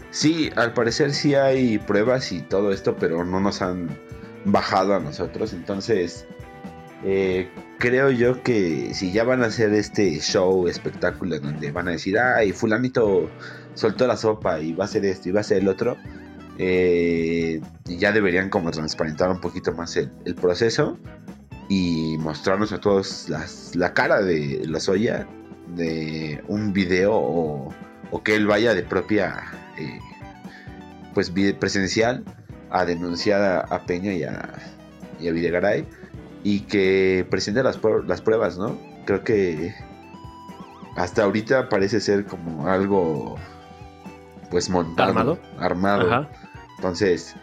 Sí, 0.10 0.52
al 0.56 0.74
parecer 0.74 1.14
sí 1.14 1.36
hay 1.36 1.80
pruebas 1.80 2.32
y 2.32 2.42
todo 2.42 2.72
esto, 2.72 2.96
pero 3.00 3.24
no 3.24 3.40
nos 3.40 3.62
han 3.62 3.90
bajado 4.46 4.96
a 4.96 5.00
nosotros. 5.00 5.54
Entonces, 5.54 6.28
eh, 7.04 7.50
creo 7.80 8.12
yo 8.12 8.44
que 8.44 8.94
si 8.94 9.12
ya 9.12 9.24
van 9.24 9.44
a 9.44 9.48
hacer 9.48 9.74
este 9.74 10.20
show 10.20 10.68
espectáculo 10.68 11.40
donde 11.40 11.72
van 11.72 11.88
a 11.88 11.92
decir, 11.92 12.18
ay, 12.20 12.52
fulanito 12.52 13.30
soltó 13.74 14.06
la 14.08 14.18
sopa 14.18 14.60
y 14.60 14.74
va 14.74 14.86
a 14.86 14.88
ser 14.88 15.06
esto 15.06 15.30
y 15.30 15.32
va 15.32 15.42
a 15.42 15.44
ser 15.44 15.58
el 15.60 15.68
otro, 15.68 15.98
eh, 16.60 17.60
ya 17.86 18.12
deberían 18.12 18.50
como 18.50 18.70
transparentar 18.70 19.32
un 19.32 19.42
poquito 19.42 19.72
más 19.74 19.98
el 19.98 20.36
proceso 20.36 21.00
y 21.76 22.18
mostrarnos 22.20 22.72
a 22.72 22.80
todos 22.80 23.28
las, 23.30 23.76
la 23.76 23.96
cara 23.96 24.22
de 24.22 24.62
la 24.68 24.80
soya 24.80 25.28
de 25.76 26.44
un 26.48 26.72
video 26.72 27.16
o, 27.16 27.74
o 28.12 28.24
que 28.24 28.36
él 28.36 28.46
vaya 28.46 28.76
de 28.76 28.84
propia 28.84 29.44
eh, 29.80 30.00
pues 31.16 31.32
presencial 31.60 32.24
a 32.70 32.86
denunciar 32.86 33.42
a, 33.42 33.60
a 33.62 33.86
Peña 33.88 34.14
y 34.14 34.24
a, 34.24 34.54
y 35.20 35.28
a, 35.28 35.32
Videgaray 35.32 35.88
y 36.44 36.60
que 36.62 37.26
presente 37.32 37.64
las, 37.64 37.80
las 38.06 38.22
pruebas, 38.22 38.60
¿no? 38.60 38.78
Creo 39.06 39.24
que 39.24 39.74
hasta 40.96 41.24
ahorita 41.24 41.70
parece 41.70 42.00
ser 42.00 42.26
como 42.26 42.68
algo 42.68 43.36
pues 44.52 44.70
montado, 44.70 45.10
armado, 45.10 45.40
armado. 45.58 46.08
Ajá. 46.08 46.30
Entonces, 46.76 47.36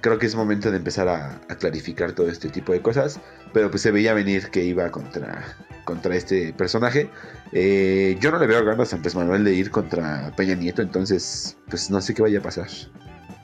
creo 0.00 0.18
que 0.18 0.26
es 0.26 0.36
momento 0.36 0.70
de 0.70 0.76
empezar 0.76 1.08
a, 1.08 1.40
a, 1.48 1.56
clarificar 1.56 2.12
todo 2.12 2.28
este 2.28 2.48
tipo 2.48 2.72
de 2.72 2.80
cosas. 2.80 3.20
Pero 3.52 3.70
pues 3.70 3.82
se 3.82 3.90
veía 3.90 4.14
venir 4.14 4.50
que 4.50 4.64
iba 4.64 4.90
contra, 4.90 5.56
contra 5.84 6.14
este 6.14 6.52
personaje. 6.52 7.10
Eh, 7.52 8.16
yo 8.20 8.30
no 8.30 8.38
le 8.38 8.46
veo 8.46 8.64
ganas 8.64 8.92
a 8.92 8.96
Andrés 8.96 9.14
Manuel 9.16 9.44
de 9.44 9.54
ir 9.54 9.70
contra 9.70 10.32
Peña 10.36 10.54
Nieto, 10.54 10.82
entonces 10.82 11.56
pues 11.68 11.90
no 11.90 12.00
sé 12.00 12.14
qué 12.14 12.22
vaya 12.22 12.38
a 12.38 12.42
pasar. 12.42 12.68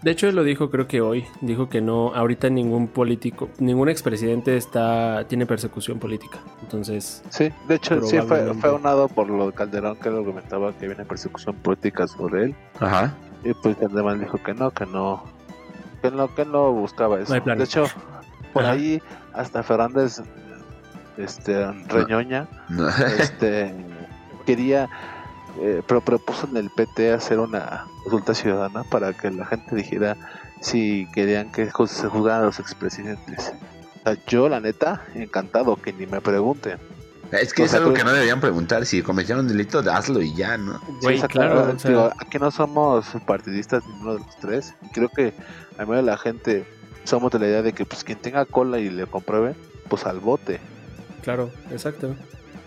De 0.03 0.13
hecho, 0.13 0.29
él 0.29 0.37
lo 0.37 0.45
dijo 0.45 0.71
creo 0.71 0.87
que 0.87 1.01
hoy. 1.01 1.25
Dijo 1.41 1.69
que 1.69 1.81
no, 1.81 2.15
ahorita 2.15 2.49
ningún 2.49 2.87
político, 2.87 3.49
ningún 3.59 3.89
expresidente 3.89 4.57
está, 4.57 5.25
tiene 5.27 5.47
persecución 5.47 5.99
política. 5.99 6.39
Entonces... 6.63 7.25
Sí, 7.31 7.51
de 7.67 7.75
hecho 7.75 8.01
sí 8.03 8.19
fue, 8.21 8.55
fue 8.55 8.73
unado 8.73 9.09
por 9.09 9.29
lo 9.29 9.47
de 9.47 9.53
Calderón 9.53 9.97
que 9.97 10.11
lo 10.11 10.19
argumentaba 10.19 10.73
que 10.75 10.87
viene 10.87 11.05
persecución 11.05 11.57
política 11.57 12.07
sobre 12.07 12.45
él. 12.45 12.57
Ajá. 12.79 13.17
Y 13.43 13.53
pues 13.55 13.77
Calderón 13.79 14.21
dijo 14.21 14.39
que 14.43 14.55
no, 14.55 14.71
que 14.71 14.87
no, 14.87 15.25
que 16.03 16.11
no, 16.11 16.33
que 16.35 16.45
no 16.45 16.73
buscaba 16.73 17.21
eso. 17.21 17.35
No 17.37 17.57
de 17.57 17.65
hecho, 17.65 17.87
por 18.53 18.65
Ajá. 18.65 18.73
ahí 18.73 19.03
hasta 19.33 19.63
Fernández 19.63 20.23
este 21.17 21.67
Reñoña 21.89 22.47
No. 22.69 22.89
este 23.19 23.75
quería 24.45 24.89
eh, 25.61 25.83
pero 25.87 26.01
propuso 26.01 26.47
en 26.47 26.57
el 26.57 26.71
PT 26.71 27.13
hacer 27.13 27.39
una 27.39 27.87
consulta 28.05 28.35
ciudadana 28.35 28.85
para 28.85 29.13
que 29.15 29.31
la 29.31 29.47
gente 29.47 29.75
dijera 29.75 30.17
si 30.61 31.09
querían 31.15 31.51
que 31.51 31.67
se 31.67 32.09
juzgaran 32.09 32.43
a 32.43 32.47
los 32.47 32.59
expresidentes. 32.59 33.53
O 34.01 34.03
sea, 34.05 34.17
yo 34.27 34.49
la 34.49 34.61
neta 34.61 35.03
encantado 35.15 35.77
que 35.77 35.93
ni 35.93 36.07
me 36.07 36.21
pregunten. 36.21 36.79
Es 37.33 37.53
que 37.53 37.63
o 37.63 37.65
es 37.65 37.75
algo 37.75 37.91
tú... 37.91 37.95
que 37.95 38.05
no 38.05 38.13
deberían 38.13 38.41
preguntar. 38.41 38.87
Si 38.87 39.03
cometieron 39.03 39.47
un 39.47 39.49
delito, 39.49 39.79
hazlo 39.91 40.23
y 40.23 40.35
ya, 40.35 40.57
¿no? 40.57 40.81
Güey, 41.03 41.21
sí, 41.21 41.27
claro. 41.27 41.73
O 41.75 41.79
sea... 41.79 41.91
digo, 41.91 42.11
aquí 42.19 42.39
no 42.39 42.51
somos 42.51 43.07
partidistas 43.27 43.85
ninguno 43.87 44.15
de 44.15 44.21
los 44.21 44.37
tres. 44.37 44.75
Y 44.83 44.89
creo 44.91 45.09
que 45.09 45.35
a 45.79 45.87
medio 45.87 46.03
la 46.03 46.17
gente 46.19 46.67
somos 47.07 47.33
de 47.33 47.39
la 47.39 47.47
idea 47.47 47.63
de 47.63 47.73
que 47.73 47.85
pues 47.85 48.05
quien 48.05 48.19
tenga 48.19 48.45
cola 48.45 48.79
y 48.79 48.91
le 48.91 49.07
compruebe, 49.07 49.55
pues 49.89 50.05
al 50.05 50.21
bote. 50.21 50.61
Claro, 51.23 51.51
exacto. 51.71 52.15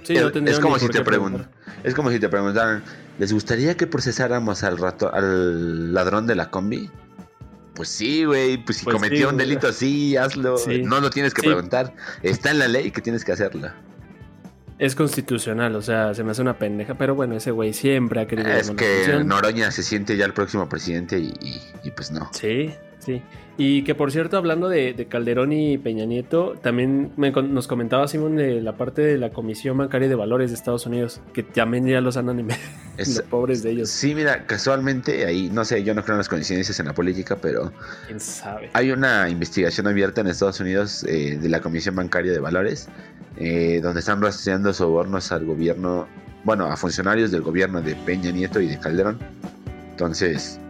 Sí, 0.04 0.16
es, 0.16 0.22
no 0.36 0.50
es, 0.50 0.60
como 0.60 0.80
si 0.80 0.88
te 0.88 1.04
preguntan, 1.04 1.48
es 1.84 1.94
como 1.94 2.10
si 2.10 2.20
te 2.20 2.30
preguntaran, 2.30 2.84
¿les 3.20 3.32
gustaría 3.32 3.78
que 3.78 3.86
procesáramos 3.86 4.64
al 4.64 4.78
rato 4.78 5.14
al 5.14 5.94
ladrón 5.94 6.26
de 6.26 6.36
la 6.36 6.50
combi? 6.50 6.90
Pues 7.76 7.90
sí, 7.90 8.26
güey, 8.26 8.58
pues 8.58 8.78
si 8.78 8.86
pues 8.86 8.96
cometió 8.96 9.20
sí, 9.20 9.26
un 9.26 9.38
delito, 9.38 9.72
sí, 9.72 10.18
hazlo. 10.18 10.58
Sí. 10.58 10.82
No 10.82 11.00
lo 11.00 11.10
tienes 11.10 11.34
que 11.34 11.42
sí. 11.42 11.48
preguntar. 11.48 11.94
Está 12.24 12.52
en 12.52 12.60
la 12.60 12.68
ley 12.68 12.92
que 12.92 13.02
tienes 13.02 13.24
que 13.24 13.32
hacerlo. 13.32 13.70
Es 14.80 14.96
constitucional, 14.96 15.76
o 15.76 15.82
sea, 15.82 16.14
se 16.14 16.24
me 16.24 16.32
hace 16.32 16.42
una 16.42 16.58
pendeja, 16.58 16.96
pero 16.96 17.14
bueno, 17.14 17.36
ese 17.36 17.52
güey 17.52 17.74
siempre 17.74 18.22
ha 18.22 18.28
querido. 18.28 18.50
Es 18.50 18.72
que 18.72 19.22
Noroña 19.24 19.72
se 19.72 19.84
siente 19.84 20.18
ya 20.18 20.26
el 20.26 20.34
próximo 20.34 20.68
presidente 20.68 21.20
y, 21.20 21.34
y, 21.42 21.62
y 21.84 21.92
pues 21.92 22.12
no. 22.12 22.30
Sí, 22.34 22.74
sí. 23.00 23.22
Y 23.58 23.84
que 23.84 23.94
por 23.94 24.10
cierto, 24.12 24.38
hablando 24.38 24.70
de, 24.70 24.94
de 24.94 25.08
Calderón 25.08 25.52
y 25.52 25.78
Peña 25.78 26.06
Nieto, 26.06 26.56
también 26.62 27.12
me, 27.18 27.32
nos 27.32 27.68
comentaba 27.68 28.08
Simón 28.08 28.38
de 28.38 28.62
la 28.62 28.78
parte 28.78 29.02
de 29.02 29.18
la 29.18 29.32
Comisión 29.32 29.78
Bancaria 29.78 30.08
de 30.08 30.16
Valores 30.16 30.52
de 30.52 30.56
Estados 30.56 30.86
Unidos, 30.86 31.20
que 31.34 31.44
también 31.44 31.86
ya 31.86 32.00
los 32.00 32.16
andan 32.16 32.48
es, 32.98 33.18
los 33.18 33.26
pobres 33.26 33.62
de 33.62 33.72
ellos. 33.72 33.90
Sí, 33.90 34.16
mira, 34.16 34.46
casualmente 34.46 35.26
ahí, 35.26 35.50
no 35.52 35.66
sé, 35.66 35.84
yo 35.84 35.94
no 35.94 36.04
creo 36.04 36.16
en 36.16 36.20
las 36.20 36.30
coincidencias 36.30 36.80
en 36.80 36.86
la 36.86 36.94
política, 36.94 37.38
pero 37.42 37.74
¿Quién 38.08 38.22
sabe? 38.22 38.70
hay 38.72 38.92
una 38.92 39.30
investigación 39.30 39.88
abierta 39.88 40.22
en 40.22 40.28
Estados 40.28 40.62
Unidos 40.62 41.04
eh, 41.04 41.38
de 41.38 41.50
la 41.50 41.60
Comisión 41.60 41.96
Bancaria 41.96 42.32
de 42.32 42.40
Valores, 42.40 42.88
eh, 43.36 43.82
donde 43.84 44.00
están 44.00 44.22
rastreando 44.22 44.72
sobornos 44.72 45.34
al 45.34 45.46
gobierno, 45.46 46.08
bueno, 46.46 46.66
a 46.68 46.78
funcionarios 46.78 47.32
del 47.32 47.42
gobierno 47.42 47.82
de 47.82 47.94
Peña 47.96 48.32
Nieto 48.32 48.62
y 48.62 48.68
de 48.68 48.80
Calderón. 48.80 49.20
Entonces, 49.92 50.62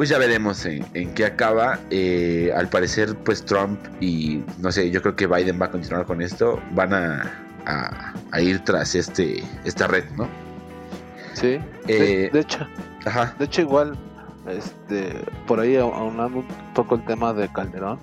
pues 0.00 0.08
ya 0.08 0.16
veremos 0.16 0.64
en, 0.64 0.82
en 0.94 1.12
qué 1.12 1.26
acaba. 1.26 1.78
Eh, 1.90 2.50
al 2.56 2.70
parecer, 2.70 3.14
pues 3.16 3.44
Trump 3.44 3.78
y 4.00 4.42
no 4.58 4.72
sé, 4.72 4.90
yo 4.90 5.02
creo 5.02 5.14
que 5.14 5.26
Biden 5.26 5.60
va 5.60 5.66
a 5.66 5.70
continuar 5.70 6.06
con 6.06 6.22
esto. 6.22 6.58
Van 6.70 6.94
a, 6.94 7.30
a, 7.66 8.14
a 8.30 8.40
ir 8.40 8.60
tras 8.60 8.94
este 8.94 9.44
esta 9.66 9.88
red, 9.88 10.04
¿no? 10.16 10.26
Sí. 11.34 11.58
Eh, 11.86 11.98
de, 11.98 12.30
de, 12.30 12.40
hecho, 12.40 12.66
ajá. 13.04 13.34
de 13.38 13.44
hecho 13.44 13.60
igual, 13.60 13.92
este, 14.48 15.22
por 15.46 15.60
ahí 15.60 15.76
aunando 15.76 16.38
un 16.38 16.46
poco 16.72 16.94
el 16.94 17.04
tema 17.04 17.34
de 17.34 17.52
Calderón, 17.52 17.98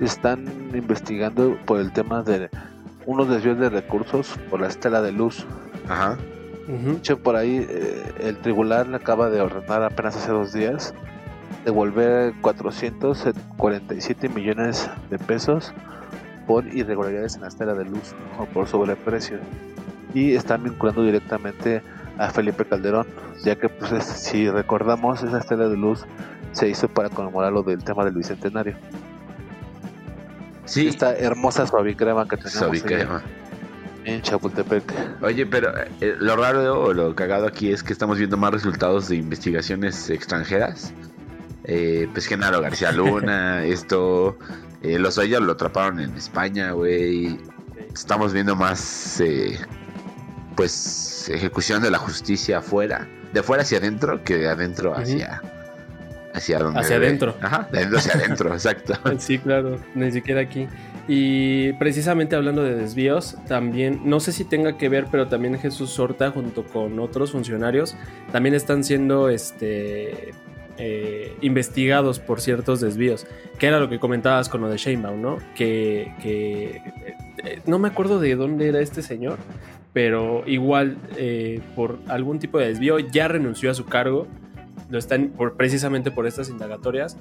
están 0.00 0.48
investigando 0.74 1.56
por 1.66 1.78
el 1.78 1.92
tema 1.92 2.24
de 2.24 2.50
unos 3.06 3.28
desvíos 3.28 3.60
de 3.60 3.70
recursos 3.70 4.36
por 4.50 4.60
la 4.60 4.66
estela 4.66 5.00
de 5.00 5.12
luz. 5.12 5.46
Ajá. 5.88 6.18
Uh 6.66 6.72
-huh. 6.72 6.82
De 6.82 6.92
hecho, 6.98 7.22
por 7.22 7.36
ahí 7.36 7.64
eh, 7.70 8.12
el 8.18 8.38
tribunal 8.38 8.92
acaba 8.92 9.30
de 9.30 9.40
ordenar 9.40 9.84
apenas 9.84 10.16
hace 10.16 10.32
dos 10.32 10.52
días 10.52 10.92
devolver 11.64 12.32
447 12.40 14.28
millones 14.28 14.90
de 15.10 15.18
pesos 15.18 15.72
por 16.46 16.66
irregularidades 16.66 17.36
en 17.36 17.42
la 17.42 17.48
estela 17.48 17.74
de 17.74 17.84
luz 17.84 18.14
o 18.38 18.46
por 18.46 18.66
sobreprecio. 18.66 19.38
Y 20.14 20.34
están 20.34 20.64
vinculando 20.64 21.02
directamente 21.02 21.82
a 22.18 22.30
Felipe 22.30 22.64
Calderón, 22.64 23.06
ya 23.44 23.56
que 23.56 23.68
pues 23.68 23.92
es, 23.92 24.04
si 24.04 24.50
recordamos 24.50 25.22
esa 25.22 25.38
estela 25.38 25.68
de 25.68 25.76
luz 25.76 26.04
se 26.52 26.68
hizo 26.68 26.88
para 26.88 27.08
conmemorar 27.08 27.52
lo 27.52 27.62
del 27.62 27.82
tema 27.82 28.04
del 28.04 28.14
bicentenario. 28.14 28.76
Sí. 30.64 30.86
Esta 30.88 31.14
hermosa 31.16 31.66
suavicrema 31.66 32.28
que 32.28 32.36
tenemos 32.36 32.54
suavicrema. 32.54 33.22
en 34.04 34.22
Chapultepec. 34.22 35.22
Oye, 35.22 35.46
pero 35.46 35.72
eh, 36.00 36.16
lo 36.18 36.36
raro 36.36 36.82
o 36.82 36.92
lo 36.92 37.14
cagado 37.14 37.46
aquí 37.46 37.72
es 37.72 37.82
que 37.82 37.92
estamos 37.92 38.18
viendo 38.18 38.36
más 38.36 38.52
resultados 38.52 39.08
de 39.08 39.16
investigaciones 39.16 40.08
extranjeras. 40.10 40.92
Eh, 41.64 42.08
pues 42.12 42.26
Genaro 42.26 42.60
García 42.60 42.92
Luna, 42.92 43.64
esto, 43.64 44.36
eh, 44.82 44.98
los 44.98 45.18
Oya 45.18 45.40
lo 45.40 45.52
atraparon 45.52 46.00
en 46.00 46.14
España, 46.16 46.72
güey. 46.72 47.38
Estamos 47.94 48.32
viendo 48.32 48.56
más, 48.56 49.20
eh, 49.20 49.58
pues, 50.56 51.28
ejecución 51.28 51.82
de 51.82 51.90
la 51.90 51.98
justicia 51.98 52.58
afuera, 52.58 53.06
de 53.32 53.40
afuera 53.40 53.62
hacia 53.62 53.78
adentro 53.78 54.24
que 54.24 54.38
de 54.38 54.48
adentro 54.48 54.96
hacia, 54.96 55.40
uh 55.42 55.46
-huh. 55.46 56.32
hacia 56.34 56.58
donde 56.58 56.80
Hacia 56.80 56.98
ve. 56.98 57.06
adentro. 57.06 57.36
Ajá, 57.40 57.68
de 57.70 57.78
adentro 57.78 57.98
hacia 57.98 58.12
adentro, 58.14 58.48
exacto. 58.54 58.94
Sí, 59.18 59.38
claro, 59.38 59.78
ni 59.94 60.10
siquiera 60.10 60.40
aquí. 60.40 60.68
Y 61.08 61.72
precisamente 61.74 62.36
hablando 62.36 62.62
de 62.62 62.74
desvíos, 62.76 63.36
también, 63.48 64.02
no 64.04 64.20
sé 64.20 64.32
si 64.32 64.44
tenga 64.44 64.78
que 64.78 64.88
ver, 64.88 65.06
pero 65.10 65.28
también 65.28 65.58
Jesús 65.58 65.90
Sorta 65.90 66.30
junto 66.30 66.64
con 66.64 66.98
otros 67.00 67.32
funcionarios 67.32 67.96
también 68.30 68.54
están 68.54 68.84
siendo 68.84 69.28
este, 69.28 70.32
eh, 70.84 71.36
investigados 71.42 72.18
por 72.18 72.40
ciertos 72.40 72.80
desvíos, 72.80 73.24
que 73.56 73.68
era 73.68 73.78
lo 73.78 73.88
que 73.88 74.00
comentabas 74.00 74.48
con 74.48 74.62
lo 74.62 74.68
de 74.68 74.78
Sheinbaum, 74.78 75.22
¿no? 75.22 75.38
Que, 75.54 76.12
eh, 76.24 76.82
no 77.66 77.78
me 77.78 77.86
acuerdo 77.86 78.18
de 78.18 78.34
dónde 78.34 78.66
era 78.66 78.80
este 78.80 79.00
señor, 79.00 79.38
pero 79.92 80.42
igual 80.44 80.96
eh, 81.16 81.60
por 81.76 82.00
algún 82.08 82.40
tipo 82.40 82.58
de 82.58 82.66
desvío 82.66 82.98
ya 82.98 83.28
renunció 83.28 83.70
a 83.70 83.74
su 83.74 83.84
cargo, 83.84 84.26
lo 84.90 84.98
están 84.98 85.28
por, 85.28 85.56
precisamente 85.56 86.10
por 86.10 86.26
estas 86.26 86.48
indagatorias 86.48 87.16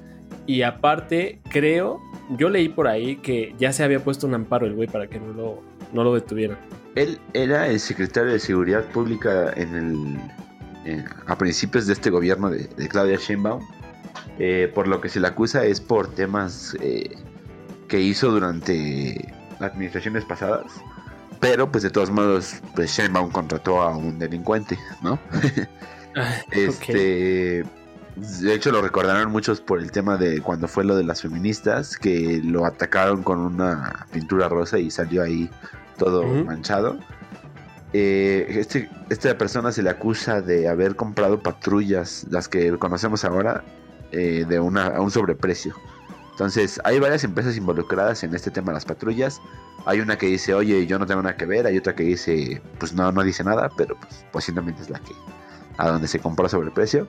y 0.48 0.64
aparte, 0.64 1.40
creo, 1.52 2.02
yo 2.32 2.50
leí 2.50 2.68
por 2.68 2.88
ahí 2.88 3.18
que 3.18 3.54
ya 3.60 3.74
se 3.74 3.84
había 3.84 4.04
puesto 4.04 4.26
un 4.26 4.34
amparo 4.34 4.66
el 4.66 4.74
güey 4.74 4.88
para 4.88 5.06
que 5.06 5.20
no 5.20 5.34
lo, 5.34 5.62
no 5.94 6.04
lo 6.04 6.16
detuvieran. 6.16 6.58
Él 6.96 7.20
era 7.34 7.68
el 7.68 7.80
secretario 7.80 8.32
de 8.32 8.40
Seguridad 8.40 8.86
Pública 8.86 9.54
en 9.56 9.76
el, 9.76 10.18
en- 10.86 11.06
a 11.28 11.38
principios 11.38 11.88
de 11.88 11.94
este 11.94 12.10
gobierno 12.10 12.50
de, 12.50 12.66
de 12.66 12.88
Claudia 12.88 13.18
Sheinbaum. 13.18 13.66
Eh, 14.40 14.72
por 14.74 14.88
lo 14.88 15.02
que 15.02 15.10
se 15.10 15.20
le 15.20 15.28
acusa 15.28 15.64
es 15.66 15.80
por 15.82 16.08
temas 16.16 16.76
eh, 16.82 17.16
que 17.88 18.00
hizo 18.02 18.32
durante 18.32 19.34
administraciones 19.60 20.26
pasadas. 20.26 20.66
Pero 21.40 21.72
pues 21.72 21.84
de 21.84 21.90
todos 21.90 22.12
modos, 22.12 22.56
pues 22.76 22.92
Sheinbaum 22.92 23.32
contrató 23.32 23.82
a 23.82 23.96
un 23.96 24.20
delincuente, 24.20 24.78
¿no? 25.02 25.20
Este, 26.52 27.64
de 28.16 28.54
hecho 28.54 28.72
lo 28.72 28.82
recordaron 28.82 29.32
muchos 29.32 29.62
por 29.62 29.80
el 29.80 29.92
tema 29.92 30.18
de 30.18 30.42
cuando 30.42 30.68
fue 30.68 30.84
lo 30.84 30.96
de 30.98 31.04
las 31.06 31.22
feministas 31.22 31.98
que 31.98 32.42
lo 32.44 32.66
atacaron 32.66 33.24
con 33.24 33.40
una 33.40 34.06
pintura 34.12 34.50
rosa 34.50 34.78
y 34.78 34.92
salió 34.92 35.24
ahí 35.24 35.50
todo 35.98 36.24
manchado. 36.44 37.00
Eh, 37.94 38.48
este, 38.50 38.90
esta 39.10 39.38
persona 39.38 39.72
se 39.72 39.84
le 39.84 39.90
acusa 39.90 40.42
de 40.42 40.70
haber 40.70 40.96
comprado 40.96 41.42
patrullas, 41.42 42.26
las 42.30 42.48
que 42.48 42.78
conocemos 42.78 43.26
ahora, 43.26 43.64
eh, 44.12 44.46
de 44.48 44.60
una, 44.60 44.88
a 44.88 45.02
un 45.02 45.12
sobreprecio. 45.12 45.76
Entonces, 46.32 46.80
hay 46.86 47.00
varias 47.00 47.24
empresas 47.24 47.58
involucradas 47.58 48.24
en 48.24 48.34
este 48.34 48.50
tema 48.50 48.72
de 48.72 48.76
las 48.76 48.86
patrullas. 48.86 49.42
Hay 49.86 50.00
una 50.00 50.18
que 50.18 50.28
dice, 50.28 50.54
oye, 50.54 50.88
yo 50.88 50.98
no 50.98 51.06
tengo 51.06 51.22
nada 51.22 51.36
que 51.36 51.46
ver. 51.46 51.68
Hay 51.68 51.78
otra 51.78 51.94
que 51.94 52.04
dice, 52.04 52.62
pues 52.80 52.94
no, 52.94 53.12
no 53.12 53.24
dice 53.24 53.44
nada, 53.44 53.70
pero 53.76 53.96
pues 53.96 54.26
posiblemente 54.32 54.82
es 54.82 54.90
la 54.90 55.00
que 55.00 55.14
a 55.78 55.90
donde 55.90 56.08
se 56.08 56.20
compró 56.20 56.46
a 56.46 56.50
sobreprecio. 56.50 57.08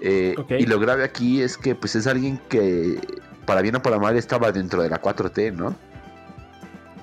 Eh. 0.00 0.34
Y 0.58 0.66
lo 0.66 0.78
grave 0.78 1.04
aquí 1.04 1.42
es 1.42 1.56
que 1.56 1.74
pues 1.74 1.96
es 1.96 2.06
alguien 2.06 2.40
que, 2.48 3.00
para 3.44 3.62
bien 3.62 3.76
o 3.76 3.82
para 3.82 3.98
mal, 3.98 4.16
estaba 4.16 4.52
dentro 4.52 4.82
de 4.82 4.90
la 4.90 5.00
4T, 5.00 5.52
¿no? 5.52 5.74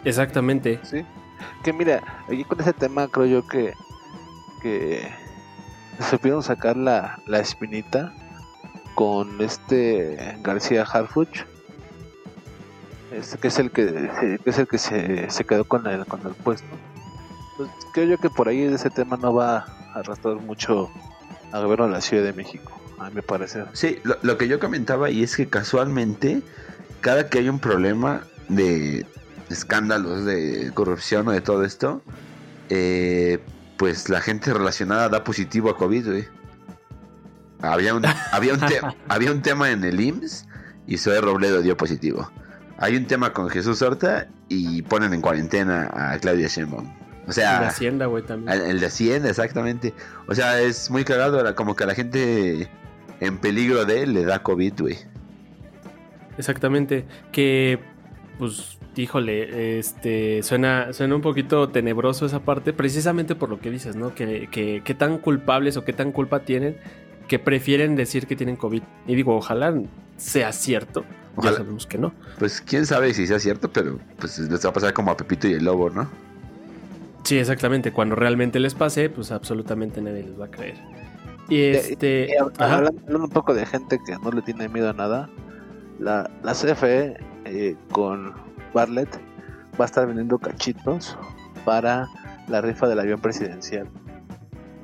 Exactamente. 0.04 0.80
Sí. 0.84 1.06
Que 1.64 1.74
mira, 1.74 2.24
aquí 2.28 2.44
con 2.44 2.60
ese 2.60 2.74
tema 2.74 3.08
creo 3.08 3.26
yo 3.26 3.48
que, 3.48 3.74
que 4.62 5.10
supieron 6.10 6.44
sacar 6.44 6.78
la, 6.78 7.20
la 7.28 7.40
espinita 7.40 8.14
con 8.96 9.42
este 9.42 10.38
García 10.42 10.84
Harfuch. 10.84 11.46
Este, 13.12 13.38
que 13.38 13.48
es 13.48 13.60
el 13.60 13.70
que, 13.72 14.40
es 14.44 14.58
el 14.58 14.68
que 14.68 14.78
se, 14.78 15.30
se 15.30 15.46
quedó 15.46 15.66
con 15.66 15.86
el, 15.86 16.06
con 16.06 16.22
el 16.26 16.34
puesto. 16.34 16.68
Pues 17.58 17.70
creo 17.94 18.08
yo 18.08 18.18
que 18.18 18.30
por 18.30 18.48
ahí 18.48 18.64
ese 18.64 18.90
tema 18.90 19.18
no 19.18 19.34
va 19.34 19.58
a 19.58 20.00
arrastrar 20.00 20.36
mucho 20.38 20.90
al 21.52 21.64
gobierno 21.64 21.86
de 21.86 21.92
la 21.92 22.02
Ciudad 22.02 22.24
de 22.24 22.34
México, 22.34 22.72
a 22.98 23.12
mi 23.12 23.22
parecer. 23.22 23.68
Sí, 23.74 24.00
lo, 24.04 24.18
lo 24.24 24.40
que 24.40 24.48
yo 24.48 24.60
comentaba 24.60 25.12
y 25.12 25.22
es 25.22 25.36
que 25.36 25.48
casualmente, 25.48 26.42
cada 27.02 27.30
que 27.30 27.38
hay 27.38 27.50
un 27.50 27.60
problema 27.60 28.22
de 28.50 29.06
escándalos, 29.50 30.26
de 30.26 30.72
corrupción 30.74 31.28
o 31.28 31.32
de 31.32 31.42
todo 31.42 31.64
esto, 31.64 32.02
eh, 32.70 33.40
pues 33.78 34.10
la 34.10 34.22
gente 34.22 34.54
relacionada 34.54 35.10
da 35.10 35.24
positivo 35.24 35.70
a 35.70 35.78
COVID, 35.78 36.06
güey. 36.08 36.26
Había 37.62 37.94
un, 37.96 38.04
había, 38.32 38.54
un 38.54 38.60
te- 38.60 38.82
había 39.08 39.32
un 39.32 39.42
tema 39.42 39.72
en 39.72 39.84
el 39.84 40.00
IMSS 40.00 40.46
y 40.88 40.98
Zoe 40.98 41.22
Robledo 41.22 41.62
dio 41.62 41.78
positivo. 41.78 42.32
Hay 42.78 42.96
un 42.98 43.06
tema 43.06 43.32
con 43.34 43.50
Jesús 43.50 43.82
Horta 43.82 44.28
y 44.50 44.82
ponen 44.82 45.14
en 45.14 45.22
cuarentena 45.22 45.90
a 45.94 46.18
Claudia 46.20 46.48
Sheinbaum. 46.48 46.92
O 47.28 47.32
sea, 47.32 47.62
la 47.62 47.68
Hacienda, 47.70 48.08
güey, 48.08 48.22
el, 48.24 48.28
también. 48.28 48.62
el 48.62 48.80
de 48.82 48.86
Hacienda, 48.86 49.30
exactamente. 49.30 49.94
O 50.28 50.36
sea, 50.36 50.60
es 50.60 50.90
muy 50.92 51.06
cagado, 51.06 51.56
como 51.56 51.76
que 51.76 51.86
a 51.86 51.88
la 51.88 51.96
gente 51.96 52.70
en 53.22 53.38
peligro 53.38 53.86
de 53.86 54.04
él 54.04 54.14
le 54.14 54.26
da 54.26 54.44
COVID, 54.44 54.74
güey. 54.82 54.98
Exactamente. 56.38 57.06
Que, 57.32 57.80
pues, 58.40 58.78
híjole, 58.96 59.80
este, 59.80 60.44
suena, 60.44 60.94
suena 60.94 61.16
un 61.16 61.22
poquito 61.22 61.70
tenebroso 61.70 62.26
esa 62.26 62.40
parte, 62.42 62.74
precisamente 62.74 63.36
por 63.36 63.50
lo 63.50 63.60
que 63.60 63.72
dices, 63.72 63.96
¿no? 63.96 64.14
Que, 64.14 64.48
que, 64.52 64.82
qué 64.84 64.94
tan 64.94 65.18
culpables 65.18 65.78
o 65.78 65.84
qué 65.84 65.94
tan 65.94 66.12
culpa 66.12 66.40
tienen 66.42 66.78
que 67.28 67.40
prefieren 67.40 67.96
decir 67.96 68.28
que 68.28 68.36
tienen 68.36 68.56
COVID. 68.56 68.82
Y 69.08 69.16
digo, 69.16 69.36
ojalá 69.36 69.74
sea 70.18 70.52
cierto. 70.52 71.06
Ojalá. 71.36 71.52
Ya 71.52 71.58
sabemos 71.60 71.88
que 71.88 71.98
no. 71.98 72.14
Pues 72.38 72.62
quién 72.62 72.86
sabe 72.86 73.14
si 73.14 73.26
sea 73.26 73.40
cierto, 73.40 73.72
pero 73.72 73.98
pues 74.20 74.38
les 74.38 74.64
va 74.66 74.70
a 74.70 74.74
pasar 74.74 74.94
como 74.94 75.12
a 75.12 75.18
Pepito 75.18 75.48
y 75.48 75.54
el 75.54 75.66
Lobo, 75.66 75.90
¿no? 75.90 76.08
Sí, 77.24 77.38
exactamente. 77.38 77.92
Cuando 77.92 78.16
realmente 78.16 78.60
les 78.60 78.76
pase, 78.76 79.10
pues 79.10 79.32
absolutamente 79.32 80.02
nadie 80.02 80.24
les 80.24 80.40
va 80.40 80.46
a 80.46 80.52
creer. 80.52 80.76
Y 81.50 81.62
este. 81.62 82.28
Y 82.30 82.34
hab- 82.40 82.54
ajá. 82.58 82.76
hablando, 82.78 83.02
hablando 83.02 83.26
un 83.26 83.32
poco 83.32 83.54
de 83.54 83.66
gente 83.66 83.98
que 84.06 84.14
no 84.22 84.32
le 84.32 84.42
tiene 84.42 84.68
miedo 84.70 84.90
a 84.90 84.94
nada, 84.94 85.30
la, 86.00 86.30
la 86.44 86.52
CFE 86.54 87.18
eh, 87.46 87.76
con 87.92 88.34
Bartlett 88.74 89.10
va 89.80 89.86
a 89.86 89.86
estar 89.86 90.06
vendiendo 90.06 90.38
cachitos 90.40 91.18
para 91.66 92.08
la 92.48 92.62
rifa 92.62 92.88
del 92.88 93.00
avión 93.00 93.20
presidencial. 93.20 93.88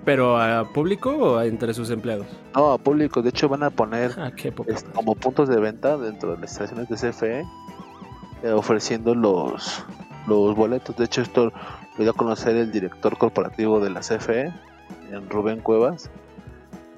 Pero 0.06 0.40
a 0.40 0.64
público 0.74 1.12
o 1.12 1.38
a 1.38 1.46
entre 1.46 1.74
sus 1.74 1.90
empleados. 1.92 2.26
No, 2.56 2.72
a 2.72 2.78
público, 2.78 3.22
de 3.22 3.30
hecho 3.30 3.50
van 3.50 3.64
a 3.64 3.70
poner 3.70 4.14
Ah, 4.18 4.32
qué 4.36 4.52
poca 4.52 4.72
es- 4.74 4.84
madre. 4.84 4.96
como 4.96 5.16
puntos 5.16 5.50
de 5.50 5.60
venta 5.60 5.98
dentro 5.98 6.32
de 6.32 6.38
las 6.42 6.54
estaciones 6.54 6.88
de 6.90 6.96
CFE 6.96 7.46
eh, 8.44 8.52
ofreciendo 8.52 9.14
los, 9.14 9.84
los 10.28 10.56
boletos. 10.56 10.96
De 10.96 11.04
hecho 11.06 11.22
esto 11.22 11.52
lo 11.98 12.04
dio 12.04 12.12
a 12.12 12.14
conocer 12.16 12.56
el 12.56 12.72
director 12.72 13.18
corporativo 13.18 13.80
de 13.82 13.90
la 13.90 14.00
CFE, 14.00 14.54
en 15.12 15.30
Rubén 15.30 15.60
Cuevas, 15.60 16.10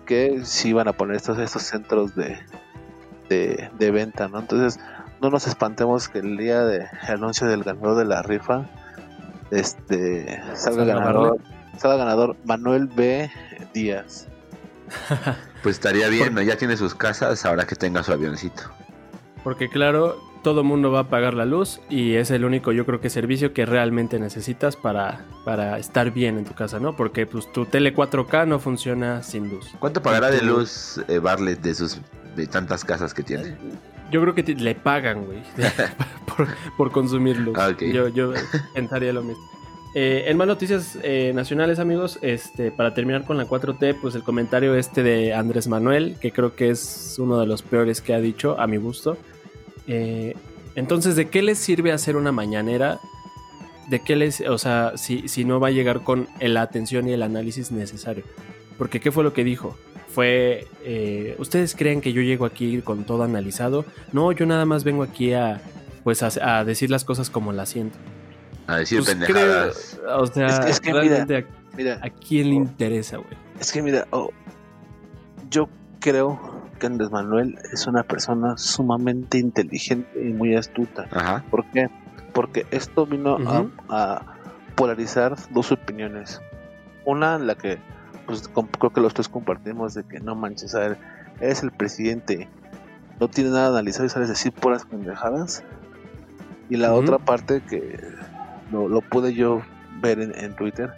que 0.05 0.41
sí 0.45 0.71
van 0.73 0.87
a 0.87 0.93
poner 0.93 1.15
estos, 1.15 1.39
estos 1.39 1.63
centros 1.63 2.13
de, 2.15 2.37
de, 3.29 3.69
de 3.77 3.91
venta, 3.91 4.27
¿no? 4.27 4.39
Entonces 4.39 4.79
no 5.21 5.29
nos 5.29 5.47
espantemos 5.47 6.09
que 6.09 6.19
el 6.19 6.37
día 6.37 6.63
del 6.63 6.87
anuncio 7.07 7.47
del 7.47 7.63
ganador 7.63 7.95
de 7.95 8.05
la 8.05 8.23
rifa 8.23 8.65
este 9.51 10.41
salga 10.55 10.85
ganador, 10.85 11.37
salga 11.77 11.97
ganador 11.97 12.35
Manuel 12.45 12.87
B. 12.87 13.29
Díaz. 13.73 14.27
Pues 15.61 15.75
estaría 15.75 16.07
bien, 16.07 16.33
¿no? 16.33 16.41
Ya 16.41 16.57
tiene 16.57 16.75
sus 16.75 16.95
casas, 16.95 17.45
ahora 17.45 17.67
que 17.67 17.75
tenga 17.75 18.01
su 18.01 18.11
avioncito. 18.11 18.63
Porque 19.43 19.69
claro, 19.69 20.17
todo 20.41 20.63
mundo 20.63 20.91
va 20.91 21.01
a 21.01 21.07
pagar 21.07 21.35
la 21.35 21.45
luz 21.45 21.81
y 21.87 22.15
es 22.15 22.31
el 22.31 22.45
único, 22.45 22.71
yo 22.71 22.83
creo 22.87 22.99
que 22.99 23.11
servicio 23.11 23.53
que 23.53 23.67
realmente 23.67 24.17
necesitas 24.17 24.75
para, 24.75 25.23
para 25.45 25.77
estar 25.77 26.09
bien 26.09 26.39
en 26.39 26.45
tu 26.45 26.55
casa, 26.55 26.79
¿no? 26.79 26.95
Porque 26.95 27.27
pues 27.27 27.51
tu 27.51 27.67
tele 27.67 27.93
4K 27.93 28.47
no 28.47 28.57
funciona 28.57 29.21
sin 29.21 29.51
luz. 29.51 29.67
¿Cuánto 29.77 30.01
pagará 30.01 30.31
de 30.31 30.41
luz 30.41 30.99
eh, 31.07 31.19
Bartlett 31.19 31.61
de 31.61 31.75
sus 31.75 32.01
de 32.35 32.47
tantas 32.47 32.83
casas 32.83 33.13
que 33.13 33.21
tiene? 33.21 33.55
Yo 34.11 34.21
creo 34.21 34.35
que 34.35 34.43
te- 34.43 34.55
le 34.55 34.75
pagan, 34.75 35.25
güey, 35.25 35.39
por, 36.25 36.47
por 36.77 36.91
consumir 36.91 37.37
luz. 37.37 37.57
Ah. 37.57 37.71
Yo, 37.79 38.07
yo 38.09 38.33
pensaría 38.73 39.13
lo 39.13 39.23
mismo. 39.23 39.43
Eh, 39.93 40.23
en 40.27 40.37
más 40.37 40.47
noticias 40.47 40.97
eh, 41.03 41.31
nacionales, 41.35 41.79
amigos, 41.79 42.17
este, 42.21 42.71
para 42.71 42.93
terminar 42.93 43.25
con 43.25 43.37
la 43.37 43.45
4T, 43.45 43.97
pues 44.01 44.15
el 44.15 44.23
comentario 44.23 44.75
este 44.75 45.03
de 45.03 45.33
Andrés 45.33 45.67
Manuel, 45.67 46.17
que 46.21 46.31
creo 46.31 46.55
que 46.55 46.69
es 46.69 47.15
uno 47.19 47.39
de 47.39 47.45
los 47.45 47.61
peores 47.61 48.01
que 48.01 48.13
ha 48.13 48.19
dicho, 48.21 48.57
a 48.59 48.67
mi 48.67 48.77
gusto. 48.77 49.17
Eh, 49.87 50.35
entonces, 50.75 51.17
¿de 51.17 51.27
qué 51.29 51.41
les 51.41 51.57
sirve 51.57 51.91
hacer 51.91 52.15
una 52.15 52.31
mañanera? 52.31 52.99
¿De 53.89 53.99
qué 53.99 54.15
les, 54.15 54.39
o 54.41 54.57
sea, 54.57 54.93
si, 54.95 55.27
si 55.27 55.43
no 55.43 55.59
va 55.59 55.67
a 55.67 55.71
llegar 55.71 56.03
con 56.05 56.27
la 56.39 56.61
atención 56.61 57.09
y 57.09 57.13
el 57.13 57.23
análisis 57.23 57.71
necesario? 57.73 58.23
Porque, 58.77 59.01
¿qué 59.01 59.11
fue 59.11 59.25
lo 59.25 59.33
que 59.33 59.43
dijo? 59.43 59.77
Fue, 60.13 60.67
eh, 60.83 61.35
¿ustedes 61.39 61.75
creen 61.75 62.01
que 62.01 62.11
yo 62.13 62.21
llego 62.21 62.45
aquí 62.45 62.81
con 62.81 63.03
todo 63.05 63.23
analizado? 63.23 63.85
No, 64.11 64.31
yo 64.31 64.45
nada 64.45 64.65
más 64.65 64.83
vengo 64.83 65.03
aquí 65.03 65.33
a, 65.33 65.61
pues, 66.03 66.21
a, 66.23 66.57
a 66.59 66.65
decir 66.65 66.89
las 66.89 67.05
cosas 67.05 67.29
como 67.29 67.51
las 67.53 67.69
siento. 67.69 67.97
A 68.67 68.77
decir 68.77 68.99
Pues 68.99 69.09
pendejadas. 69.11 69.99
creo- 70.01 70.19
o 70.21 70.27
sea, 70.27 70.47
Es 70.47 70.59
que- 70.59 70.69
es 70.71 70.79
que 70.79 70.93
realmente 70.93 71.37
a, 71.37 71.45
Mira, 71.77 71.99
a 72.01 72.09
quién 72.09 72.49
le 72.49 72.55
interesa, 72.55 73.17
güey. 73.17 73.29
Es 73.59 73.71
que 73.71 73.81
mira, 73.81 74.05
oh, 74.11 74.29
yo 75.49 75.69
creo 75.99 76.39
que 76.79 76.87
Andrés 76.87 77.11
Manuel 77.11 77.57
es 77.71 77.87
una 77.87 78.03
persona 78.03 78.57
sumamente 78.57 79.37
inteligente 79.37 80.09
y 80.21 80.33
muy 80.33 80.55
astuta. 80.55 81.07
Ajá. 81.11 81.43
¿Por 81.49 81.65
qué? 81.71 81.89
Porque 82.33 82.65
esto 82.71 83.05
vino 83.05 83.37
a- 83.47 83.65
a, 83.89 84.25
polarizar 84.75 85.35
dos 85.51 85.71
opiniones. 85.71 86.41
Una, 87.05 87.37
la 87.37 87.55
que 87.55 87.77
pues 88.31 88.49
creo 88.79 88.93
que 88.93 89.01
los 89.01 89.13
tres 89.13 89.27
compartimos 89.27 89.93
de 89.93 90.03
que 90.03 90.19
no 90.21 90.35
manches, 90.35 90.73
a 90.73 90.79
ver, 90.79 90.97
eres 91.41 91.63
el 91.63 91.71
presidente, 91.71 92.47
no 93.19 93.27
tienes 93.27 93.51
nada 93.51 93.67
analizado 93.67 94.05
y 94.05 94.09
sales 94.09 94.29
a 94.29 94.31
decir 94.31 94.53
puras 94.53 94.85
pendejadas. 94.85 95.63
Y 96.69 96.77
la 96.77 96.93
otra 96.93 97.19
parte 97.19 97.61
que 97.61 97.99
lo, 98.71 98.87
lo 98.87 99.01
pude 99.01 99.33
yo 99.33 99.61
ver 100.01 100.21
en, 100.21 100.33
en 100.37 100.55
Twitter, 100.55 100.93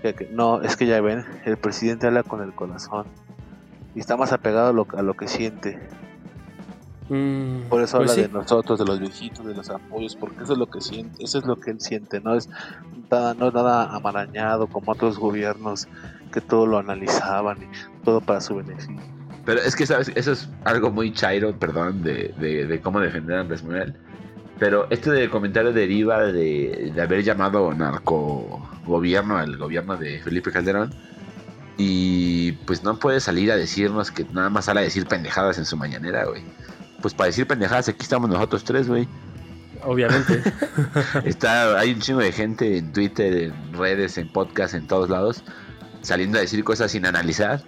que, 0.00 0.14
que 0.14 0.26
no, 0.30 0.62
es 0.62 0.76
que 0.76 0.86
ya 0.86 0.98
ven, 1.02 1.26
el 1.44 1.58
presidente 1.58 2.06
habla 2.06 2.22
con 2.22 2.42
el 2.42 2.54
corazón 2.54 3.04
y 3.94 4.00
está 4.00 4.16
más 4.16 4.32
apegado 4.32 4.68
a 4.68 4.72
lo, 4.72 4.86
a 4.96 5.02
lo 5.02 5.14
que 5.14 5.28
siente. 5.28 5.78
Mm, 7.10 7.68
Por 7.68 7.82
eso 7.82 7.98
pues 7.98 8.10
habla 8.10 8.14
sí. 8.14 8.22
de 8.22 8.28
nosotros, 8.28 8.78
de 8.78 8.86
los 8.86 9.00
viejitos, 9.00 9.44
de 9.44 9.54
los 9.54 9.68
apoyos, 9.68 10.16
porque 10.16 10.44
eso 10.44 10.54
es 10.54 10.58
lo 10.58 10.70
que 10.70 10.80
siente, 10.80 11.22
eso 11.22 11.38
es 11.38 11.44
lo 11.44 11.56
que 11.56 11.72
él 11.72 11.80
siente, 11.80 12.20
no 12.20 12.34
es 12.34 12.48
nada, 13.10 13.34
no 13.34 13.48
es 13.48 13.52
nada 13.52 13.94
amarañado 13.94 14.68
como 14.68 14.92
otros 14.92 15.18
gobiernos 15.18 15.86
que 16.30 16.40
todo 16.40 16.66
lo 16.66 16.78
analizaban 16.78 17.62
y 17.62 18.04
todo 18.04 18.20
para 18.20 18.40
su 18.40 18.56
beneficio. 18.56 18.96
Pero 19.44 19.60
es 19.60 19.74
que, 19.74 19.86
¿sabes? 19.86 20.12
Eso 20.14 20.32
es 20.32 20.48
algo 20.64 20.90
muy 20.90 21.12
chairo, 21.12 21.58
perdón, 21.58 22.02
de, 22.02 22.34
de, 22.38 22.66
de 22.66 22.80
cómo 22.80 23.00
defender 23.00 23.36
a 23.36 23.40
Andrés 23.40 23.64
Manuel. 23.64 23.94
Pero 24.58 24.86
este 24.90 25.10
de 25.10 25.30
comentario 25.30 25.72
deriva 25.72 26.22
de, 26.24 26.92
de 26.94 27.02
haber 27.02 27.24
llamado 27.24 27.72
narco 27.72 28.68
gobierno 28.84 29.38
al 29.38 29.56
gobierno 29.56 29.96
de 29.96 30.20
Felipe 30.20 30.52
Calderón. 30.52 30.94
Y 31.78 32.52
pues 32.66 32.82
no 32.82 32.98
puede 32.98 33.20
salir 33.20 33.50
a 33.50 33.56
decirnos 33.56 34.10
que 34.10 34.26
nada 34.32 34.50
más 34.50 34.66
sale 34.66 34.80
a 34.80 34.82
decir 34.82 35.06
pendejadas 35.06 35.56
en 35.56 35.64
su 35.64 35.78
mañanera, 35.78 36.26
güey. 36.26 36.42
Pues 37.00 37.14
para 37.14 37.28
decir 37.28 37.46
pendejadas 37.46 37.88
aquí 37.88 38.02
estamos 38.02 38.28
nosotros 38.28 38.64
tres, 38.64 38.86
güey. 38.86 39.08
Obviamente. 39.82 40.42
Está, 41.24 41.78
hay 41.78 41.92
un 41.92 42.00
chingo 42.00 42.20
de 42.20 42.32
gente 42.32 42.76
en 42.76 42.92
Twitter, 42.92 43.44
en 43.44 43.72
redes, 43.72 44.18
en 44.18 44.28
podcast, 44.28 44.74
en 44.74 44.86
todos 44.86 45.08
lados, 45.08 45.42
saliendo 46.02 46.38
a 46.38 46.40
decir 46.40 46.62
cosas 46.64 46.90
sin 46.90 47.06
analizar, 47.06 47.62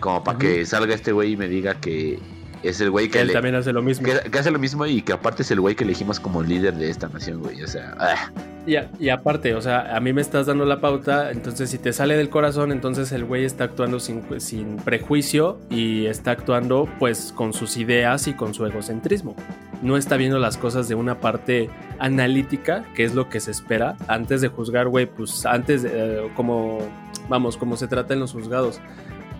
como 0.00 0.22
para 0.24 0.38
que 0.38 0.66
salga 0.66 0.94
este 0.94 1.12
güey 1.12 1.32
y 1.32 1.36
me 1.36 1.48
diga 1.48 1.74
que 1.74 2.18
es 2.62 2.80
el 2.80 2.90
güey 2.90 3.08
que 3.10 3.20
él 3.20 3.26
le- 3.28 3.32
también 3.34 3.54
hace 3.56 3.72
lo 3.74 3.82
mismo. 3.82 4.06
que, 4.06 4.30
que 4.30 4.38
hace 4.38 4.50
lo 4.50 4.58
mismo 4.58 4.86
y 4.86 5.02
que 5.02 5.12
aparte 5.12 5.42
es 5.42 5.50
el 5.50 5.60
güey 5.60 5.74
que 5.74 5.84
elegimos 5.84 6.18
como 6.18 6.42
líder 6.42 6.74
de 6.74 6.88
esta 6.88 7.08
nación, 7.08 7.40
güey. 7.40 7.62
O 7.62 7.66
sea, 7.66 7.94
ah, 7.98 8.30
Y, 8.66 8.76
a- 8.76 8.90
y 8.98 9.10
aparte, 9.10 9.54
o 9.54 9.60
sea, 9.60 9.94
a 9.94 10.00
mí 10.00 10.14
me 10.14 10.22
estás 10.22 10.46
dando 10.46 10.64
la 10.64 10.80
pauta, 10.80 11.30
entonces 11.30 11.68
si 11.68 11.76
te 11.76 11.92
sale 11.92 12.16
del 12.16 12.30
corazón, 12.30 12.72
entonces 12.72 13.12
el 13.12 13.26
güey 13.26 13.44
está 13.44 13.64
actuando 13.64 14.00
sin, 14.00 14.22
sin 14.40 14.76
prejuicio 14.76 15.58
y 15.68 16.06
está 16.06 16.30
actuando 16.30 16.88
pues 16.98 17.34
con 17.36 17.52
sus 17.52 17.76
ideas 17.76 18.26
y 18.28 18.32
con 18.32 18.54
su 18.54 18.64
egocentrismo. 18.64 19.36
No 19.82 19.98
está 19.98 20.16
viendo 20.16 20.38
las 20.38 20.56
cosas 20.56 20.88
de 20.88 20.94
una 20.94 21.20
parte 21.20 21.68
analítica, 21.98 22.84
que 22.94 23.04
es 23.04 23.14
lo 23.14 23.28
que 23.28 23.40
se 23.40 23.50
espera, 23.50 23.96
antes 24.08 24.40
de 24.40 24.48
juzgar, 24.48 24.88
güey, 24.88 25.04
pues 25.04 25.44
antes, 25.44 25.82
de, 25.82 25.90
eh, 25.92 26.28
como, 26.34 26.78
vamos, 27.28 27.56
como 27.56 27.76
se 27.76 27.88
trata 27.88 28.14
en 28.14 28.20
los 28.20 28.32
juzgados, 28.32 28.80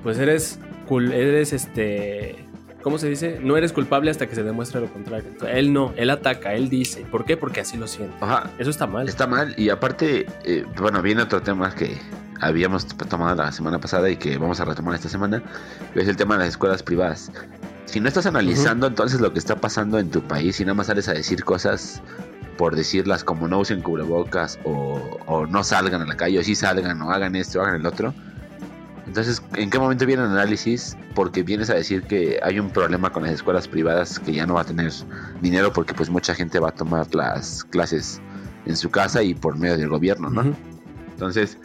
pues 0.02 0.18
eres, 0.18 0.58
cul- 0.88 1.12
eres 1.12 1.52
este... 1.52 2.36
¿Cómo 2.82 2.98
se 2.98 3.08
dice? 3.08 3.40
No 3.42 3.56
eres 3.56 3.72
culpable 3.72 4.10
hasta 4.10 4.26
que 4.26 4.34
se 4.34 4.42
demuestre 4.42 4.78
lo 4.82 4.92
contrario. 4.92 5.26
Entonces, 5.30 5.56
él 5.56 5.72
no, 5.72 5.94
él 5.96 6.10
ataca, 6.10 6.52
él 6.52 6.68
dice. 6.68 7.00
¿Por 7.10 7.24
qué? 7.24 7.38
Porque 7.38 7.60
así 7.60 7.78
lo 7.78 7.86
siente. 7.86 8.14
ajá, 8.20 8.50
Eso 8.58 8.68
está 8.68 8.86
mal. 8.86 9.08
está 9.08 9.26
mal. 9.26 9.54
Y 9.56 9.70
aparte, 9.70 10.26
eh, 10.44 10.66
bueno, 10.78 11.00
viene 11.00 11.22
otro 11.22 11.40
tema 11.40 11.74
que 11.74 11.96
habíamos 12.42 12.86
tomado 12.86 13.34
la 13.36 13.52
semana 13.52 13.78
pasada 13.80 14.10
y 14.10 14.16
que 14.18 14.36
vamos 14.36 14.60
a 14.60 14.66
retomar 14.66 14.94
esta 14.96 15.08
semana, 15.08 15.42
que 15.94 16.00
es 16.00 16.08
el 16.08 16.16
tema 16.16 16.34
de 16.34 16.40
las 16.40 16.48
escuelas 16.48 16.82
privadas. 16.82 17.32
Si 17.86 18.00
no 18.00 18.08
estás 18.08 18.26
analizando 18.26 18.86
entonces 18.86 19.18
lo 19.18 19.32
que 19.32 19.38
está 19.38 19.56
pasando 19.56 19.98
en 19.98 20.10
tu 20.10 20.20
país 20.20 20.60
y 20.60 20.64
nada 20.64 20.74
más 20.74 20.88
sales 20.88 21.08
a 21.08 21.14
decir 21.14 21.42
cosas 21.42 22.02
por 22.56 22.76
decirlas 22.76 23.24
como 23.24 23.48
no 23.48 23.60
usen 23.60 23.80
cubrebocas 23.82 24.58
o, 24.64 25.18
o 25.26 25.46
no 25.46 25.64
salgan 25.64 26.02
a 26.02 26.06
la 26.06 26.16
calle 26.16 26.38
o 26.38 26.42
sí 26.44 26.54
salgan 26.54 27.00
o 27.02 27.10
hagan 27.10 27.36
esto 27.36 27.60
o 27.60 27.62
hagan 27.62 27.80
el 27.80 27.86
otro. 27.86 28.14
Entonces, 29.06 29.42
¿en 29.54 29.70
qué 29.70 29.78
momento 29.78 30.06
viene 30.06 30.22
el 30.22 30.30
análisis? 30.30 30.96
Porque 31.14 31.42
vienes 31.42 31.68
a 31.68 31.74
decir 31.74 32.02
que 32.04 32.40
hay 32.42 32.58
un 32.58 32.70
problema 32.70 33.10
con 33.10 33.22
las 33.22 33.32
escuelas 33.32 33.68
privadas 33.68 34.18
que 34.18 34.32
ya 34.32 34.46
no 34.46 34.54
va 34.54 34.62
a 34.62 34.64
tener 34.64 34.90
dinero 35.42 35.72
porque 35.72 35.92
pues 35.92 36.08
mucha 36.08 36.34
gente 36.34 36.58
va 36.58 36.70
a 36.70 36.74
tomar 36.74 37.14
las 37.14 37.64
clases 37.64 38.20
en 38.66 38.76
su 38.76 38.90
casa 38.90 39.22
y 39.22 39.34
por 39.34 39.58
medio 39.58 39.76
del 39.76 39.88
gobierno, 39.88 40.30
¿no? 40.30 40.56
Entonces, 41.10 41.58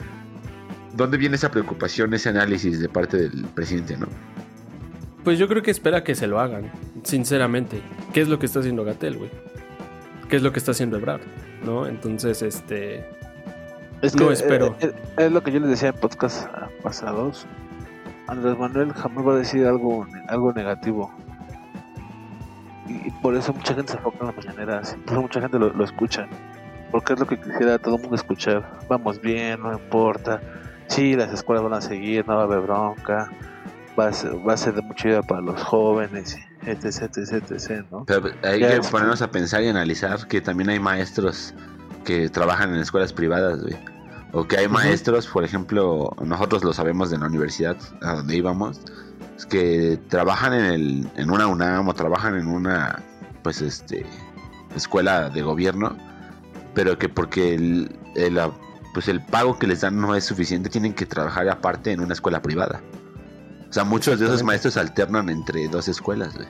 ¿dónde 0.96 1.18
viene 1.18 1.38
esa 1.38 1.50
preocupación, 1.50 2.14
ese 2.14 2.30
análisis 2.30 2.80
de 2.80 2.90
parte 2.90 3.18
del 3.18 3.46
presidente, 3.46 3.98
no? 3.98 4.08
Pues 5.24 5.40
yo 5.40 5.48
creo 5.48 5.62
que 5.62 5.72
espera 5.72 6.04
que 6.04 6.16
se 6.16 6.28
lo 6.28 6.40
hagan, 6.40 6.72
sinceramente. 7.04 7.82
¿Qué 8.14 8.22
es 8.22 8.28
lo 8.28 8.38
que 8.38 8.46
está 8.46 8.60
haciendo 8.60 8.84
Gatel, 8.84 9.18
güey? 9.18 9.32
¿Qué 10.30 10.36
es 10.36 10.41
lo 10.43 10.51
que 10.53 10.59
está 10.59 10.71
haciendo 10.71 10.97
Ebrard? 10.97 11.21
¿No? 11.65 11.88
Entonces, 11.88 12.41
este. 12.41 13.05
Es 14.01 14.15
No, 14.15 14.32
espero. 14.32 14.75
eh, 14.80 14.93
eh, 15.17 15.25
es 15.25 15.32
lo 15.32 15.43
que 15.43 15.51
yo 15.51 15.59
les 15.59 15.69
decía 15.69 15.89
en 15.89 15.95
podcast 15.95 16.47
pasados. 16.84 17.45
Andrés 18.27 18.57
Manuel 18.57 18.93
jamás 18.93 19.27
va 19.27 19.34
a 19.34 19.38
decir 19.38 19.65
algo, 19.65 20.05
algo 20.27 20.53
negativo. 20.53 21.11
Y, 22.88 23.07
y 23.07 23.11
por 23.21 23.36
eso 23.36 23.53
mucha 23.53 23.73
gente 23.73 23.91
se 23.91 23.97
enfoca 23.97 24.17
en 24.21 24.27
las 24.27 24.38
mañaneras. 24.38 24.95
Por 25.05 25.13
eso 25.13 25.21
mucha 25.23 25.41
gente 25.41 25.59
lo, 25.59 25.69
lo 25.73 25.84
escucha. 25.84 26.27
Porque 26.91 27.13
es 27.13 27.19
lo 27.19 27.27
que 27.27 27.38
quisiera 27.39 27.77
todo 27.77 27.95
el 27.95 28.01
mundo 28.01 28.15
escuchar. 28.15 28.80
Vamos 28.88 29.19
bien, 29.19 29.61
no 29.61 29.73
importa. 29.73 30.41
Sí, 30.88 31.15
las 31.15 31.32
escuelas 31.34 31.63
van 31.63 31.73
a 31.73 31.82
seguir, 31.82 32.27
no 32.27 32.36
va 32.36 32.41
a 32.41 32.45
haber 32.45 32.61
bronca. 32.61 33.30
Va 34.00 34.08
a 34.08 34.14
ser, 34.14 34.32
va 34.47 34.54
a 34.54 34.58
ser 34.58 34.76
de 34.76 34.82
mucha 34.82 35.08
ayuda 35.10 35.24
para 35.24 35.41
los 35.41 35.62
jóvenes, 35.64 36.38
etc, 36.66 36.86
etc, 37.18 37.52
etc, 37.52 37.86
¿no? 37.91 38.06
Pero 38.06 38.30
hay 38.43 38.60
Ya 38.62 38.70
que 38.70 38.76
es- 38.78 38.88
ponernos 38.88 39.22
a 39.22 39.30
pensar 39.32 39.62
y 39.64 39.68
analizar 39.68 40.26
que 40.28 40.39
también 40.39 40.70
hay 40.70 40.80
maestros 40.80 41.54
que 42.06 42.30
trabajan 42.30 42.74
en 42.74 42.80
escuelas 42.80 43.12
privadas, 43.12 43.62
güey. 43.62 43.76
O 44.32 44.47
que 44.47 44.58
hay 44.58 44.68
maestros, 44.70 45.28
por 45.28 45.43
ejemplo, 45.43 46.16
nosotros 46.24 46.64
lo 46.64 46.72
sabemos 46.72 47.10
de 47.10 47.18
la 47.18 47.26
universidad 47.26 47.76
a 48.02 48.14
donde 48.14 48.38
íbamos, 48.38 48.80
que 49.50 50.00
trabajan 50.08 50.54
en, 50.54 50.66
el, 50.66 51.10
en 51.16 51.32
una 51.32 51.47
UNAM 51.47 51.88
o 51.88 51.93
trabajan 51.93 52.36
en 52.36 52.47
una, 52.47 53.02
pues, 53.41 53.62
este, 53.62 54.06
escuela 54.76 55.30
de 55.30 55.41
gobierno, 55.41 55.97
pero 56.76 56.97
que 57.00 57.10
porque 57.10 57.56
el, 57.56 57.97
el, 58.16 58.39
pues 58.93 59.08
el 59.08 59.22
pago 59.26 59.58
que 59.58 59.66
les 59.68 59.82
dan 59.82 60.00
no 60.00 60.14
es 60.16 60.26
suficiente, 60.26 60.70
tienen 60.70 60.93
que 60.93 61.06
trabajar 61.08 61.50
aparte 61.50 61.91
en 61.91 62.00
una 62.02 62.14
escuela 62.14 62.41
privada. 62.41 62.80
O 63.70 63.74
sea, 63.74 63.84
muchos 63.84 64.20
de 64.20 64.26
esos 64.26 64.43
maestros 64.43 64.78
alternan 64.78 65.30
entre 65.30 65.67
dos 65.67 65.88
escuelas, 65.88 66.36
güey. 66.36 66.47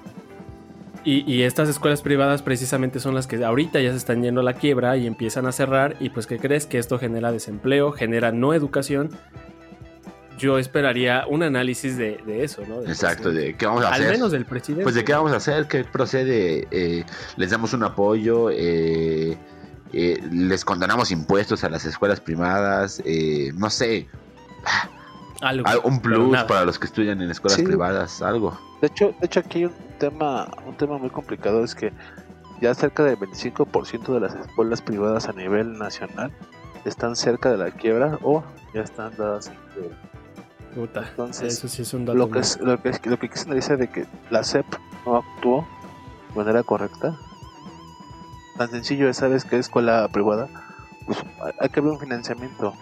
Y, 1.06 1.24
y 1.32 1.44
estas 1.44 1.70
escuelas 1.70 2.02
privadas 2.02 2.42
precisamente 2.42 3.00
son 3.00 3.16
las 3.16 3.26
que 3.28 3.44
ahorita 3.44 3.80
ya 3.82 3.92
se 3.92 3.98
están 3.98 4.22
yendo 4.22 4.42
a 4.42 4.44
la 4.44 4.54
quiebra 4.54 4.98
y 4.98 5.08
empiezan 5.08 5.46
a 5.46 5.52
cerrar. 5.52 5.96
Y 6.00 6.10
pues, 6.10 6.28
¿qué 6.28 6.38
crees? 6.40 6.66
Que 6.66 6.78
esto 6.78 7.00
genera 7.00 7.32
desempleo, 7.32 7.92
genera 7.92 8.32
no 8.32 8.54
educación. 8.54 9.10
Yo 10.38 10.58
esperaría 10.60 11.26
un 11.28 11.44
análisis 11.44 11.98
de, 11.98 12.18
de 12.26 12.44
eso, 12.46 12.64
¿no? 12.68 12.80
Del 12.82 12.90
Exacto, 12.92 13.24
presidente. 13.24 13.48
de 13.52 13.58
qué 13.58 13.66
vamos 13.66 13.84
a 13.84 13.88
Al 13.90 13.94
hacer. 14.02 14.12
menos 14.12 14.32
del 14.32 14.46
presidente. 14.46 14.84
Pues 14.84 14.96
de 14.96 15.04
qué 15.04 15.12
vamos 15.14 15.34
a 15.34 15.38
hacer, 15.38 15.68
qué 15.68 15.84
procede, 15.84 16.68
Eh, 16.72 17.04
les 17.36 17.50
damos 17.50 17.74
un 17.74 17.84
apoyo, 17.84 18.50
eh, 18.50 19.38
eh, 19.92 20.20
les 20.32 20.64
condonamos 20.64 21.12
impuestos 21.12 21.64
a 21.66 21.70
las 21.70 21.84
escuelas 21.86 22.22
privadas, 22.22 23.02
eh, 23.06 23.52
no 23.56 23.70
sé, 23.70 24.08
Algo, 25.42 25.68
al- 25.68 25.80
un 25.84 26.02
plus 26.02 26.38
para 26.44 26.66
los 26.66 26.78
que 26.80 26.86
estudian 26.88 27.22
en 27.22 27.32
escuelas 27.32 27.58
Sí. 27.58 27.64
privadas, 27.66 28.22
algo. 28.22 28.58
De 28.82 28.88
hecho, 28.88 29.14
de 29.20 29.26
hecho 29.26 29.40
aquí 29.40 29.60
hay 29.60 29.66
un 29.66 29.74
tema, 29.98 30.48
un 30.66 30.76
tema 30.76 30.98
muy 30.98 31.10
complicado 31.10 31.64
es 31.64 31.76
que 31.76 31.94
ya 32.62 32.74
cerca 32.74 33.04
del 33.04 33.18
25% 33.18 34.14
de 34.14 34.20
las 34.20 34.36
escuelas 34.36 34.82
privadas 34.82 35.30
a 35.30 35.34
nivel 35.34 35.78
nacional 35.78 36.32
están 36.86 37.16
cerca 37.16 37.50
de 37.52 37.58
la 37.58 37.72
quiebra 37.72 38.20
o 38.22 38.44
ya 38.74 38.82
están 38.82 39.16
dadas 39.18 39.48
en 39.48 39.56
quiebra. 39.74 39.98
Puta, 40.76 41.08
Entonces, 41.10 41.54
eso 41.58 41.68
sí 41.68 41.82
es 41.82 41.94
un 41.94 42.06
dato. 42.06 42.18
Lo 42.18 42.30
que 42.30 42.40
es, 42.40 42.60
lo 42.60 42.82
que 42.82 42.90
es, 42.90 43.06
lo 43.06 43.18
que 43.18 43.30
se 43.36 43.54
dice 43.54 43.76
de 43.78 43.90
que 43.90 44.06
la 44.30 44.44
SEP 44.44 44.66
no 45.06 45.18
actuó 45.18 45.66
de 46.30 46.36
manera 46.36 46.64
correcta. 46.64 47.18
Tan 48.58 48.70
sencillo 48.70 49.10
es, 49.10 49.18
¿sabes 49.18 49.46
qué 49.46 49.58
escuela 49.58 50.08
privada? 50.10 50.48
Pues 51.06 51.18
hay- 51.44 51.54
hay 51.60 51.70
que 51.70 51.82
ver 51.82 51.92
un 51.94 52.00
financiamiento. 52.00 52.74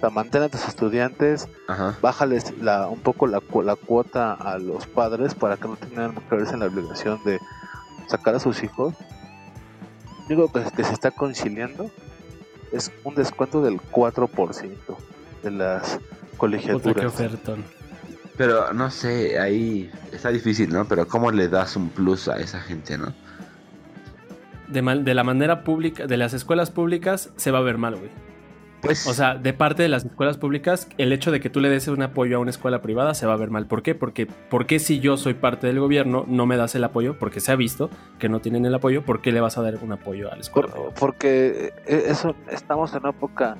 Sea, 0.00 0.08
mantén 0.10 0.42
a 0.42 0.48
tus 0.48 0.66
estudiantes, 0.66 1.46
Ajá. 1.68 1.96
bájales 2.00 2.54
la, 2.60 2.88
un 2.88 3.00
poco 3.00 3.26
la, 3.26 3.40
cu- 3.40 3.62
la 3.62 3.76
cuota 3.76 4.32
a 4.32 4.58
los 4.58 4.86
padres 4.86 5.34
para 5.34 5.56
que 5.58 5.68
no 5.68 5.76
tengan 5.76 6.14
que 6.14 6.36
verse 6.36 6.54
en 6.54 6.60
la 6.60 6.66
obligación 6.66 7.20
de 7.24 7.38
sacar 8.08 8.34
a 8.34 8.40
sus 8.40 8.62
hijos. 8.62 8.94
Digo 10.28 10.50
que, 10.50 10.62
que 10.74 10.84
se 10.84 10.92
está 10.94 11.10
conciliando 11.10 11.90
es 12.72 12.90
un 13.04 13.14
descuento 13.14 13.60
del 13.62 13.78
4% 13.80 14.70
de 15.42 15.50
las 15.50 15.82
Puta, 15.82 15.98
qué 16.30 16.36
colegiaturas. 16.38 17.04
ofertón. 17.06 17.64
Pero 18.38 18.72
no 18.72 18.90
sé, 18.90 19.38
ahí 19.38 19.90
está 20.12 20.30
difícil, 20.30 20.72
¿no? 20.72 20.86
Pero 20.86 21.06
¿cómo 21.08 21.30
le 21.30 21.48
das 21.48 21.76
un 21.76 21.90
plus 21.90 22.28
a 22.28 22.38
esa 22.38 22.60
gente, 22.60 22.96
no? 22.96 23.12
De, 24.68 24.80
mal- 24.82 25.04
de 25.04 25.12
la 25.14 25.24
manera 25.24 25.62
pública, 25.64 26.06
de 26.06 26.16
las 26.16 26.32
escuelas 26.32 26.70
públicas, 26.70 27.28
se 27.36 27.50
va 27.50 27.58
a 27.58 27.62
ver 27.62 27.76
mal, 27.76 27.96
güey. 27.96 28.10
Pues, 28.82 29.06
O 29.06 29.12
sea, 29.14 29.34
de 29.34 29.52
parte 29.52 29.82
de 29.82 29.88
las 29.88 30.04
escuelas 30.04 30.38
públicas, 30.38 30.88
el 30.98 31.12
hecho 31.12 31.30
de 31.30 31.40
que 31.40 31.50
tú 31.50 31.60
le 31.60 31.68
des 31.68 31.86
un 31.88 32.02
apoyo 32.02 32.36
a 32.36 32.40
una 32.40 32.50
escuela 32.50 32.80
privada 32.80 33.14
se 33.14 33.26
va 33.26 33.34
a 33.34 33.36
ver 33.36 33.50
mal. 33.50 33.66
¿Por 33.66 33.82
qué? 33.82 33.94
Porque, 33.94 34.26
porque 34.48 34.78
si 34.78 35.00
yo 35.00 35.16
soy 35.16 35.34
parte 35.34 35.66
del 35.66 35.80
gobierno, 35.80 36.24
no 36.26 36.46
me 36.46 36.56
das 36.56 36.74
el 36.74 36.84
apoyo, 36.84 37.18
porque 37.18 37.40
se 37.40 37.52
ha 37.52 37.56
visto 37.56 37.90
que 38.18 38.28
no 38.28 38.40
tienen 38.40 38.64
el 38.64 38.74
apoyo, 38.74 39.02
¿por 39.04 39.20
qué 39.20 39.32
le 39.32 39.40
vas 39.40 39.58
a 39.58 39.62
dar 39.62 39.76
un 39.82 39.92
apoyo 39.92 40.32
a 40.32 40.34
la 40.34 40.40
escuela? 40.40 40.68
Por- 40.68 40.74
privada? 40.74 40.94
porque 40.98 41.72
eh, 41.86 42.04
eso 42.08 42.34
estamos 42.50 42.92
en 42.94 43.00
una 43.00 43.10
época 43.10 43.56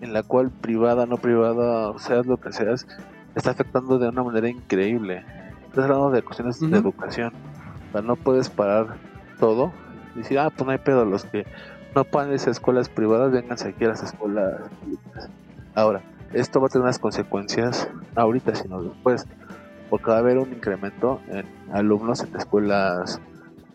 en 0.00 0.12
la 0.12 0.22
cual 0.22 0.50
privada, 0.50 1.06
no 1.06 1.16
privada, 1.16 1.92
seas 1.98 2.26
lo 2.26 2.36
que 2.36 2.52
seas, 2.52 2.86
está 3.34 3.50
afectando 3.50 3.98
de 3.98 4.08
una 4.08 4.22
manera 4.22 4.48
increíble. 4.48 5.24
estás 5.68 5.84
hablando 5.84 6.10
de 6.10 6.22
cuestiones 6.22 6.60
de 6.60 6.76
educación. 6.76 7.32
O 7.88 7.92
sea, 7.92 8.02
no 8.02 8.16
puedes 8.16 8.48
parar 8.50 8.96
todo 9.40 9.72
y 10.14 10.18
decir, 10.18 10.38
ah, 10.38 10.50
pues 10.50 10.66
no 10.66 10.72
hay 10.72 10.78
pedo, 10.78 11.04
los 11.04 11.24
que 11.24 11.46
no 12.04 12.32
irse 12.32 12.50
a 12.50 12.52
escuelas 12.52 12.88
privadas, 12.88 13.32
vénganse 13.32 13.68
aquí 13.68 13.84
a 13.84 13.88
las 13.88 14.02
escuelas 14.02 14.60
públicas. 14.80 15.28
Ahora, 15.74 16.02
esto 16.32 16.60
va 16.60 16.66
a 16.66 16.68
tener 16.70 16.84
unas 16.84 16.98
consecuencias 16.98 17.88
ahorita, 18.14 18.54
sino 18.54 18.82
después, 18.82 19.26
porque 19.90 20.10
va 20.10 20.16
a 20.16 20.18
haber 20.20 20.38
un 20.38 20.52
incremento 20.52 21.20
en 21.28 21.46
alumnos 21.72 22.22
en 22.22 22.36
escuelas 22.36 23.20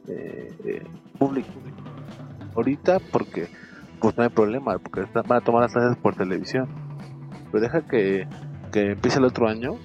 eh, 0.07 0.83
públicas. 1.17 1.51
Ahorita, 2.55 2.99
porque 3.11 3.49
pues 3.99 4.17
no 4.17 4.23
hay 4.23 4.29
problema, 4.29 4.77
porque 4.77 5.05
van 5.13 5.31
a 5.31 5.41
tomar 5.41 5.63
las 5.63 5.73
clases 5.73 5.97
por 5.97 6.15
televisión. 6.15 6.67
Pero 7.51 7.61
deja 7.61 7.81
que, 7.81 8.27
que 8.71 8.91
empiece 8.91 9.19
el 9.19 9.25
otro 9.25 9.47
año, 9.47 9.77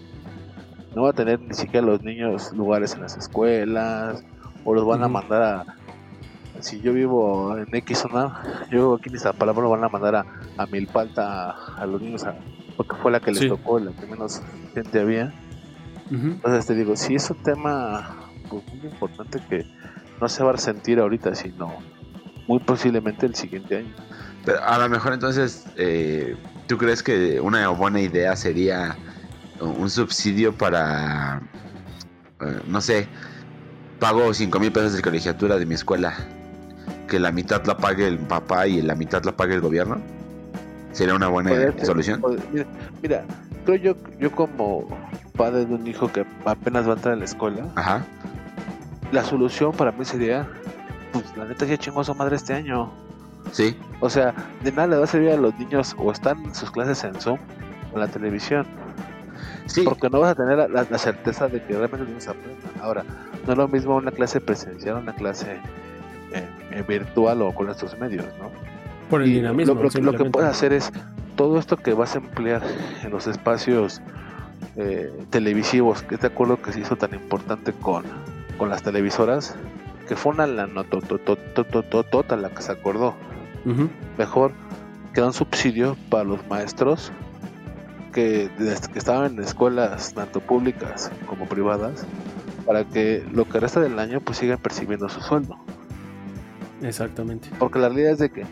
no 0.95 1.03
va 1.03 1.11
a 1.11 1.13
tener 1.13 1.41
ni 1.41 1.55
siquiera 1.55 1.87
los 1.87 2.03
niños 2.03 2.53
lugares 2.53 2.95
en 2.95 3.03
las 3.03 3.17
escuelas, 3.17 4.25
o 4.65 4.75
los 4.75 4.87
van 4.87 5.03
a 5.03 5.09
mandar 5.09 5.43
a. 5.43 5.78
Si 6.61 6.81
yo 6.81 6.93
vivo 6.93 7.57
en 7.57 7.69
X 7.73 7.99
zona, 7.99 8.43
yo 8.71 8.79
vivo 8.79 8.95
aquí 8.97 9.09
en 9.09 9.17
Iztapalapa, 9.17 9.61
lo 9.61 9.71
van 9.71 9.85
a 9.85 9.89
mandar 9.89 10.17
a, 10.17 10.27
a 10.57 10.67
Milpalta 10.67 11.51
a, 11.51 11.77
a 11.83 11.87
los 11.87 12.01
niños, 12.03 12.25
a- 12.25 12.35
porque 12.77 12.97
fue 12.97 13.11
la 13.13 13.21
que 13.21 13.31
les 13.31 13.41
Sí. 13.41 13.49
tocó, 13.49 13.79
la 13.79 13.93
que 13.93 14.07
menos 14.07 14.41
gente 14.75 15.01
había. 15.01 15.33
Entonces 16.11 16.67
te 16.67 16.75
digo, 16.75 16.97
sí 16.97 17.15
es 17.17 17.29
un 17.31 17.37
tema 17.43 18.17
pues, 18.49 18.63
muy 18.75 18.87
importante 18.91 19.41
que 19.49 19.67
no 20.21 20.29
se 20.29 20.43
va 20.43 20.51
a 20.51 20.53
resentir 20.55 20.99
ahorita, 21.01 21.35
sino 21.35 21.71
muy 22.47 22.59
posiblemente 22.61 23.27
el 23.27 23.35
siguiente 23.35 23.77
año. 23.79 23.95
Pero 24.45 24.63
a 24.65 24.79
lo 24.79 24.89
mejor 24.89 25.13
entonces, 25.13 25.67
eh, 25.77 26.35
¿tú 26.67 26.79
crees 26.79 27.03
que 27.03 27.41
una 27.41 27.69
buena 27.69 28.01
idea 28.01 28.35
sería 28.37 28.97
un 29.61 29.91
subsidio 29.91 30.57
para, 30.57 31.43
eh, 32.41 32.61
no 32.69 32.81
sé, 32.81 33.07
pago 34.01 34.33
5 34.33 34.59
mil 34.61 34.73
pesos 34.73 34.95
de 34.95 35.03
colegiatura 35.03 35.59
de 35.59 35.67
mi 35.67 35.75
escuela, 35.75 36.15
que 37.09 37.19
la 37.19 37.33
mitad 37.33 37.65
la 37.67 37.77
pague 37.77 38.07
el 38.07 38.19
papá 38.19 38.67
y 38.69 38.81
la 38.83 38.95
mitad 38.95 39.25
la 39.25 39.33
pague 39.33 39.55
el 39.55 39.61
gobierno? 39.61 39.97
¿Sería 40.93 41.15
una 41.15 41.29
buena 41.29 41.51
ser, 41.51 41.85
solución? 41.87 42.23
Mira, 42.53 42.67
mira, 43.03 43.25
creo 43.65 43.77
yo, 43.77 43.97
yo 44.21 44.31
como 44.33 44.87
padre 45.37 45.65
de 45.67 45.75
un 45.75 45.87
hijo 45.87 46.11
que 46.13 46.25
apenas 46.45 46.87
va 46.87 46.93
a 46.93 46.97
entrar 46.97 47.15
a 47.15 47.17
la 47.17 47.25
escuela, 47.25 47.67
Ajá. 47.75 48.05
la 49.13 49.25
solución 49.25 49.73
para 49.73 49.93
mí 49.93 50.05
sería, 50.05 50.47
pues 51.13 51.25
la 51.37 51.45
neta 51.45 51.65
ya 51.67 51.77
chingó 51.77 52.01
a 52.01 52.05
su 52.05 52.15
madre 52.15 52.37
este 52.37 52.55
año. 52.55 52.91
Sí. 53.53 53.77
O 54.01 54.11
sea, 54.11 54.35
de 54.63 54.73
nada 54.73 54.87
le 54.89 54.97
va 54.99 55.05
a 55.05 55.07
servir 55.07 55.31
a 55.31 55.37
los 55.37 55.57
niños 55.59 55.95
o 55.99 56.11
están 56.13 56.45
en 56.45 56.55
sus 56.55 56.71
clases 56.71 57.03
en 57.05 57.15
Zoom 57.21 57.39
o 57.93 57.95
en 57.95 58.01
la 58.01 58.09
televisión, 58.09 58.67
Sí. 59.67 59.83
porque 59.83 60.09
no 60.11 60.21
vas 60.21 60.33
a 60.33 60.35
tener 60.35 60.57
la, 60.59 60.69
la- 60.69 60.87
la 60.91 60.99
certeza 60.99 61.47
de 61.49 61.63
que 61.63 61.69
realmente 61.75 61.99
los 61.99 62.09
niños 62.09 62.29
aprendan. 62.29 62.73
Ahora, 62.83 63.05
no 63.47 63.53
es 63.53 63.59
lo 63.59 63.69
mismo 63.69 63.97
una 63.97 64.11
clase 64.11 64.41
presencial, 64.41 64.97
una 64.97 65.15
clase 65.15 65.59
virtual 66.87 67.43
o 67.43 67.53
con 67.55 67.69
estos 67.71 67.99
medios, 67.99 68.27
¿no? 68.41 68.51
Por 69.11 69.23
el 69.23 69.29
Y 69.29 69.35
dinamismo. 69.35 69.75
Lo, 69.75 69.83
lo 69.83 69.89
que- 69.91 69.99
lo 70.01 70.13
que 70.13 70.19
simplemente. 70.19 70.31
puedes 70.31 70.51
hacer 70.51 70.73
es 70.73 70.91
todo 71.37 71.59
esto 71.59 71.77
que 71.77 71.95
vas 71.95 72.15
a 72.15 72.19
emplear 72.19 72.63
en 73.03 73.11
los 73.11 73.27
espacios 73.27 74.01
eh, 74.77 75.11
televisivos, 75.31 76.03
que 76.03 76.19
te 76.19 76.27
acuerdo 76.27 76.61
que 76.61 76.73
se 76.73 76.81
hizo 76.81 76.97
tan 76.97 77.15
importante 77.15 77.73
con, 77.73 78.05
con 78.59 78.69
las 78.69 78.83
televisoras, 78.83 79.55
que 80.09 80.17
fue 80.17 80.33
una 80.33 80.47
lana 80.47 80.85
tota 80.85 82.37
la 82.37 82.51
que 82.51 82.63
se 82.63 82.73
acordó. 82.73 83.15
Mejor 84.17 84.53
que 85.13 85.23
un 85.23 85.33
subsidio 85.33 85.97
para 86.11 86.25
los 86.25 86.47
maestros 86.49 87.13
que, 88.13 88.51
que 88.59 88.99
estaban 88.99 89.33
en 89.35 89.43
escuelas 89.45 90.15
tanto 90.15 90.41
públicas 90.41 91.11
como 91.27 91.47
privadas, 91.47 92.07
para 92.67 92.85
que 92.85 93.25
lo 93.33 93.47
que 93.49 93.61
resta 93.61 93.81
del 93.81 93.99
año 93.99 94.21
pues 94.21 94.39
sigan 94.39 94.59
percibiendo 94.59 95.09
su 95.09 95.21
sueldo. 95.21 95.57
Exactamente. 96.83 97.49
Porque 97.59 97.79
la 97.79 97.89
realidad 97.89 98.13
es 98.13 98.19
de 98.19 98.31
que, 98.31 98.45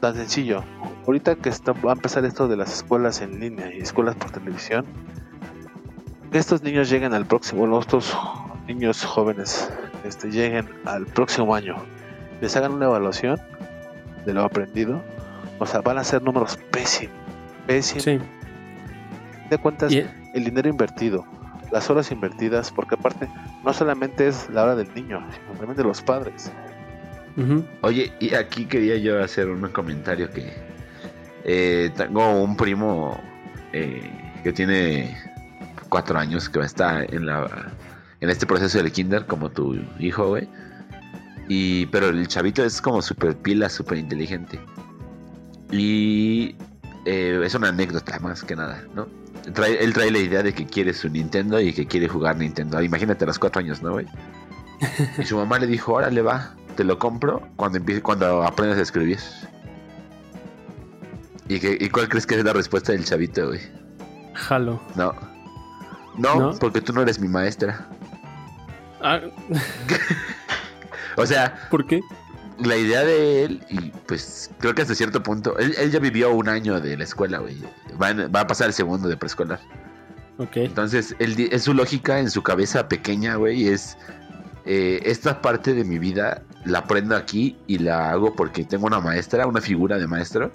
tan 0.00 0.14
sencillo, 0.14 0.62
ahorita 1.06 1.36
que 1.36 1.48
está, 1.48 1.72
va 1.72 1.92
a 1.92 1.94
empezar 1.94 2.24
esto 2.24 2.48
de 2.48 2.56
las 2.56 2.72
escuelas 2.72 3.20
en 3.20 3.40
línea 3.40 3.72
y 3.74 3.78
escuelas 3.78 4.14
por 4.16 4.30
televisión, 4.30 4.84
que 6.32 6.38
estos 6.38 6.62
niños 6.62 6.88
lleguen 6.90 7.14
al 7.14 7.26
próximo, 7.26 7.60
bueno, 7.60 7.78
estos 7.78 8.16
niños 8.66 9.04
jóvenes 9.04 9.70
este, 10.04 10.30
lleguen 10.30 10.68
al 10.84 11.06
próximo 11.06 11.54
año, 11.54 11.76
les 12.40 12.56
hagan 12.56 12.72
una 12.72 12.86
evaluación 12.86 13.40
de 14.24 14.34
lo 14.34 14.42
aprendido, 14.42 15.02
o 15.58 15.66
sea, 15.66 15.80
van 15.80 15.98
a 15.98 16.04
ser 16.04 16.22
números 16.22 16.58
pésimos, 16.70 17.14
pésimos. 17.66 18.02
Sí. 18.04 18.18
De 19.50 19.58
cuentas, 19.58 19.92
Y- 19.92 20.04
el 20.34 20.44
dinero 20.44 20.68
invertido, 20.68 21.24
las 21.70 21.88
horas 21.88 22.10
invertidas, 22.10 22.70
porque 22.72 22.96
aparte 22.96 23.28
no 23.64 23.72
solamente 23.72 24.26
es 24.28 24.50
la 24.50 24.64
hora 24.64 24.74
del 24.74 24.92
niño, 24.94 25.24
sino 25.32 25.52
también 25.58 25.76
de 25.76 25.84
los 25.84 26.02
padres. 26.02 26.50
Oye, 27.82 28.12
y 28.18 28.34
aquí 28.34 28.64
quería 28.64 28.96
yo 28.96 29.22
hacer 29.22 29.48
un 29.48 29.68
comentario 29.68 30.30
que 30.30 30.52
eh, 31.44 31.90
tengo 31.96 32.42
un 32.42 32.56
primo 32.56 33.20
eh, 33.72 34.10
que 34.42 34.52
tiene 34.52 35.16
cuatro 35.88 36.18
años 36.18 36.48
que 36.48 36.60
está 36.60 37.04
en 37.04 37.26
la 37.26 37.72
en 38.20 38.30
este 38.30 38.46
proceso 38.46 38.78
del 38.78 38.90
kinder 38.90 39.26
como 39.26 39.50
tu 39.50 39.78
hijo, 39.98 40.28
güey. 40.28 40.48
Y 41.48 41.86
pero 41.86 42.08
el 42.08 42.26
chavito 42.26 42.64
es 42.64 42.80
como 42.80 43.02
súper 43.02 43.36
pila, 43.36 43.68
súper 43.68 43.98
inteligente. 43.98 44.58
Y 45.70 46.56
eh, 47.04 47.40
es 47.44 47.54
una 47.54 47.68
anécdota 47.68 48.18
más 48.20 48.42
que 48.42 48.56
nada, 48.56 48.82
¿no? 48.94 49.06
Trae- 49.52 49.76
él 49.80 49.92
trae 49.92 50.10
la 50.10 50.18
idea 50.18 50.42
de 50.42 50.52
que 50.52 50.66
quiere 50.66 50.92
su 50.92 51.08
Nintendo 51.08 51.60
y 51.60 51.72
que 51.72 51.86
quiere 51.86 52.08
jugar 52.08 52.36
Nintendo. 52.36 52.82
Imagínate 52.82 53.24
a 53.24 53.26
los 53.28 53.38
cuatro 53.38 53.60
años, 53.60 53.82
¿no, 53.82 53.92
güey? 53.92 54.06
Y 55.18 55.24
su 55.24 55.36
mamá 55.36 55.58
le 55.58 55.66
dijo, 55.66 55.92
órale 55.92 56.20
va, 56.22 56.54
te 56.76 56.84
lo 56.84 56.98
compro 56.98 57.42
cuando 57.56 57.78
empiece, 57.78 58.02
cuando 58.02 58.42
aprendas 58.44 58.78
a 58.78 58.82
escribir. 58.82 59.18
¿Y, 61.48 61.58
qué- 61.60 61.78
¿Y 61.80 61.88
cuál 61.90 62.08
crees 62.08 62.26
que 62.26 62.36
es 62.38 62.44
la 62.44 62.52
respuesta 62.52 62.92
del 62.92 63.04
chavito, 63.04 63.48
güey? 63.48 63.60
Jalo. 64.34 64.80
No. 64.94 65.12
no. 66.16 66.34
¿No? 66.52 66.58
porque 66.58 66.80
tú 66.80 66.92
no 66.92 67.02
eres 67.02 67.18
mi 67.18 67.28
maestra. 67.28 67.88
Ah, 69.02 69.20
O 71.18 71.24
sea, 71.24 71.66
¿Por 71.70 71.86
qué? 71.86 72.00
la 72.58 72.76
idea 72.76 73.02
de 73.04 73.44
él, 73.44 73.64
y 73.70 73.90
pues 74.06 74.50
creo 74.58 74.74
que 74.74 74.82
hasta 74.82 74.94
cierto 74.94 75.22
punto, 75.22 75.56
él, 75.58 75.74
él 75.78 75.90
ya 75.90 75.98
vivió 75.98 76.30
un 76.34 76.48
año 76.48 76.78
de 76.80 76.96
la 76.96 77.04
escuela, 77.04 77.38
güey. 77.38 77.56
Va, 78.00 78.40
a 78.40 78.46
pasar 78.46 78.66
el 78.68 78.72
segundo 78.74 79.08
de 79.08 79.16
preescolar. 79.16 79.60
Ok. 80.38 80.56
Entonces, 80.58 81.14
él, 81.18 81.48
es 81.50 81.62
su 81.64 81.72
lógica 81.72 82.18
en 82.18 82.30
su 82.30 82.42
cabeza 82.42 82.88
pequeña, 82.88 83.36
güey, 83.36 83.68
es 83.68 83.96
eh, 84.66 85.00
esta 85.04 85.40
parte 85.40 85.72
de 85.72 85.84
mi 85.84 85.98
vida 85.98 86.42
la 86.66 86.80
aprendo 86.80 87.16
aquí 87.16 87.56
y 87.66 87.78
la 87.78 88.10
hago 88.10 88.34
porque 88.34 88.64
tengo 88.64 88.86
una 88.86 89.00
maestra, 89.00 89.46
una 89.46 89.60
figura 89.60 89.96
de 89.98 90.06
maestro. 90.06 90.50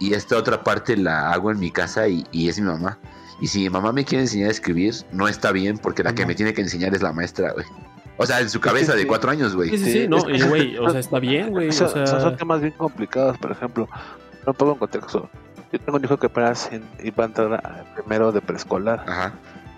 Y 0.00 0.14
esta 0.14 0.36
otra 0.36 0.62
parte 0.64 0.96
la 0.96 1.30
hago 1.32 1.50
en 1.50 1.58
mi 1.60 1.70
casa 1.70 2.08
y, 2.08 2.26
y 2.32 2.48
es 2.48 2.58
mi 2.60 2.66
mamá. 2.66 2.98
Y 3.40 3.46
si 3.46 3.60
mi 3.60 3.70
mamá 3.70 3.92
me 3.92 4.04
quiere 4.04 4.22
enseñar 4.22 4.48
a 4.48 4.52
escribir, 4.52 4.94
no 5.12 5.28
está 5.28 5.52
bien 5.52 5.78
porque 5.78 6.02
la 6.02 6.12
que 6.14 6.22
No. 6.22 6.28
me 6.28 6.34
tiene 6.34 6.52
que 6.54 6.60
enseñar 6.60 6.94
es 6.94 7.02
la 7.02 7.12
maestra, 7.12 7.52
güey. 7.52 7.64
O 8.18 8.26
sea, 8.26 8.40
en 8.40 8.50
su 8.50 8.60
cabeza 8.60 8.94
de 8.94 9.02
sí. 9.02 9.06
cuatro 9.06 9.30
años, 9.30 9.54
güey. 9.56 9.70
sí, 9.70 9.78
Sí, 9.78 9.92
sí, 9.92 10.08
no, 10.08 10.22
que- 10.24 10.36
y 10.36 10.42
güey, 10.42 10.76
o 10.78 10.90
sea, 10.90 11.00
está 11.00 11.18
bien, 11.18 11.50
güey. 11.50 11.68
O 11.68 11.72
Son, 11.72 11.88
sea, 11.90 12.06
son- 12.06 12.36
temas 12.36 12.60
bien 12.60 12.74
complicados, 12.76 13.38
por 13.38 13.52
ejemplo, 13.52 13.88
no 14.46 14.52
pongo 14.54 14.72
en 14.72 14.78
contexto. 14.78 15.30
Yo 15.72 15.80
tengo 15.80 15.96
un 15.98 16.04
hijo 16.04 16.18
que 16.18 16.26
apenas 16.26 16.70
en- 16.72 16.84
iba 17.02 17.24
a 17.24 17.26
entrar 17.28 17.84
primero 17.94 18.30
de 18.32 18.40
preescolar. 18.42 19.04
Ajá. 19.08 19.32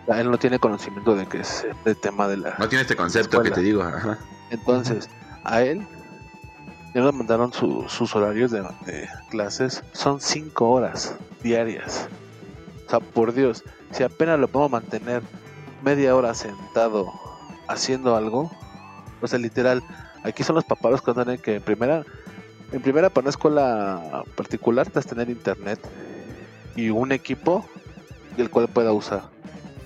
Él 0.08 0.30
no 0.30 0.36
tiene 0.38 0.58
conocimiento 0.58 1.14
de 1.16 1.26
que 1.26 1.38
es 1.40 1.64
el 1.84 1.96
tema 1.96 2.28
de 2.28 2.36
la. 2.38 2.54
No 2.58 2.68
tiene 2.68 2.82
este 2.82 2.96
concepto 2.96 3.42
que 3.42 3.50
te 3.50 3.60
digo. 3.60 3.82
Ajá. 3.82 4.18
Entonces, 4.50 5.08
a 5.44 5.62
él 5.62 5.86
ya 6.94 7.02
le 7.02 7.12
mandaron 7.12 7.52
su- 7.52 7.84
sus 7.88 8.14
horarios 8.14 8.50
de, 8.50 8.62
de 8.86 9.08
clases. 9.28 9.82
Son 9.92 10.20
cinco 10.20 10.70
horas 10.70 11.16
diarias. 11.42 12.08
O 12.86 12.90
sea, 12.90 13.00
por 13.00 13.32
Dios, 13.32 13.64
si 13.90 14.02
apenas 14.02 14.38
lo 14.38 14.48
podemos 14.48 14.70
mantener 14.72 15.22
media 15.82 16.14
hora 16.14 16.34
sentado 16.34 17.12
haciendo 17.68 18.14
algo, 18.16 18.50
o 19.20 19.26
sea, 19.26 19.38
literal, 19.38 19.82
aquí 20.22 20.42
son 20.44 20.54
los 20.56 20.64
papás 20.64 20.92
los 20.92 21.02
que 21.02 21.12
tienen 21.14 21.38
que 21.38 21.56
en 21.56 21.62
primera, 21.62 22.04
en 22.72 22.82
primera 22.82 23.10
para 23.10 23.24
una 23.24 23.30
escuela 23.30 24.24
particular, 24.36 24.88
te 24.90 25.00
tener 25.02 25.30
internet 25.30 25.80
y 26.76 26.90
un 26.90 27.12
equipo 27.12 27.66
el 28.36 28.50
cual 28.50 28.68
pueda 28.68 28.92
usar 28.92 29.22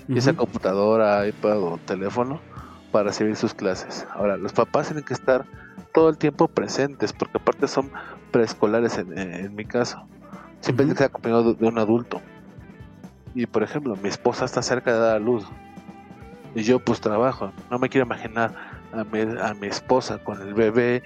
ya 0.07 0.21
sea 0.21 0.33
ujú. 0.33 0.39
computadora, 0.45 1.27
iPad 1.27 1.59
o 1.59 1.79
teléfono, 1.85 2.41
para 2.91 3.05
recibir 3.05 3.35
sus 3.35 3.53
clases. 3.53 4.05
Ahora, 4.13 4.37
los 4.37 4.53
papás 4.53 4.87
tienen 4.87 5.03
que 5.03 5.13
estar 5.13 5.45
todo 5.93 6.09
el 6.09 6.17
tiempo 6.17 6.47
presentes, 6.47 7.13
porque 7.13 7.37
aparte 7.37 7.67
son 7.67 7.91
preescolares 8.31 8.97
en, 8.97 9.17
en 9.17 9.55
mi 9.55 9.65
caso. 9.65 10.05
Siempre 10.61 10.85
que 10.85 10.91
estar 10.91 11.07
acompañado 11.07 11.53
de 11.53 11.67
un 11.67 11.79
adulto. 11.79 12.21
Y 13.35 13.45
por 13.45 13.63
ejemplo, 13.63 13.95
mi 13.95 14.09
esposa 14.09 14.45
está 14.45 14.61
cerca 14.61 14.91
de 14.93 14.99
dar 14.99 15.15
a 15.15 15.19
luz. 15.19 15.45
Y 16.55 16.63
yo 16.63 16.79
pues 16.79 16.99
trabajo. 16.99 17.51
No 17.69 17.79
me 17.79 17.89
quiero 17.89 18.05
imaginar 18.05 18.53
a 18.91 19.03
mi, 19.03 19.21
a 19.21 19.53
mi 19.53 19.67
esposa 19.67 20.17
con 20.17 20.41
el 20.41 20.53
bebé 20.53 21.03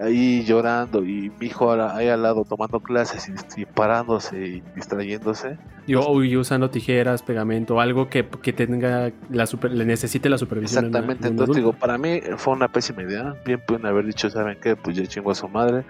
ahí 0.00 0.44
llorando 0.44 1.04
y 1.04 1.30
mi 1.38 1.46
hijo 1.46 1.70
ahí 1.72 2.08
al 2.08 2.22
lado 2.22 2.44
tomando 2.44 2.80
clases 2.80 3.28
y, 3.28 3.60
y 3.60 3.64
parándose 3.64 4.38
y 4.46 4.62
distrayéndose. 4.74 5.58
Y, 5.86 5.94
y 5.94 6.36
usando 6.36 6.70
tijeras, 6.70 7.22
pegamento, 7.22 7.80
algo 7.80 8.08
que, 8.08 8.26
que 8.26 8.52
tenga 8.52 9.12
la 9.30 9.46
super, 9.46 9.70
le 9.70 9.84
necesite 9.84 10.28
la 10.28 10.38
supervisión. 10.38 10.86
Exactamente, 10.86 11.24
de 11.24 11.28
un 11.28 11.34
entonces 11.34 11.56
digo, 11.56 11.72
para 11.72 11.98
mí 11.98 12.20
fue 12.36 12.54
una 12.54 12.68
pésima 12.68 13.02
idea. 13.02 13.34
Bien 13.44 13.60
pueden 13.66 13.86
haber 13.86 14.06
dicho, 14.06 14.30
¿saben 14.30 14.58
qué? 14.60 14.76
Pues 14.76 14.96
ya 14.96 15.06
chingó 15.06 15.30
a 15.30 15.34
su 15.34 15.48
madre. 15.48 15.84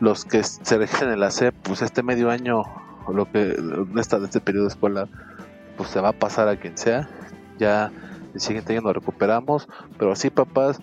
Los 0.00 0.24
que 0.24 0.42
se 0.42 0.78
registren 0.78 1.12
en 1.12 1.20
la 1.20 1.30
SEP, 1.30 1.54
pues 1.62 1.82
este 1.82 2.02
medio 2.02 2.30
año, 2.30 2.62
o 3.06 3.12
lo 3.12 3.30
que 3.30 3.38
de, 3.38 4.00
esta, 4.00 4.18
de 4.18 4.26
este 4.26 4.40
periodo 4.40 4.68
escolar, 4.68 5.08
pues 5.76 5.90
se 5.90 6.00
va 6.00 6.10
a 6.10 6.12
pasar 6.12 6.48
a 6.48 6.56
quien 6.56 6.78
sea. 6.78 7.08
Ya 7.58 7.92
el 8.32 8.40
siguiente 8.40 8.72
año 8.72 8.82
nos 8.82 8.94
recuperamos, 8.94 9.68
pero 9.98 10.16
sí, 10.16 10.30
papás, 10.30 10.80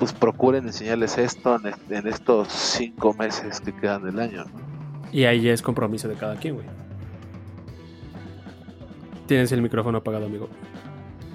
pues 0.00 0.12
procuren 0.12 0.66
enseñarles 0.66 1.16
esto 1.18 1.56
en, 1.60 1.66
est- 1.68 1.90
en 1.92 2.08
estos 2.08 2.48
cinco 2.48 3.14
meses 3.14 3.60
que 3.60 3.72
quedan 3.72 4.02
del 4.02 4.18
año. 4.18 4.44
¿no? 4.46 4.50
Y 5.12 5.24
ahí 5.26 5.42
ya 5.42 5.52
es 5.52 5.62
compromiso 5.62 6.08
de 6.08 6.14
cada 6.16 6.34
quien, 6.36 6.54
güey. 6.56 6.66
Tienes 9.26 9.52
el 9.52 9.62
micrófono 9.62 9.98
apagado, 9.98 10.26
amigo. 10.26 10.48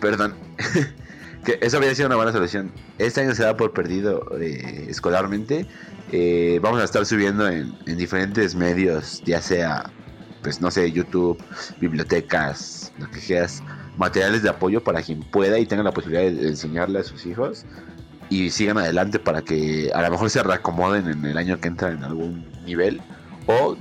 Perdón. 0.02 0.34
que 1.46 1.58
eso 1.62 1.78
habría 1.78 1.96
sido 1.96 2.08
una 2.08 2.16
buena 2.18 2.32
solución. 2.32 2.72
Este 2.98 3.22
año 3.22 3.34
se 3.36 3.44
da 3.44 3.56
por 3.56 3.72
perdido 3.72 4.28
eh, 4.40 4.88
escolarmente. 4.90 5.66
Eh, 6.12 6.60
vamos 6.62 6.82
a 6.82 6.84
estar 6.84 7.06
subiendo 7.06 7.48
en, 7.48 7.74
en 7.86 7.98
diferentes 7.98 8.56
medios, 8.56 9.22
ya 9.26 9.42
sea, 9.42 9.90
pues 10.44 10.60
no 10.62 10.70
sé, 10.72 10.92
YouTube, 10.92 11.42
bibliotecas, 11.80 12.92
lo 13.00 13.10
que 13.10 13.20
quieras, 13.20 13.64
materiales 13.98 14.44
de 14.44 14.50
apoyo 14.50 14.84
para 14.84 15.02
quien 15.02 15.22
pueda 15.22 15.58
y 15.58 15.66
tenga 15.66 15.84
la 15.84 15.92
posibilidad 15.92 16.24
de, 16.24 16.34
de 16.34 16.48
enseñarle 16.50 17.00
a 17.00 17.04
sus 17.04 17.26
hijos 17.26 17.66
y 18.30 18.50
sigan 18.50 18.78
adelante 18.78 19.20
para 19.20 19.42
que 19.42 19.92
a 19.94 20.02
lo 20.02 20.12
mejor 20.12 20.30
se 20.30 20.42
reacomoden 20.44 21.08
en 21.08 21.26
el 21.26 21.38
año 21.38 21.60
que 21.60 21.68
entra 21.68 21.92
en 21.92 22.04
algún 22.04 22.46
nivel 22.66 23.02
o 23.48 23.78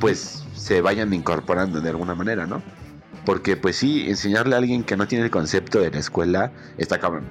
pues 0.00 0.44
se 0.54 0.80
vayan 0.80 1.12
incorporando 1.12 1.80
de 1.80 1.90
alguna 1.90 2.14
manera, 2.14 2.46
¿no? 2.46 2.62
Porque 3.24 3.56
pues 3.56 3.76
sí, 3.76 4.08
enseñarle 4.08 4.54
a 4.54 4.58
alguien 4.58 4.84
que 4.84 4.96
no 4.96 5.06
tiene 5.06 5.24
el 5.24 5.30
concepto 5.30 5.80
de 5.80 5.90
la 5.90 5.98
escuela 5.98 6.52
está 6.76 6.98
cabrón. 6.98 7.24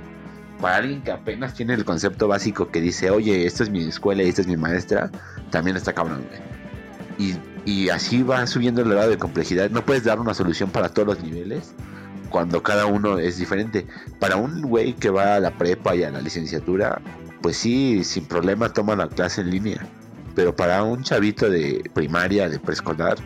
Para 0.59 0.77
alguien 0.77 1.01
que 1.03 1.11
apenas 1.11 1.53
tiene 1.53 1.75
el 1.75 1.85
concepto 1.85 2.27
básico 2.27 2.69
que 2.71 2.81
dice, 2.81 3.11
oye, 3.11 3.45
esta 3.45 3.63
es 3.63 3.69
mi 3.69 3.83
escuela 3.83 4.23
y 4.23 4.29
esta 4.29 4.41
es 4.41 4.47
mi 4.47 4.57
maestra, 4.57 5.11
también 5.51 5.77
está 5.77 5.93
cabrón, 5.93 6.25
güey. 6.27 6.41
Y, 7.19 7.35
y 7.71 7.89
así 7.89 8.23
va 8.23 8.45
subiendo 8.47 8.81
el 8.81 8.89
grado 8.89 9.09
de 9.09 9.17
complejidad. 9.17 9.69
No 9.69 9.83
puedes 9.85 10.03
dar 10.03 10.19
una 10.19 10.33
solución 10.33 10.69
para 10.69 10.89
todos 10.89 11.07
los 11.07 11.23
niveles 11.23 11.73
cuando 12.29 12.63
cada 12.63 12.85
uno 12.85 13.17
es 13.17 13.37
diferente. 13.37 13.85
Para 14.19 14.35
un 14.35 14.61
güey 14.61 14.93
que 14.93 15.09
va 15.09 15.35
a 15.35 15.39
la 15.39 15.51
prepa 15.51 15.95
y 15.95 16.03
a 16.03 16.11
la 16.11 16.21
licenciatura, 16.21 17.01
pues 17.41 17.57
sí, 17.57 18.03
sin 18.03 18.25
problema 18.25 18.71
toma 18.71 18.95
la 18.95 19.07
clase 19.07 19.41
en 19.41 19.51
línea. 19.51 19.85
Pero 20.35 20.55
para 20.55 20.83
un 20.83 21.03
chavito 21.03 21.49
de 21.49 21.89
primaria, 21.93 22.47
de 22.47 22.59
preescolar, 22.59 23.17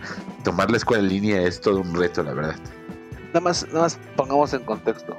tomar 0.44 0.72
la 0.72 0.78
escuela 0.78 1.04
en 1.04 1.10
línea 1.10 1.42
es 1.42 1.60
todo 1.60 1.82
un 1.82 1.94
reto, 1.94 2.24
la 2.24 2.34
verdad. 2.34 2.56
Nada 3.28 3.42
más, 3.42 3.68
nada 3.68 3.82
más 3.82 4.00
pongamos 4.16 4.54
en 4.54 4.64
contexto. 4.64 5.16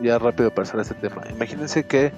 Ya 0.00 0.18
rápido 0.18 0.50
para 0.50 0.68
hacer 0.68 0.80
este 0.80 0.94
tema. 0.94 1.22
Imagínense 1.30 1.84
que 1.84 2.12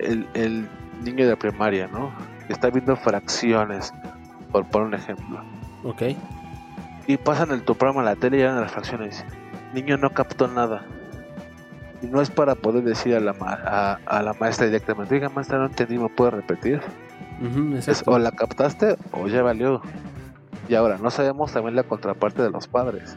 el, 0.00 0.26
el 0.34 0.68
niño 1.02 1.28
de 1.28 1.36
primaria, 1.36 1.88
¿no? 1.88 2.12
Está 2.48 2.70
viendo 2.70 2.96
fracciones, 2.96 3.92
por 4.52 4.64
poner 4.66 4.88
un 4.88 4.94
ejemplo. 4.94 5.42
Ok. 5.82 6.02
Y 7.06 7.16
pasan 7.16 7.50
el 7.50 7.62
tu 7.62 7.74
programa 7.74 8.02
a 8.02 8.14
la 8.14 8.16
tele 8.16 8.36
y 8.36 8.40
llegan 8.40 8.56
a 8.56 8.60
las 8.60 8.72
fracciones. 8.72 9.24
Niño 9.74 9.96
no 9.98 10.10
captó 10.10 10.48
nada. 10.48 10.84
Y 12.02 12.06
no 12.06 12.20
es 12.20 12.30
para 12.30 12.54
poder 12.54 12.84
decir 12.84 13.14
a 13.16 13.20
la, 13.20 13.32
ma- 13.32 13.58
a, 13.64 13.98
a 14.06 14.22
la 14.22 14.34
maestra 14.34 14.66
directamente, 14.66 15.14
diga 15.14 15.28
maestra, 15.28 15.58
no 15.58 15.66
entendí, 15.66 15.98
¿me 15.98 16.08
puede 16.08 16.30
repetir? 16.32 16.80
Es, 17.86 18.02
o 18.06 18.18
la 18.18 18.30
captaste 18.32 18.96
o 19.12 19.26
ya 19.26 19.42
valió. 19.42 19.82
Y 20.68 20.74
ahora, 20.74 20.98
no 20.98 21.10
sabemos 21.10 21.52
también 21.52 21.76
la 21.76 21.82
contraparte 21.82 22.42
de 22.42 22.50
los 22.50 22.68
padres. 22.68 23.16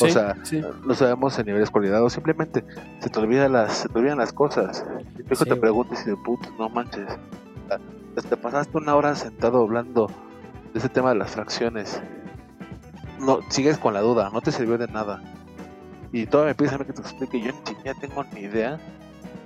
O 0.00 0.08
sea, 0.08 0.36
sí. 0.42 0.62
no 0.84 0.94
sabemos 0.94 1.38
en 1.38 1.46
nivel 1.46 1.60
de 1.60 1.64
escolaridad 1.64 2.02
o 2.02 2.10
simplemente 2.10 2.62
se 3.00 3.08
te 3.08 3.18
olvidan 3.18 3.52
las, 3.52 3.72
se 3.78 3.88
te 3.88 3.98
olvidan 3.98 4.18
las 4.18 4.32
cosas. 4.32 4.84
Y 5.18 5.22
hijo 5.32 5.44
Sí, 5.44 5.48
te 5.50 5.56
pregunta 5.56 5.94
y 5.94 5.96
dice, 5.96 6.14
puto, 6.22 6.50
no 6.58 6.68
manches. 6.68 7.06
Pues 8.12 8.26
te 8.26 8.36
pasaste 8.36 8.76
una 8.76 8.94
hora 8.94 9.14
sentado 9.14 9.62
hablando 9.62 10.10
de 10.72 10.78
ese 10.78 10.88
tema 10.90 11.10
de 11.10 11.16
las 11.16 11.30
fracciones. 11.30 12.00
No, 13.18 13.38
sigues 13.48 13.78
con 13.78 13.94
la 13.94 14.00
duda, 14.00 14.28
no 14.32 14.40
te 14.42 14.52
sirvió 14.52 14.76
de 14.76 14.88
nada. 14.88 15.22
Y 16.22 16.26
todavía 16.26 16.50
me 16.52 16.54
pides 16.54 16.72
a 16.72 16.78
que 16.84 16.92
te 16.92 17.00
explique, 17.00 17.40
yo 17.40 17.52
ni 17.52 17.74
siquiera 17.74 17.98
tengo 18.00 18.24
ni 18.34 18.40
idea. 18.40 18.78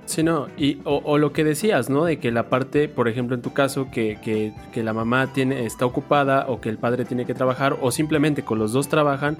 Sí, 0.05 0.23
no, 0.23 0.47
y, 0.57 0.79
o, 0.83 1.01
o 1.05 1.17
lo 1.17 1.31
que 1.31 1.43
decías, 1.43 1.89
¿no? 1.89 2.05
De 2.05 2.17
que 2.19 2.31
la 2.31 2.49
parte, 2.49 2.89
por 2.89 3.07
ejemplo, 3.07 3.35
en 3.35 3.41
tu 3.41 3.53
caso, 3.53 3.89
que, 3.91 4.17
que- 4.21 4.53
que 4.73 4.83
la 4.83 4.93
mamá 4.93 5.31
tiene, 5.33 5.65
está 5.65 5.85
ocupada 5.85 6.45
o 6.47 6.59
que 6.59 6.69
el 6.69 6.77
padre 6.77 7.05
tiene 7.05 7.25
que 7.25 7.33
trabajar 7.33 7.77
o 7.81 7.91
simplemente 7.91 8.43
con 8.43 8.57
los 8.59 8.73
dos 8.73 8.87
trabajan 8.89 9.37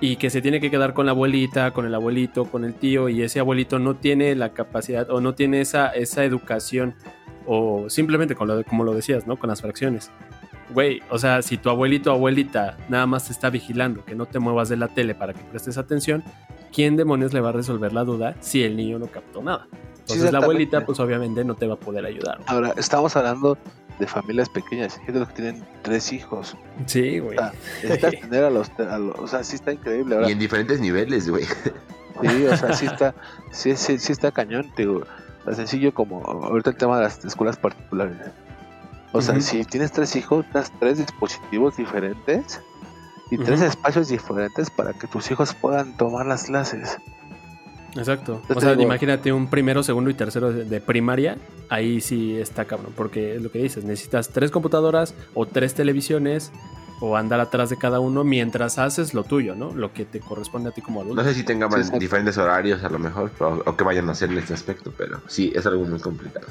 y 0.00 0.16
que 0.16 0.30
se 0.30 0.40
tiene 0.40 0.60
que 0.60 0.70
quedar 0.70 0.94
con 0.94 1.06
la 1.06 1.12
abuelita, 1.12 1.72
con 1.72 1.84
el 1.84 1.94
abuelito, 1.94 2.44
con 2.44 2.64
el 2.64 2.74
tío 2.74 3.08
y 3.08 3.22
ese 3.22 3.40
abuelito 3.40 3.78
no 3.78 3.96
tiene 3.96 4.34
la 4.36 4.50
capacidad 4.50 5.10
o 5.10 5.20
no 5.20 5.34
tiene 5.34 5.60
esa, 5.60 5.88
esa 5.88 6.24
educación 6.24 6.94
o 7.46 7.90
simplemente 7.90 8.34
con 8.34 8.46
lo 8.48 8.56
de- 8.56 8.64
como 8.64 8.84
lo 8.84 8.94
decías, 8.94 9.26
¿no? 9.26 9.36
Con 9.36 9.48
las 9.50 9.60
fracciones. 9.60 10.10
Güey, 10.72 11.00
o 11.10 11.18
sea, 11.18 11.40
si 11.42 11.56
tu 11.56 11.70
abuelito 11.70 12.12
o 12.12 12.14
abuelita 12.14 12.76
nada 12.88 13.06
más 13.06 13.26
te 13.26 13.32
está 13.32 13.50
vigilando 13.50 14.04
que 14.04 14.14
no 14.14 14.26
te 14.26 14.38
muevas 14.38 14.68
de 14.68 14.76
la 14.76 14.88
tele 14.88 15.14
para 15.14 15.32
que 15.34 15.40
prestes 15.44 15.78
atención, 15.78 16.22
¿quién 16.72 16.96
demonios 16.96 17.32
le 17.32 17.40
va 17.40 17.50
a 17.50 17.52
resolver 17.52 17.92
la 17.92 18.04
duda 18.04 18.34
si 18.40 18.62
el 18.62 18.76
niño 18.76 18.98
no 18.98 19.06
captó 19.06 19.42
nada? 19.42 19.66
Entonces 19.72 20.08
la 20.08 20.28
exactamente. 20.28 20.44
abuelita 20.44 20.86
pues 20.86 21.00
obviamente 21.00 21.44
no 21.44 21.54
te 21.54 21.66
va 21.66 21.74
a 21.74 21.78
poder 21.78 22.06
ayudar. 22.06 22.40
Ahora, 22.46 22.72
estamos 22.76 23.14
hablando 23.16 23.58
de 23.98 24.06
familias 24.06 24.48
pequeñas, 24.48 24.96
gente 25.04 25.20
que 25.26 25.32
tienen 25.34 25.64
tres 25.82 26.12
hijos. 26.12 26.56
Sí, 26.86 27.18
güey. 27.18 27.36
Necesitas 27.82 28.12
tener 28.20 28.44
a 28.44 28.50
los, 28.50 28.70
a 28.78 28.98
los- 28.98 29.18
o 29.18 29.26
sea, 29.26 29.44
sí 29.44 29.56
está 29.56 29.72
increíble. 29.72 30.14
Ahora, 30.14 30.28
Y 30.28 30.32
en 30.32 30.38
diferentes 30.38 30.80
niveles, 30.80 31.28
güey. 31.28 31.44
Sí, 31.44 32.44
o 32.46 32.56
sea, 32.56 32.72
sí 32.72 32.86
está, 32.92 33.14
sí, 33.50 33.76
sí, 33.76 33.98
sí 33.98 34.12
está 34.12 34.30
cañón, 34.32 34.72
te 34.76 34.82
digo, 34.82 35.02
tan 35.44 35.54
sencillo 35.56 35.92
como 35.92 36.22
ahorita 36.24 36.70
el 36.70 36.76
tema 36.76 36.96
de 36.96 37.02
las 37.04 37.22
escuelas 37.24 37.56
particulares. 37.58 38.16
O 39.12 39.20
sea, 39.22 39.40
si 39.40 39.64
tienes 39.64 39.90
tres 39.92 40.14
hijos, 40.16 40.44
das 40.52 40.70
tres 40.80 40.98
dispositivos 40.98 41.76
diferentes 41.76 42.60
y 43.30 43.38
tres 43.38 43.60
espacios 43.62 44.08
diferentes 44.08 44.70
para 44.70 44.92
que 44.92 45.06
tus 45.06 45.30
hijos 45.30 45.54
puedan 45.54 45.96
tomar 45.96 46.26
las 46.26 46.44
clases. 46.44 46.98
Exacto. 47.96 48.42
Yo 48.48 48.56
O 48.56 48.60
sea, 48.60 48.70
digo- 48.70 48.82
imagínate 48.82 49.32
un 49.32 49.48
primero, 49.48 49.82
segundo 49.82 50.10
y 50.10 50.14
tercero 50.14 50.52
de, 50.52 50.64
de 50.64 50.80
primaria. 50.80 51.36
Ahí 51.68 52.00
sí 52.00 52.36
está 52.38 52.64
cabrón. 52.66 52.92
Porque 52.96 53.36
es 53.36 53.42
lo 53.42 53.50
que 53.50 53.58
dices. 53.60 53.84
Necesitas 53.84 54.28
tres 54.28 54.50
computadoras 54.50 55.14
o 55.34 55.46
tres 55.46 55.74
televisiones. 55.74 56.52
O 57.00 57.16
andar 57.16 57.38
atrás 57.38 57.70
de 57.70 57.76
cada 57.78 58.00
uno 58.00 58.24
mientras 58.24 58.76
haces 58.78 59.14
lo 59.14 59.22
tuyo, 59.22 59.54
¿no? 59.54 59.72
Lo 59.72 59.92
que 59.92 60.04
te 60.04 60.18
corresponde 60.18 60.70
a 60.70 60.72
ti 60.72 60.82
como 60.82 61.00
adulto. 61.00 61.22
No 61.22 61.28
sé 61.28 61.32
si 61.32 61.44
tengan 61.44 61.70
Sí, 61.84 61.96
diferentes 61.96 62.36
horarios 62.38 62.82
a 62.82 62.88
lo 62.88 62.98
mejor, 62.98 63.30
o, 63.38 63.62
o 63.66 63.76
que 63.76 63.84
vayan 63.84 64.08
a 64.08 64.12
hacer 64.12 64.32
en 64.32 64.38
este 64.38 64.52
aspecto, 64.52 64.92
pero 64.98 65.20
sí, 65.28 65.52
es 65.54 65.64
algo 65.64 65.84
muy 65.84 66.00
complicado. 66.00 66.48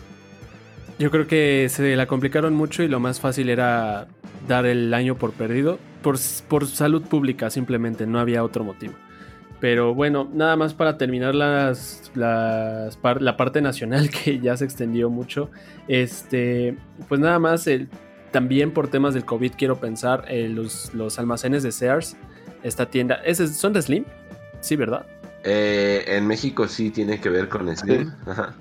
Yo 0.99 1.11
creo 1.11 1.27
que 1.27 1.67
se 1.69 1.95
la 1.95 2.07
complicaron 2.07 2.55
mucho 2.55 2.81
y 2.83 2.87
lo 2.87 2.99
más 2.99 3.19
fácil 3.19 3.49
era 3.49 4.07
dar 4.47 4.65
el 4.65 4.93
año 4.93 5.15
por 5.15 5.31
perdido. 5.33 5.77
Por, 6.01 6.17
por 6.47 6.65
salud 6.67 7.03
pública 7.03 7.49
simplemente, 7.49 8.07
no 8.07 8.19
había 8.19 8.43
otro 8.43 8.63
motivo. 8.63 8.93
Pero 9.59 9.93
bueno, 9.95 10.29
nada 10.33 10.55
más 10.55 10.73
para 10.73 10.97
terminar 10.97 11.33
las, 11.35 12.11
las 12.15 12.95
par- 12.97 13.21
la 13.21 13.37
parte 13.37 13.61
nacional 13.61 14.09
que 14.23 14.39
ya 14.39 14.55
se 14.57 14.65
extendió 14.65 15.09
mucho. 15.09 15.49
Este, 15.87 16.75
pues 17.07 17.19
nada 17.19 17.37
más, 17.39 17.67
el, 17.67 17.89
también 18.31 18.71
por 18.71 18.87
temas 18.87 19.13
del 19.13 19.25
COVID 19.25 19.51
quiero 19.57 19.79
pensar, 19.79 20.25
eh, 20.29 20.47
los, 20.49 20.93
los 20.93 21.17
almacenes 21.19 21.63
de 21.63 21.71
Sears, 21.71 22.15
esta 22.63 22.87
tienda, 22.87 23.15
¿es- 23.25 23.55
¿son 23.57 23.73
de 23.73 23.81
Slim? 23.81 24.05
Sí, 24.61 24.75
¿verdad? 24.75 25.05
Eh, 25.43 26.03
en 26.07 26.25
México 26.27 26.67
sí 26.67 26.89
tiene 26.89 27.19
que 27.19 27.29
ver 27.29 27.49
con 27.49 27.75
Slim. 27.75 28.11
Ajá. 28.27 28.55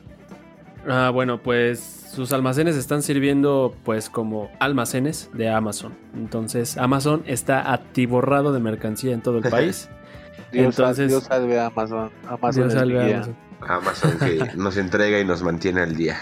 Ah, 0.88 1.10
bueno, 1.10 1.42
pues 1.42 1.80
sus 2.12 2.32
almacenes 2.32 2.76
están 2.76 3.02
sirviendo 3.02 3.74
pues 3.84 4.08
como 4.08 4.50
almacenes 4.60 5.30
de 5.32 5.48
Amazon. 5.50 5.94
Entonces 6.14 6.76
Amazon 6.78 7.22
está 7.26 7.72
atiborrado 7.72 8.52
de 8.52 8.60
mercancía 8.60 9.12
en 9.12 9.20
todo 9.20 9.38
el 9.38 9.50
país. 9.50 9.88
Dios, 10.52 10.66
Entonces- 10.78 11.08
Dios 11.08 11.24
salve 11.24 11.58
a 11.58 11.66
Amazon. 11.66 12.10
Amazon 12.28 12.62
Dios 12.68 12.72
salve 12.72 13.00
a. 13.14 13.16
Amazon. 13.16 13.36
Amazon 13.60 14.18
que 14.18 14.50
nos 14.56 14.76
entrega 14.76 15.18
y 15.18 15.24
nos 15.24 15.42
mantiene 15.42 15.80
al 15.80 15.96
día. 15.96 16.16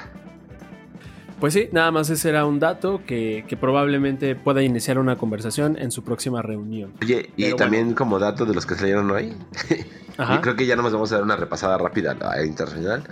Pues 1.41 1.53
sí, 1.53 1.69
nada 1.73 1.91
más 1.91 2.09
ese 2.09 2.31
era 2.31 2.47
un 2.47 2.59
dato 2.59 3.03
que, 3.07 3.45
que 3.47 3.57
probablemente 3.57 4.35
pueda 4.35 4.62
iniciar 4.62 4.99
una 4.99 5.17
conversación 5.17 5.77
en 5.79 5.91
su 5.91 6.03
próxima 6.03 6.41
reunión. 6.41 6.95
Oye, 7.03 7.31
y 7.37 7.45
Pero 7.45 7.57
también 7.57 7.93
como 7.93 8.19
dato 8.19 8.47
de 8.47 8.55
los 8.55 8.65
que 8.65 8.77
salieron 8.77 9.11
hoy, 9.11 9.35
Ajá. 10.17 10.37
Yo 10.37 10.41
creo 10.43 10.57
que 10.57 10.65
ya 10.65 10.77
nos 10.77 10.93
vamos 10.93 11.11
a 11.11 11.17
dar 11.17 11.25
una 11.25 11.35
repasada 11.37 11.77
rápida 11.77 12.12
a 12.12 12.37
la 12.37 12.45
internacional. 12.47 13.03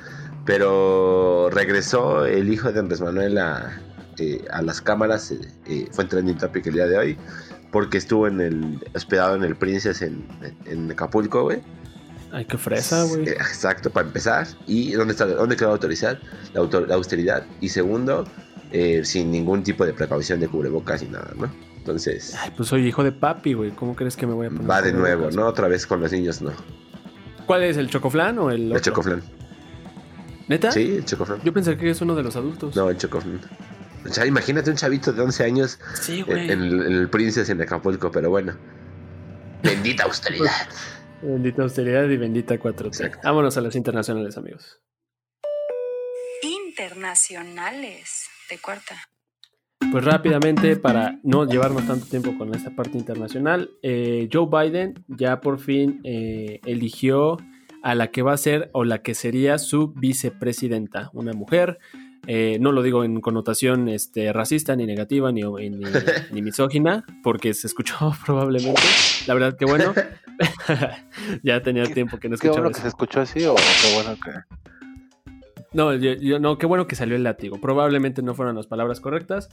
Pero 0.44 1.50
regresó 1.50 2.26
el 2.26 2.52
hijo 2.52 2.72
de 2.72 2.80
Andrés 2.80 3.00
Manuel 3.00 3.38
a, 3.38 3.80
eh, 4.18 4.44
a 4.50 4.62
las 4.62 4.80
cámaras. 4.80 5.30
eh, 5.30 5.38
eh, 5.66 5.88
fue 5.92 6.04
en 6.04 6.10
trending 6.10 6.38
topic 6.38 6.66
el 6.66 6.74
día 6.74 6.86
de 6.86 6.98
hoy. 6.98 7.18
Porque 7.70 7.96
estuvo 7.98 8.26
en 8.26 8.40
el 8.40 8.84
hospedado 8.94 9.34
en 9.36 9.44
el 9.44 9.56
Princess 9.56 10.02
en, 10.02 10.26
en 10.66 10.90
Acapulco, 10.90 11.44
güey. 11.44 11.60
Ay, 12.32 12.44
qué 12.44 12.58
fresa, 12.58 13.04
güey. 13.04 13.28
Eh, 13.28 13.32
Exacto, 13.32 13.90
para 13.90 14.06
empezar. 14.06 14.46
¿Y 14.66 14.92
dónde 14.92 15.12
está 15.12 15.26
dónde 15.26 15.56
quedó 15.56 15.70
autorizar 15.70 16.20
la, 16.52 16.60
autor- 16.60 16.86
la 16.88 16.96
austeridad? 16.96 17.46
Y 17.60 17.68
segundo, 17.70 18.24
eh, 18.72 19.02
sin 19.04 19.30
ningún 19.30 19.62
tipo 19.62 19.86
de 19.86 19.92
precaución 19.94 20.40
de 20.40 20.48
cubrebocas 20.48 21.02
y 21.02 21.06
nada, 21.08 21.30
¿no? 21.36 21.50
Entonces, 21.78 22.34
Ay, 22.38 22.52
pues 22.56 22.68
soy 22.68 22.86
hijo 22.86 23.02
de 23.02 23.12
papi, 23.12 23.54
güey. 23.54 23.70
¿Cómo 23.72 23.96
crees 23.96 24.16
que 24.16 24.26
me 24.26 24.34
voy 24.34 24.46
a 24.46 24.50
poner? 24.50 24.70
va 24.70 24.82
de 24.82 24.92
nuevo, 24.92 25.30
¿no? 25.30 25.46
Otra 25.46 25.66
vez 25.68 25.86
con 25.86 26.00
los 26.00 26.12
niños, 26.12 26.40
¿no? 26.42 26.52
¿Cuál 27.46 27.64
es 27.64 27.76
el 27.76 27.88
chocoflan 27.90 28.38
o 28.38 28.50
el 28.50 28.70
El 28.72 28.76
otro? 28.76 28.92
¿Neta? 30.48 30.70
Sí, 30.72 30.96
el 30.96 31.04
chocoflan. 31.04 31.40
Yo 31.42 31.52
pensé 31.52 31.76
que 31.76 31.90
es 31.90 32.00
uno 32.00 32.14
de 32.14 32.22
los 32.22 32.36
adultos. 32.36 32.74
No, 32.76 32.90
el 32.90 32.96
chocoflan. 32.96 33.40
O 34.04 34.12
sea, 34.12 34.26
imagínate 34.26 34.70
un 34.70 34.76
chavito 34.76 35.12
de 35.12 35.22
11 35.22 35.44
años 35.44 35.78
Sí, 35.94 36.24
en, 36.26 36.50
el, 36.50 36.82
en 36.82 36.92
el 36.92 37.08
Princess 37.08 37.48
en 37.50 37.62
Acapulco, 37.62 38.10
pero 38.10 38.30
bueno. 38.30 38.56
Bendita 39.62 40.04
austeridad. 40.04 40.50
Bendita 41.22 41.62
austeridad 41.62 42.08
y 42.08 42.16
bendita 42.16 42.56
4T. 42.56 42.86
Exacto. 42.86 43.20
Vámonos 43.22 43.56
a 43.56 43.60
las 43.60 43.76
internacionales, 43.76 44.36
amigos. 44.36 44.80
Internacionales 46.42 48.26
de 48.50 48.58
cuarta. 48.58 48.96
Pues 49.92 50.04
rápidamente, 50.04 50.76
para 50.76 51.20
no 51.22 51.44
llevarnos 51.44 51.86
tanto 51.86 52.06
tiempo 52.06 52.36
con 52.36 52.54
esta 52.54 52.70
parte 52.70 52.98
internacional, 52.98 53.70
eh, 53.82 54.28
Joe 54.32 54.48
Biden 54.50 55.04
ya 55.06 55.40
por 55.40 55.60
fin 55.60 56.00
eh, 56.02 56.60
eligió 56.64 57.36
a 57.82 57.94
la 57.94 58.10
que 58.10 58.22
va 58.22 58.32
a 58.32 58.36
ser 58.36 58.70
o 58.72 58.84
la 58.84 58.98
que 59.02 59.14
sería 59.14 59.58
su 59.58 59.92
vicepresidenta, 59.94 61.10
una 61.12 61.32
mujer. 61.32 61.78
Eh, 62.28 62.58
no 62.60 62.70
lo 62.70 62.82
digo 62.82 63.02
en 63.02 63.20
connotación 63.20 63.88
este, 63.88 64.32
racista, 64.32 64.76
ni 64.76 64.86
negativa, 64.86 65.32
ni, 65.32 65.42
ni, 65.42 65.84
ni 66.30 66.42
misógina, 66.42 67.04
porque 67.24 67.52
se 67.52 67.66
escuchó 67.66 68.12
probablemente. 68.24 68.80
La 69.26 69.34
verdad 69.34 69.56
que 69.56 69.64
bueno, 69.64 69.92
ya 71.42 71.62
tenía 71.62 71.84
tiempo 71.84 72.18
que 72.18 72.28
no 72.28 72.36
Qué 72.36 72.46
escuchaba 72.46 72.60
bueno 72.68 72.74
que 72.74 72.80
se 72.80 72.88
escuchó 72.88 73.20
así 73.20 73.44
o 73.44 73.54
qué 73.56 73.94
bueno 73.94 74.16
que... 74.24 74.30
No, 75.72 75.94
yo, 75.94 76.12
yo- 76.12 76.38
no, 76.38 76.58
qué 76.58 76.66
bueno 76.66 76.86
que 76.86 76.94
salió 76.96 77.16
el 77.16 77.22
látigo. 77.24 77.60
Probablemente 77.60 78.22
no 78.22 78.34
fueron 78.34 78.54
las 78.56 78.66
palabras 78.66 79.00
correctas, 79.00 79.48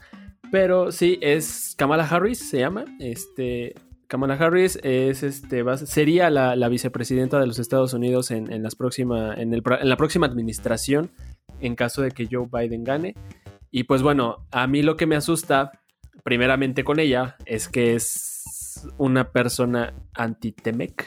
pero 0.52 0.92
sí 0.92 1.18
es 1.22 1.74
Kamala 1.78 2.04
Harris, 2.04 2.50
se 2.50 2.60
llama. 2.60 2.84
Este, 3.00 3.74
Kamala 4.10 4.34
Harris 4.34 4.80
es, 4.82 5.22
este, 5.22 5.62
va 5.62 5.78
sería 5.78 6.32
la, 6.32 6.55
la 6.55 6.68
vicepresidenta 6.68 7.39
de 7.39 7.45
los 7.45 7.60
Estados 7.60 7.93
Unidos 7.93 8.32
en, 8.32 8.51
en 8.51 8.64
las 8.64 8.76
próxima, 8.76 9.36
en, 9.36 9.53
el, 9.53 9.62
en 9.80 9.88
la 9.88 9.97
próxima 9.97 10.26
administración, 10.26 11.12
en 11.62 11.76
caso 11.76 12.01
de 12.01 12.10
que 12.10 12.28
Joe 12.30 12.47
Biden 12.51 12.84
gane. 12.84 13.14
Y 13.70 13.84
pues 13.84 14.01
bueno, 14.01 14.47
a 14.49 14.66
mí 14.66 14.82
lo 14.82 14.97
que 14.97 15.05
me 15.05 15.16
asusta, 15.16 15.72
primeramente 16.24 16.84
con 16.84 16.99
ella, 16.99 17.38
es 17.45 17.70
que 17.70 17.93
es 17.93 18.88
una 18.97 19.32
persona 19.32 19.93
anti-Temec. 20.16 21.05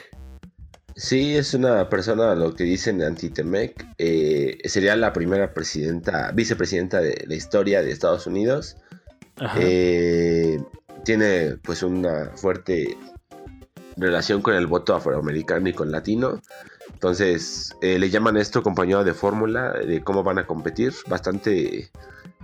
Sí, 0.95 1.35
es 1.35 1.53
una 1.53 1.89
persona, 1.89 2.35
lo 2.35 2.55
que 2.55 2.63
dicen 2.63 3.01
anti-Temec. 3.01 3.85
eh, 3.97 4.59
sería 4.63 4.95
la 4.95 5.11
primera 5.11 5.53
presidenta, 5.53 6.31
vicepresidenta 6.31 7.01
de 7.01 7.25
la 7.27 7.35
historia 7.35 7.81
de 7.81 7.91
Estados 7.91 8.27
Unidos. 8.27 8.77
Ajá. 9.35 9.59
Eh, 9.59 10.57
tiene 11.03 11.57
pues 11.63 11.83
una 11.83 12.31
fuerte 12.35 12.97
relación 13.97 14.41
con 14.41 14.55
el 14.55 14.67
voto 14.67 14.95
afroamericano 14.95 15.69
y 15.69 15.73
con 15.73 15.91
latino. 15.91 16.41
Entonces 16.93 17.75
eh, 17.81 17.99
le 17.99 18.09
llaman 18.09 18.37
esto 18.37 18.63
compañero 18.63 19.03
de 19.03 19.13
fórmula 19.13 19.73
de 19.73 20.01
cómo 20.03 20.23
van 20.23 20.39
a 20.39 20.47
competir. 20.47 20.93
Bastante 21.07 21.91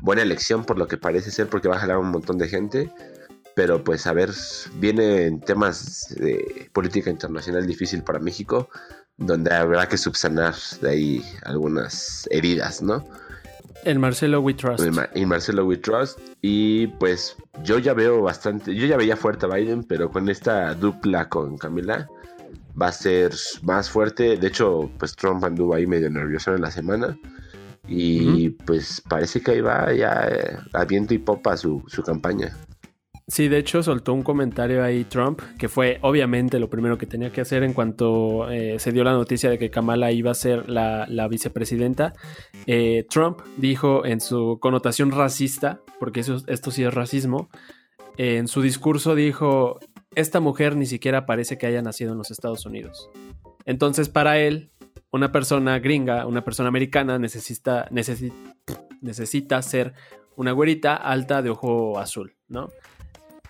buena 0.01 0.21
elección 0.21 0.65
por 0.65 0.77
lo 0.77 0.87
que 0.87 0.97
parece 0.97 1.31
ser 1.31 1.47
porque 1.47 1.67
va 1.67 1.77
a 1.77 1.79
jalar 1.79 1.97
un 1.97 2.11
montón 2.11 2.37
de 2.37 2.49
gente. 2.49 2.91
Pero 3.55 3.83
pues 3.83 4.07
a 4.07 4.13
ver, 4.13 4.31
viene 4.75 5.25
en 5.25 5.41
temas 5.41 6.15
de 6.17 6.69
política 6.73 7.09
internacional 7.09 7.65
difícil 7.65 8.03
para 8.03 8.19
México, 8.19 8.69
donde 9.17 9.53
habrá 9.53 9.87
que 9.89 9.97
subsanar 9.97 10.55
de 10.81 10.89
ahí 10.89 11.25
algunas 11.43 12.27
heridas, 12.31 12.81
¿no? 12.81 13.05
El 13.83 13.99
Marcelo 13.99 14.41
We 14.41 14.53
Trust. 14.53 14.83
y 15.15 15.25
Marcelo 15.25 15.65
We 15.65 15.77
Trust. 15.77 16.19
Y 16.41 16.87
pues 16.87 17.35
yo 17.63 17.79
ya 17.79 17.93
veo 17.93 18.21
bastante, 18.21 18.75
yo 18.75 18.85
ya 18.85 18.97
veía 18.97 19.15
fuerte 19.15 19.45
a 19.45 19.49
Biden, 19.49 19.83
pero 19.83 20.09
con 20.09 20.29
esta 20.29 20.73
dupla 20.75 21.29
con 21.29 21.57
Camila 21.57 22.07
va 22.79 22.87
a 22.87 22.91
ser 22.91 23.33
más 23.63 23.89
fuerte. 23.89 24.37
De 24.37 24.47
hecho, 24.47 24.89
pues 24.97 25.15
Trump 25.15 25.43
anduvo 25.43 25.73
ahí 25.75 25.87
medio 25.87 26.09
nervioso 26.09 26.53
en 26.55 26.61
la 26.61 26.71
semana. 26.71 27.17
Y 27.87 28.49
pues 28.49 29.01
parece 29.07 29.41
que 29.41 29.51
ahí 29.51 29.61
va 29.61 29.91
ya 29.93 30.27
eh, 30.29 30.57
a 30.73 30.85
viento 30.85 31.13
y 31.15 31.17
popa 31.17 31.57
su, 31.57 31.83
su 31.87 32.03
campaña. 32.03 32.55
Sí, 33.29 33.47
de 33.47 33.59
hecho 33.59 33.83
soltó 33.83 34.13
un 34.13 34.23
comentario 34.23 34.83
ahí 34.83 35.03
Trump, 35.03 35.39
que 35.59 35.69
fue 35.69 35.99
obviamente 36.01 36.57
lo 36.57 36.67
primero 36.67 36.97
que 36.97 37.05
tenía 37.05 37.31
que 37.31 37.41
hacer 37.41 37.61
en 37.61 37.73
cuanto 37.73 38.49
eh, 38.49 38.79
se 38.79 38.91
dio 38.91 39.03
la 39.03 39.11
noticia 39.11 39.51
de 39.51 39.59
que 39.59 39.69
Kamala 39.69 40.11
iba 40.11 40.31
a 40.31 40.33
ser 40.33 40.67
la, 40.67 41.27
vicepresidenta. 41.29 42.13
Eh, 42.65 43.05
Trump 43.07 43.41
dijo 43.57 44.03
en 44.03 44.19
su 44.19 44.57
connotación 44.59 45.11
racista, 45.11 45.79
porque 45.99 46.21
eso, 46.21 46.37
esto 46.47 46.71
sí 46.71 46.83
es 46.83 46.91
racismo, 46.91 47.49
en 48.17 48.47
su 48.47 48.63
discurso 48.63 49.13
dijo, 49.13 49.79
esta 50.15 50.39
mujer 50.39 50.75
ni 50.75 50.87
siquiera 50.87 51.27
parece 51.27 51.59
que 51.59 51.67
haya 51.67 51.83
nacido 51.83 52.13
en 52.13 52.17
los 52.17 52.31
Estados 52.31 52.65
Unidos. 52.65 53.11
Entonces 53.65 54.09
para 54.09 54.39
él, 54.39 54.71
una 55.11 55.31
persona 55.31 55.77
gringa, 55.77 56.25
una 56.25 56.43
persona 56.43 56.69
americana 56.69 57.19
necesita, 57.19 57.87
necesi- 57.91 58.33
necesita 59.01 59.61
ser 59.61 59.93
una 60.35 60.51
güerita 60.51 60.95
alta 60.95 61.43
de 61.43 61.51
ojo 61.51 61.99
azul, 61.99 62.35
¿no? 62.47 62.69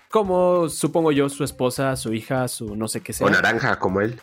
Como 0.09 0.69
supongo 0.69 1.11
yo, 1.11 1.29
su 1.29 1.43
esposa, 1.43 1.95
su 1.95 2.13
hija, 2.13 2.47
su 2.47 2.75
no 2.75 2.87
sé 2.87 3.01
qué 3.01 3.13
sea. 3.13 3.27
O 3.27 3.29
naranja 3.29 3.77
como 3.77 4.01
él. 4.01 4.19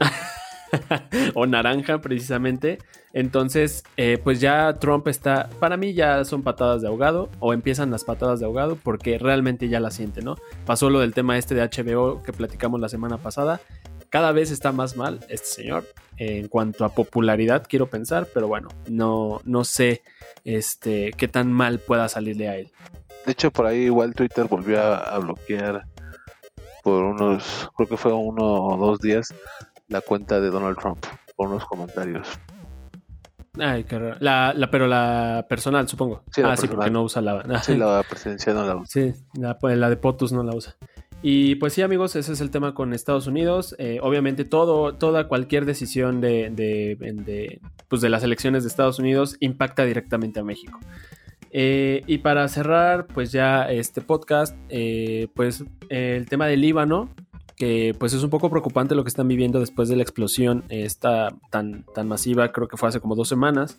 o 1.34 1.46
naranja, 1.46 2.00
precisamente. 2.00 2.78
Entonces, 3.12 3.84
eh, 3.96 4.18
pues 4.22 4.40
ya 4.40 4.74
Trump 4.80 5.06
está. 5.06 5.48
Para 5.60 5.76
mí 5.76 5.94
ya 5.94 6.24
son 6.24 6.42
patadas 6.42 6.82
de 6.82 6.88
ahogado. 6.88 7.30
O 7.38 7.52
empiezan 7.52 7.92
las 7.92 8.02
patadas 8.02 8.40
de 8.40 8.46
ahogado. 8.46 8.74
Porque 8.82 9.16
realmente 9.18 9.68
ya 9.68 9.78
la 9.78 9.92
siente, 9.92 10.22
¿no? 10.22 10.36
Pasó 10.66 10.90
lo 10.90 10.98
del 10.98 11.14
tema 11.14 11.38
este 11.38 11.54
de 11.54 11.62
HBO 11.62 12.22
que 12.24 12.32
platicamos 12.32 12.80
la 12.80 12.88
semana 12.88 13.18
pasada. 13.18 13.60
Cada 14.08 14.32
vez 14.32 14.50
está 14.50 14.72
más 14.72 14.96
mal 14.96 15.20
este 15.28 15.46
señor. 15.46 15.86
En 16.16 16.48
cuanto 16.48 16.84
a 16.84 16.88
popularidad, 16.88 17.64
quiero 17.68 17.88
pensar. 17.88 18.26
Pero 18.34 18.48
bueno, 18.48 18.68
no, 18.88 19.40
no 19.44 19.62
sé 19.62 20.02
este, 20.44 21.12
qué 21.16 21.28
tan 21.28 21.52
mal 21.52 21.78
pueda 21.78 22.08
salirle 22.08 22.48
a 22.48 22.56
él. 22.56 22.72
De 23.26 23.32
hecho, 23.32 23.50
por 23.50 23.66
ahí 23.66 23.82
igual 23.82 24.14
Twitter 24.14 24.46
volvió 24.48 24.80
a, 24.80 24.98
a 24.98 25.18
bloquear 25.18 25.84
por 26.82 27.04
unos, 27.04 27.70
creo 27.76 27.88
que 27.88 27.96
fue 27.96 28.12
uno 28.12 28.44
o 28.44 28.76
dos 28.76 29.00
días, 29.00 29.34
la 29.88 30.00
cuenta 30.00 30.40
de 30.40 30.50
Donald 30.50 30.78
Trump 30.78 31.04
por 31.36 31.48
unos 31.48 31.64
comentarios. 31.66 32.28
Ay, 33.58 33.84
qué 33.84 33.98
raro. 33.98 34.16
La, 34.20 34.54
la, 34.54 34.70
pero 34.70 34.86
la 34.86 35.44
personal, 35.48 35.88
supongo. 35.88 36.22
Sí, 36.32 36.40
la 36.40 36.52
ah, 36.52 36.56
sí, 36.56 36.68
porque 36.68 36.90
no 36.90 37.02
usa 37.02 37.20
la. 37.20 37.60
Sí, 37.62 37.76
la 37.76 38.02
presidencia 38.08 38.54
no 38.54 38.64
la 38.64 38.76
usa. 38.76 38.86
Sí, 38.86 39.14
la, 39.34 39.58
pues, 39.58 39.76
la 39.76 39.90
de 39.90 39.96
POTUS 39.96 40.32
no 40.32 40.42
la 40.42 40.54
usa. 40.54 40.76
Y 41.22 41.56
pues 41.56 41.74
sí, 41.74 41.82
amigos, 41.82 42.16
ese 42.16 42.32
es 42.32 42.40
el 42.40 42.50
tema 42.50 42.74
con 42.74 42.94
Estados 42.94 43.26
Unidos. 43.26 43.74
Eh, 43.78 43.98
obviamente, 44.02 44.44
todo, 44.44 44.94
toda 44.94 45.28
cualquier 45.28 45.66
decisión 45.66 46.20
de, 46.20 46.48
de, 46.50 46.96
de, 46.98 47.60
pues 47.88 48.00
de 48.00 48.08
las 48.08 48.22
elecciones 48.22 48.62
de 48.62 48.68
Estados 48.68 48.98
Unidos 48.98 49.36
impacta 49.40 49.84
directamente 49.84 50.40
a 50.40 50.44
México. 50.44 50.78
Eh, 51.50 52.02
y 52.06 52.18
para 52.18 52.46
cerrar, 52.48 53.06
pues 53.06 53.32
ya 53.32 53.70
este 53.70 54.00
podcast, 54.00 54.56
eh, 54.68 55.28
pues 55.34 55.64
el 55.88 56.26
tema 56.28 56.46
del 56.46 56.60
Líbano, 56.60 57.10
que 57.56 57.94
pues 57.98 58.14
es 58.14 58.22
un 58.22 58.30
poco 58.30 58.48
preocupante 58.48 58.94
lo 58.94 59.04
que 59.04 59.08
están 59.08 59.28
viviendo 59.28 59.60
después 59.60 59.88
de 59.88 59.96
la 59.96 60.02
explosión 60.02 60.64
esta 60.68 61.28
tan, 61.50 61.84
tan 61.94 62.08
masiva, 62.08 62.52
creo 62.52 62.68
que 62.68 62.76
fue 62.76 62.88
hace 62.88 63.00
como 63.00 63.16
dos 63.16 63.28
semanas. 63.28 63.78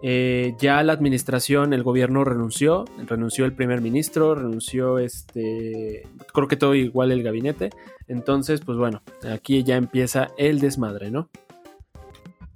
Eh, 0.00 0.54
ya 0.60 0.82
la 0.84 0.92
administración, 0.92 1.72
el 1.72 1.82
gobierno 1.82 2.24
renunció, 2.24 2.84
renunció 3.06 3.44
el 3.44 3.52
primer 3.52 3.80
ministro, 3.80 4.36
renunció 4.36 4.98
este, 4.98 6.06
creo 6.32 6.46
que 6.46 6.56
todo 6.56 6.74
igual 6.74 7.10
el 7.10 7.24
gabinete. 7.24 7.70
Entonces, 8.06 8.60
pues 8.60 8.78
bueno, 8.78 9.02
aquí 9.30 9.64
ya 9.64 9.76
empieza 9.76 10.28
el 10.38 10.60
desmadre, 10.60 11.10
¿no? 11.10 11.28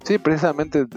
Sí, 0.03 0.17
precisamente, 0.17 0.87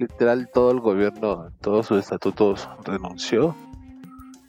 literal, 0.00 0.48
todo 0.52 0.70
el 0.72 0.80
gobierno, 0.80 1.52
todos 1.60 1.86
sus 1.86 1.98
estatutos 1.98 2.68
renunció. 2.84 3.54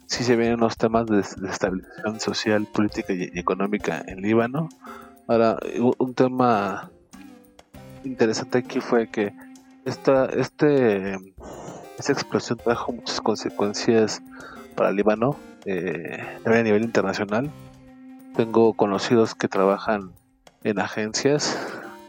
Sí 0.06 0.24
se 0.24 0.36
vienen 0.36 0.54
unos 0.54 0.76
temas 0.76 1.06
de, 1.06 1.16
de 1.16 1.50
estabilización 1.50 2.20
social, 2.20 2.66
política 2.66 3.12
y, 3.12 3.30
económica 3.38 4.02
en 4.06 4.22
Líbano. 4.22 4.68
Ahora, 5.28 5.58
un 5.98 6.14
tema 6.14 6.90
interesante 8.04 8.58
aquí 8.58 8.80
fue 8.80 9.08
que 9.08 9.32
esta, 9.84 10.26
este, 10.26 11.14
esta 11.98 12.12
explosión 12.12 12.58
trajo 12.58 12.92
muchas 12.92 13.20
consecuencias 13.20 14.22
para 14.74 14.90
Líbano, 14.90 15.36
eh, 15.66 16.18
también 16.42 16.62
a 16.62 16.64
nivel 16.64 16.82
internacional. 16.82 17.50
Tengo 18.34 18.72
conocidos 18.72 19.34
que 19.34 19.48
trabajan 19.48 20.12
en 20.64 20.78
agencias 20.78 21.58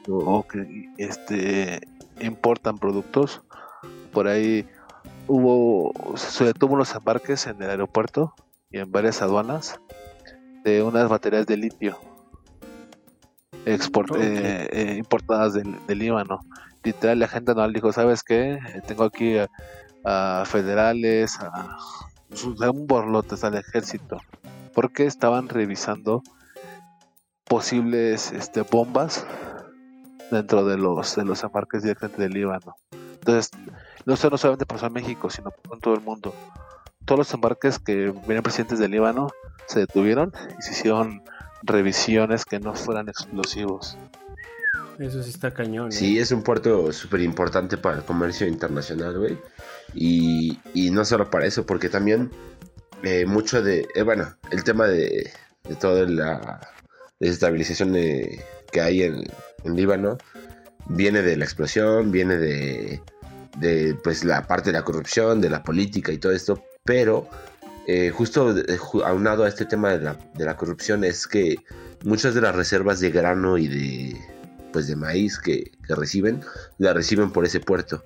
o 0.08 0.44
que 0.44 0.89
este, 0.98 1.82
importan 2.26 2.78
productos. 2.78 3.41
Por 4.11 4.28
ahí 4.28 4.67
hubo, 5.28 5.91
se 6.17 6.45
detuvo 6.45 6.76
unos 6.76 6.93
embarques 6.95 7.47
en 7.47 7.61
el 7.61 7.69
aeropuerto 7.69 8.34
y 8.69 8.80
en 8.80 8.91
varias 8.91 9.21
aduanas 9.21 9.80
de 10.63 10.84
unas 10.84 11.09
baterías 11.09 11.45
de 11.45 11.57
litio 11.57 11.97
export- 13.65 14.11
Ok. 14.11 14.17
eh, 14.19 14.69
eh, 14.71 14.95
importadas 14.97 15.53
del, 15.53 15.76
del 15.88 15.99
Líbano. 15.99 16.39
Literal, 16.84 17.19
la 17.19 17.28
gente 17.28 17.55
no 17.55 17.67
dijo, 17.69 17.91
¿sabes 17.93 18.24
qué? 18.24 18.59
Tengo 18.88 19.05
aquí 19.05 19.38
a 20.05 20.43
federales, 20.45 21.39
a, 21.39 21.78
a 21.78 22.71
un 22.71 22.88
borlotes 22.88 23.43
al 23.45 23.55
ejército, 23.55 24.17
porque 24.74 25.05
estaban 25.05 25.47
revisando 25.47 26.21
posibles 27.45 28.32
este, 28.34 28.61
bombas 28.63 29.26
dentro 30.34 30.65
de 30.65 30.77
los 30.77 31.15
de 31.15 31.25
los 31.25 31.43
embarques 31.43 31.84
directamente 31.84 32.21
del 32.23 32.31
Líbano. 32.34 32.75
Entonces, 32.91 33.51
no, 34.05 34.13
no 34.15 34.38
solamente 34.38 34.65
pasó 34.65 34.88
en 34.88 34.93
México, 34.93 35.29
sino 35.29 35.51
en 35.71 35.79
todo 35.79 35.93
el 35.93 36.01
mundo. 36.01 36.34
Todos 37.05 37.19
los 37.19 37.34
embarques 37.34 37.79
que 37.79 38.13
venían 38.27 38.43
presidentes 38.43 38.79
del 38.79 38.91
Líbano 38.91 39.29
se 39.67 39.79
detuvieron 39.79 40.34
y 40.59 40.61
se 40.61 40.71
hicieron 40.71 41.21
revisiones 41.63 42.43
que 42.45 42.59
no 42.59 42.73
fueran 42.75 43.07
explosivos. 43.09 43.97
Eso 44.99 45.23
sí 45.23 45.29
está 45.31 45.51
cañón. 45.53 45.88
¿eh? 45.88 45.91
Sí, 45.91 46.19
es 46.19 46.31
un 46.31 46.43
puerto 46.43 46.91
súper 46.91 47.21
importante 47.21 47.77
para 47.77 47.97
el 47.97 48.03
comercio 48.03 48.45
internacional, 48.47 49.17
güey. 49.17 49.38
Y, 49.93 50.59
y 50.73 50.91
no 50.91 51.03
solo 51.05 51.29
para 51.29 51.45
eso, 51.45 51.65
porque 51.65 51.89
también 51.89 52.29
eh, 53.03 53.25
mucho 53.25 53.61
de, 53.61 53.88
eh, 53.95 54.01
bueno, 54.03 54.34
el 54.51 54.63
tema 54.63 54.86
de, 54.88 55.31
de 55.63 55.75
toda 55.75 56.05
la 56.07 56.59
desestabilización 57.19 57.93
de- 57.93 58.43
que 58.74 58.82
hay 58.82 59.03
en, 59.03 59.24
en 59.63 59.76
Líbano 59.76 60.17
viene 60.88 61.21
de 61.21 61.38
la 61.38 61.45
explosión, 61.45 62.11
viene 62.11 62.38
de, 62.38 63.01
de 63.57 63.95
pues 64.03 64.26
la 64.26 64.45
parte 64.45 64.71
de 64.71 64.78
la 64.78 64.84
corrupción, 64.84 65.39
de 65.39 65.49
la 65.49 65.63
política 65.63 66.11
y 66.11 66.17
todo 66.17 66.34
esto, 66.34 66.61
pero 66.84 67.30
eh, 67.88 68.11
justo 68.11 68.57
eh, 68.57 68.78
aunado 69.05 69.43
a 69.43 69.47
este 69.47 69.65
tema 69.65 69.91
de 69.91 69.99
la, 69.99 70.17
de 70.36 70.45
la 70.45 70.57
corrupción 70.57 71.03
es 71.03 71.28
que 71.28 71.55
muchas 72.03 72.34
de 72.34 72.41
las 72.41 72.55
reservas 72.55 72.99
de 72.99 73.11
grano 73.11 73.57
y 73.57 73.67
de 73.67 74.21
pues 74.71 74.88
de 74.88 74.95
maíz 74.95 75.38
que, 75.38 75.71
que 75.88 75.95
reciben, 75.95 76.41
la 76.80 76.93
reciben 76.93 77.32
por 77.32 77.45
ese 77.45 77.59
puerto. 77.59 78.03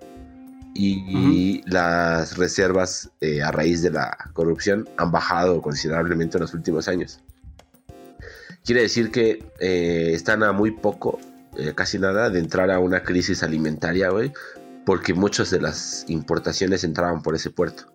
Y, 0.80 1.63
las 1.65 2.38
reservas 2.38 3.09
eh, 3.22 3.41
a 3.41 3.51
raíz 3.51 3.82
de 3.82 3.89
la 3.89 4.15
corrupción 4.34 4.88
han 4.97 5.11
bajado 5.11 5.59
considerablemente 5.59 6.38
en 6.38 6.41
los 6.41 6.53
últimos 6.53 6.88
años. 6.88 7.20
Quiere 8.68 8.82
decir 8.82 9.11
que 9.11 9.41
eh, 9.61 10.11
están 10.11 10.43
a 10.43 10.51
muy 10.51 10.72
poco, 10.72 11.22
eh, 11.57 11.72
casi 11.74 11.99
nada, 11.99 12.30
de 12.30 12.39
entrar 12.39 12.70
a 12.70 12.80
una 12.80 13.01
crisis 13.01 13.41
alimentaria, 13.41 14.09
güey, 14.09 14.34
porque 14.86 15.13
muchas 15.13 15.51
de 15.51 15.61
las 15.61 16.03
importaciones 16.09 16.84
entraban 16.84 17.24
por 17.24 17.34
ese 17.34 17.49
puerto. 17.49 17.86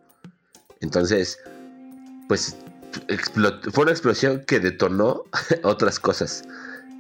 Entonces, 0.81 1.39
pues 2.27 2.57
fue 3.71 3.83
una 3.83 3.93
explosión 3.93 4.45
que 4.47 4.61
detonó 4.61 5.25
otras 5.63 6.01
cosas. 6.01 6.43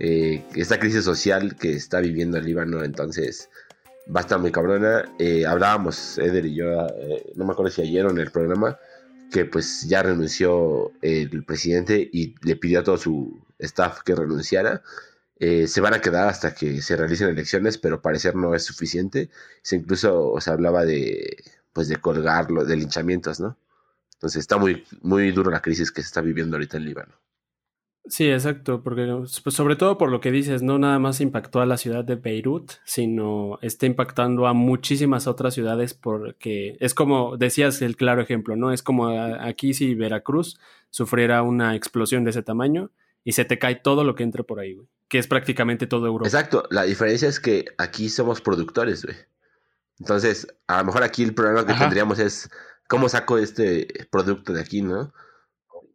Eh, 0.01 0.45
esta 0.55 0.79
crisis 0.79 1.05
social 1.05 1.57
que 1.57 1.73
está 1.73 2.01
viviendo 2.01 2.37
el 2.37 2.45
Líbano, 2.45 2.85
entonces 2.85 3.49
va 4.15 4.21
a 4.21 4.25
estar 4.25 4.39
muy 4.39 4.53
cabrona. 4.53 5.07
Hablábamos, 5.49 6.19
Eder 6.19 6.45
y 6.45 6.57
yo, 6.57 6.89
no 7.37 7.47
me 7.47 7.53
acuerdo 7.53 7.73
si 7.73 7.81
ayer 7.81 8.05
o 8.05 8.11
en 8.11 8.19
el 8.19 8.31
programa, 8.31 8.77
que 9.31 9.47
pues 9.47 9.89
ya 9.89 10.03
renunció 10.03 10.93
el 11.01 11.43
presidente 11.45 12.07
y 12.13 12.35
le 12.43 12.57
pidió 12.57 12.81
a 12.81 12.85
todo 12.85 12.99
su 12.99 13.41
staff 13.63 14.03
que 14.03 14.15
renunciara. 14.15 14.83
Eh, 15.37 15.67
se 15.67 15.81
van 15.81 15.95
a 15.95 16.01
quedar 16.01 16.29
hasta 16.29 16.55
que 16.55 16.81
se 16.83 16.97
realicen 16.97 17.29
elecciones, 17.29 17.79
pero 17.79 18.03
parecer 18.03 18.37
no 18.37 18.55
es 18.55 18.65
suficiente. 18.65 19.31
Se 19.63 19.77
incluso 19.77 20.35
se 20.41 20.51
hablaba 20.51 20.85
de 20.85 21.37
pues 21.73 21.89
de 21.89 21.97
colgarlo, 21.97 22.65
de 22.65 22.77
linchamientos, 22.77 23.41
¿no? 23.41 23.57
Entonces 24.15 24.41
está 24.41 24.59
muy, 24.59 24.85
muy 25.01 25.33
duro 25.33 25.51
la 25.51 25.63
crisis 25.63 25.91
que 25.91 26.03
se 26.03 26.07
está 26.07 26.21
viviendo 26.21 26.57
ahorita 26.57 26.77
en 26.77 26.85
Líbano. 26.85 27.15
Sí, 28.07 28.29
exacto, 28.29 28.83
porque 28.83 29.07
pues, 29.45 29.55
sobre 29.55 29.77
todo 29.77 29.97
por 29.97 30.11
lo 30.11 30.21
que 30.21 30.33
dices, 30.33 30.61
no 30.61 30.77
nada 30.79 30.99
más 30.99 31.21
impactó 31.21 31.61
a 31.61 31.67
la 31.67 31.77
ciudad 31.77 32.05
de 32.05 32.17
Beirut, 32.17 32.73
sino 32.85 33.61
está 33.63 33.87
impactando 33.87 34.49
a 34.49 34.55
muchísimas 34.55 35.29
otras 35.29 35.55
ciudades 35.55 35.95
porque 35.95 36.77
es 36.81 36.95
como 36.95 37.37
decías 37.37 37.81
el 37.81 37.97
claro 37.97 38.21
ejemplo, 38.21 38.57
¿no? 38.57 38.73
Es 38.73 38.83
como 38.83 39.09
aquí 39.09 39.73
si 39.73 39.95
Veracruz 39.95 40.59
sufriera 40.91 41.43
una 41.43 41.77
explosión 41.77 42.25
de 42.25 42.31
ese 42.31 42.43
tamaño 42.43 42.91
y 43.25 43.33
se 43.33 43.45
te 43.45 43.59
cae 43.59 43.77
todo 43.77 44.05
lo 44.05 44.15
que 44.15 44.23
entre 44.23 44.45
por 44.45 44.61
ahí, 44.61 44.75
güey, 44.75 44.89
que 45.09 45.19
es 45.19 45.27
prácticamente 45.27 45.87
todo 45.87 46.07
Europa. 46.07 46.29
Exacto, 46.29 46.65
la 46.71 46.83
diferencia 46.83 47.29
es 47.29 47.41
que 47.41 47.67
aquí 47.79 48.09
somos 48.09 48.41
productores, 48.41 49.05
güey. 49.05 49.17
Entonces, 49.99 50.49
a 50.67 50.79
lo 50.79 50.87
mejor 50.87 51.03
aquí 51.03 51.23
el 51.23 51.35
problema 51.35 51.65
que 51.65 51.73
Ajá. 51.73 51.85
tendríamos 51.85 52.19
es 52.19 52.51
cómo 52.89 53.09
saco 53.09 53.39
este 53.39 53.87
producto 54.11 54.53
de 54.53 54.61
aquí, 54.61 54.83
¿no? 54.83 55.13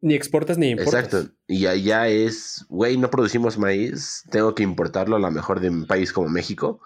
Ni 0.02 0.14
exportas 0.14 0.58
ni 0.58 0.70
importas. 0.70 1.06
Exacto. 1.06 1.34
Y 1.48 1.66
allá 1.66 2.08
es, 2.08 2.66
güey, 2.70 2.98
no 2.98 3.10
producimos 3.10 3.58
maíz, 3.58 4.24
tengo 4.30 4.54
que 4.54 4.64
importarlo 4.64 5.16
a 5.16 5.20
lo 5.20 5.32
mejor 5.32 5.60
de 5.60 5.70
un 5.70 5.88
país 5.88 6.14
como 6.14 6.30
México. 6.30 6.80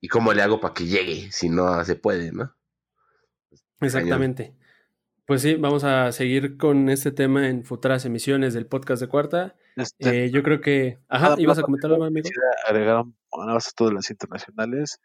¿Y 0.00 0.08
cómo 0.08 0.32
le 0.32 0.42
hago 0.42 0.60
para 0.60 0.74
que 0.74 0.86
llegue 0.86 1.32
si 1.32 1.48
no 1.48 1.84
se 1.84 1.96
puede, 1.96 2.30
no? 2.30 2.54
Exactamente. 3.80 4.54
Pues 5.26 5.42
sí, 5.42 5.56
vamos 5.56 5.82
a 5.82 6.12
seguir 6.12 6.56
con 6.56 6.88
este 6.88 7.10
tema 7.10 7.48
en 7.48 7.64
futuras 7.64 8.04
emisiones 8.04 8.54
del 8.54 8.66
podcast 8.66 9.02
de 9.02 9.08
cuarta. 9.08 9.56
Este, 9.74 10.26
Eh, 10.26 10.30
yo 10.30 10.42
creo 10.44 10.60
que... 10.60 11.00
Ajá, 11.08 11.34
ibas 11.38 11.58
a 11.58 11.62
comentar 11.62 11.90
algo, 11.90 12.04
amigo. 12.04 12.22
quisiera 12.22 12.48
agregar 12.68 12.96
un- 13.02 13.16
una 13.32 13.54
base 13.54 13.70
a 13.70 13.76
todas 13.76 13.92
las 13.92 14.08
internacionales. 14.10 15.00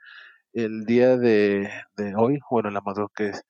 El 0.53 0.85
día 0.85 1.17
de, 1.17 1.69
de 1.97 2.13
hoy, 2.15 2.39
bueno, 2.51 2.69
la 2.69 2.81
madrugada 2.81 3.11
que 3.15 3.27
es 3.29 3.41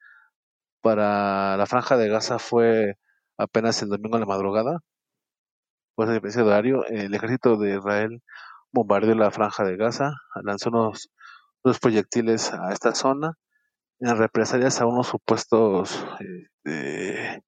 para 0.82 1.58
la 1.58 1.66
franja 1.66 1.98
de 1.98 2.08
Gaza 2.08 2.40
fue 2.40 2.96
apenas 3.38 3.82
el 3.82 3.90
domingo 3.90 4.16
en 4.16 4.22
la 4.22 4.28
madrugada. 4.28 4.80
Pues 5.96 6.08
diferencia 6.10 6.42
de 6.44 6.48
horario, 6.50 6.86
el 6.86 7.14
ejército 7.14 7.58
de 7.58 7.76
Israel 7.76 8.22
bombardeó 8.72 9.14
la 9.16 9.30
franja 9.32 9.66
de 9.66 9.76
Gaza, 9.76 10.14
lanzó 10.42 10.70
unos, 10.70 11.10
unos 11.64 11.80
proyectiles 11.80 12.54
a 12.54 12.72
esta 12.72 12.96
zona 12.96 13.34
en 14.02 14.18
represalias 14.18 14.82
a 14.82 14.88
unos 14.88 15.08
supuestos 15.08 16.06
este, 16.20 17.44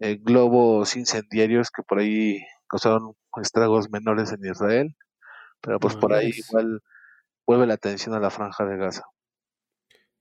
eh, 0.00 0.18
globos 0.20 0.96
incendiarios 0.96 1.70
que 1.70 1.82
por 1.82 1.98
ahí 1.98 2.40
causaron 2.68 3.14
estragos 3.40 3.90
menores 3.90 4.32
en 4.32 4.50
Israel, 4.50 4.96
pero 5.60 5.78
pues 5.78 5.94
por 5.94 6.14
ahí 6.14 6.30
igual 6.34 6.80
vuelve 7.46 7.66
la 7.66 7.74
atención 7.74 8.14
a 8.14 8.20
la 8.20 8.30
franja 8.30 8.64
de 8.64 8.76
Gaza. 8.76 9.04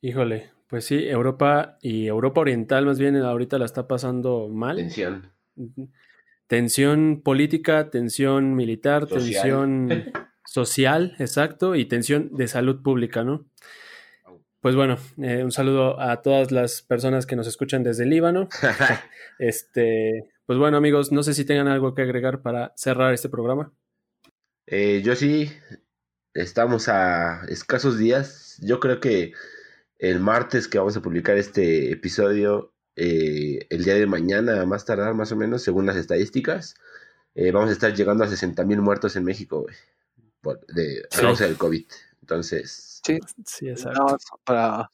Híjole, 0.02 0.52
pues 0.68 0.86
sí, 0.86 1.08
Europa 1.08 1.78
y 1.82 2.08
Europa 2.08 2.41
Oriental 2.41 2.86
más 2.86 3.00
bien 3.00 3.16
ahorita 3.16 3.58
la 3.58 3.66
está 3.66 3.88
pasando 3.88 4.50
mal. 4.50 4.76
Tensión. 4.76 5.32
Tensión 6.48 7.22
política, 7.24 7.89
tensión 7.89 8.56
militar, 8.56 9.08
Social. 9.08 9.22
tensión 9.22 9.89
social, 10.45 11.16
exacto, 11.20 11.76
y 11.76 11.86
tensión 11.86 12.36
de 12.36 12.48
salud 12.48 12.82
pública, 12.82 13.24
¿no? 13.24 13.45
Pues 14.62 14.76
bueno, 14.76 14.97
eh, 15.22 15.43
un 15.43 15.51
saludo 15.51 15.99
a 15.99 16.22
todas 16.22 16.51
las 16.51 16.82
personas 16.82 17.26
que 17.26 17.36
nos 17.36 17.47
escuchan 17.47 17.84
desde 17.84 18.05
Líbano. 18.05 18.49
Este, 19.39 20.32
pues 20.47 20.58
bueno, 20.58 20.78
amigos, 20.78 21.12
no 21.12 21.22
sé 21.22 21.36
si 21.36 21.45
tengan 21.45 21.68
algo 21.68 21.93
que 21.93 22.01
agregar 22.01 22.41
para 22.41 22.74
cerrar 22.76 23.14
este 23.14 23.30
programa. 23.30 23.71
Eh, 24.66 25.04
yo 25.05 25.16
sí, 25.16 25.51
estamos 26.34 26.89
a 26.89 27.46
escasos 27.47 28.00
días. 28.00 28.58
Yo 28.63 28.79
creo 28.79 29.00
que 29.00 29.34
el 30.00 30.20
martes 30.20 30.67
que 30.67 30.79
vamos 30.79 30.97
a 30.97 31.01
publicar 31.04 31.38
este 31.38 31.92
episodio, 31.92 32.74
eh, 32.96 33.67
el 33.70 33.84
día 33.84 33.93
de 33.93 34.08
mañana, 34.08 34.59
a 34.62 34.66
más 34.66 34.86
tardar 34.86 35.13
más 35.13 35.32
o 35.32 35.36
menos, 35.36 35.62
según 35.62 35.86
las 35.86 35.97
estadísticas, 35.97 36.74
eh, 37.36 37.51
vamos 37.51 37.70
a 37.70 37.74
estar 37.74 37.93
llegando 37.93 38.24
a 38.24 38.28
60 38.28 38.63
mil 38.66 38.82
muertos 38.82 39.16
en 39.16 39.24
México, 39.24 39.67
por- 40.42 40.66
de, 40.66 41.04
a 41.12 41.16
Sí. 41.16 41.21
causa 41.21 41.46
del 41.46 41.58
COVID. 41.58 41.86
Entonces, 42.21 42.96
Sí, 43.08 43.20
Sí, 43.46 43.70
exacto. 43.70 44.17
para 44.43 44.92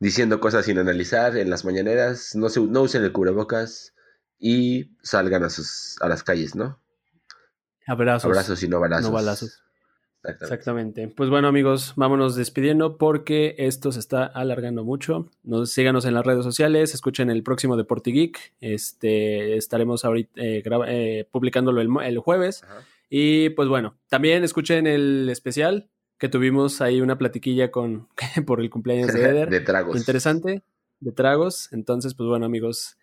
diciendo 0.00 0.40
cosas 0.40 0.64
sin 0.64 0.78
analizar 0.78 1.36
en 1.36 1.50
las 1.50 1.64
mañaneras. 1.64 2.34
No, 2.34 2.48
se, 2.48 2.60
no 2.60 2.82
usen 2.82 3.04
el 3.04 3.12
cubrebocas 3.12 3.94
y 4.38 4.96
salgan 5.02 5.44
a, 5.44 5.50
sus, 5.50 6.00
a 6.00 6.08
las 6.08 6.22
calles, 6.22 6.54
¿no? 6.54 6.80
Abrazos. 7.86 8.24
Abrazos 8.24 8.62
y 8.62 8.68
no 8.68 8.80
balazos. 8.80 9.10
No 9.10 9.12
balazos. 9.12 9.62
Exactamente. 10.24 10.44
Exactamente. 11.02 11.08
Pues 11.08 11.28
bueno, 11.30 11.48
amigos, 11.48 11.92
vámonos 11.96 12.34
despidiendo 12.34 12.96
porque 12.96 13.54
esto 13.58 13.92
se 13.92 14.00
está 14.00 14.24
alargando 14.24 14.82
mucho. 14.82 15.28
Nos 15.42 15.70
síganos 15.70 16.04
en 16.06 16.14
las 16.14 16.24
redes 16.24 16.44
sociales, 16.44 16.94
escuchen 16.94 17.28
el 17.30 17.42
próximo 17.42 17.76
Deporte 17.76 18.10
Geek. 18.10 18.54
Este 18.60 19.56
estaremos 19.56 20.04
ahorita 20.04 20.30
eh, 20.36 20.62
graba- 20.64 20.86
eh, 20.88 21.28
publicándolo 21.30 21.80
el, 22.02 22.18
jueves. 22.18 22.62
Ajá. 22.64 22.84
Y 23.10 23.50
pues 23.50 23.68
bueno, 23.68 23.96
también 24.08 24.44
escuchen 24.44 24.86
el 24.86 25.28
especial 25.28 25.90
que 26.18 26.28
tuvimos 26.30 26.80
ahí 26.80 27.00
una 27.02 27.18
platiquilla 27.18 27.70
con 27.70 28.08
por 28.46 28.60
el 28.60 28.70
cumpleaños 28.70 29.12
de 29.12 29.22
Eder. 29.28 29.50
de 29.50 29.60
tragos. 29.60 29.96
Interesante, 29.96 30.62
de 31.00 31.12
tragos. 31.12 31.70
Entonces, 31.72 32.14
pues 32.14 32.28
bueno, 32.28 32.46
amigos, 32.46 32.96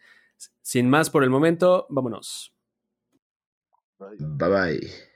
sin 0.64 0.90
más 0.90 1.10
por 1.12 1.24
el 1.24 1.30
momento, 1.30 1.86
vámonos. 1.90 2.52
Bye 4.00 4.50
bye. 4.50 5.11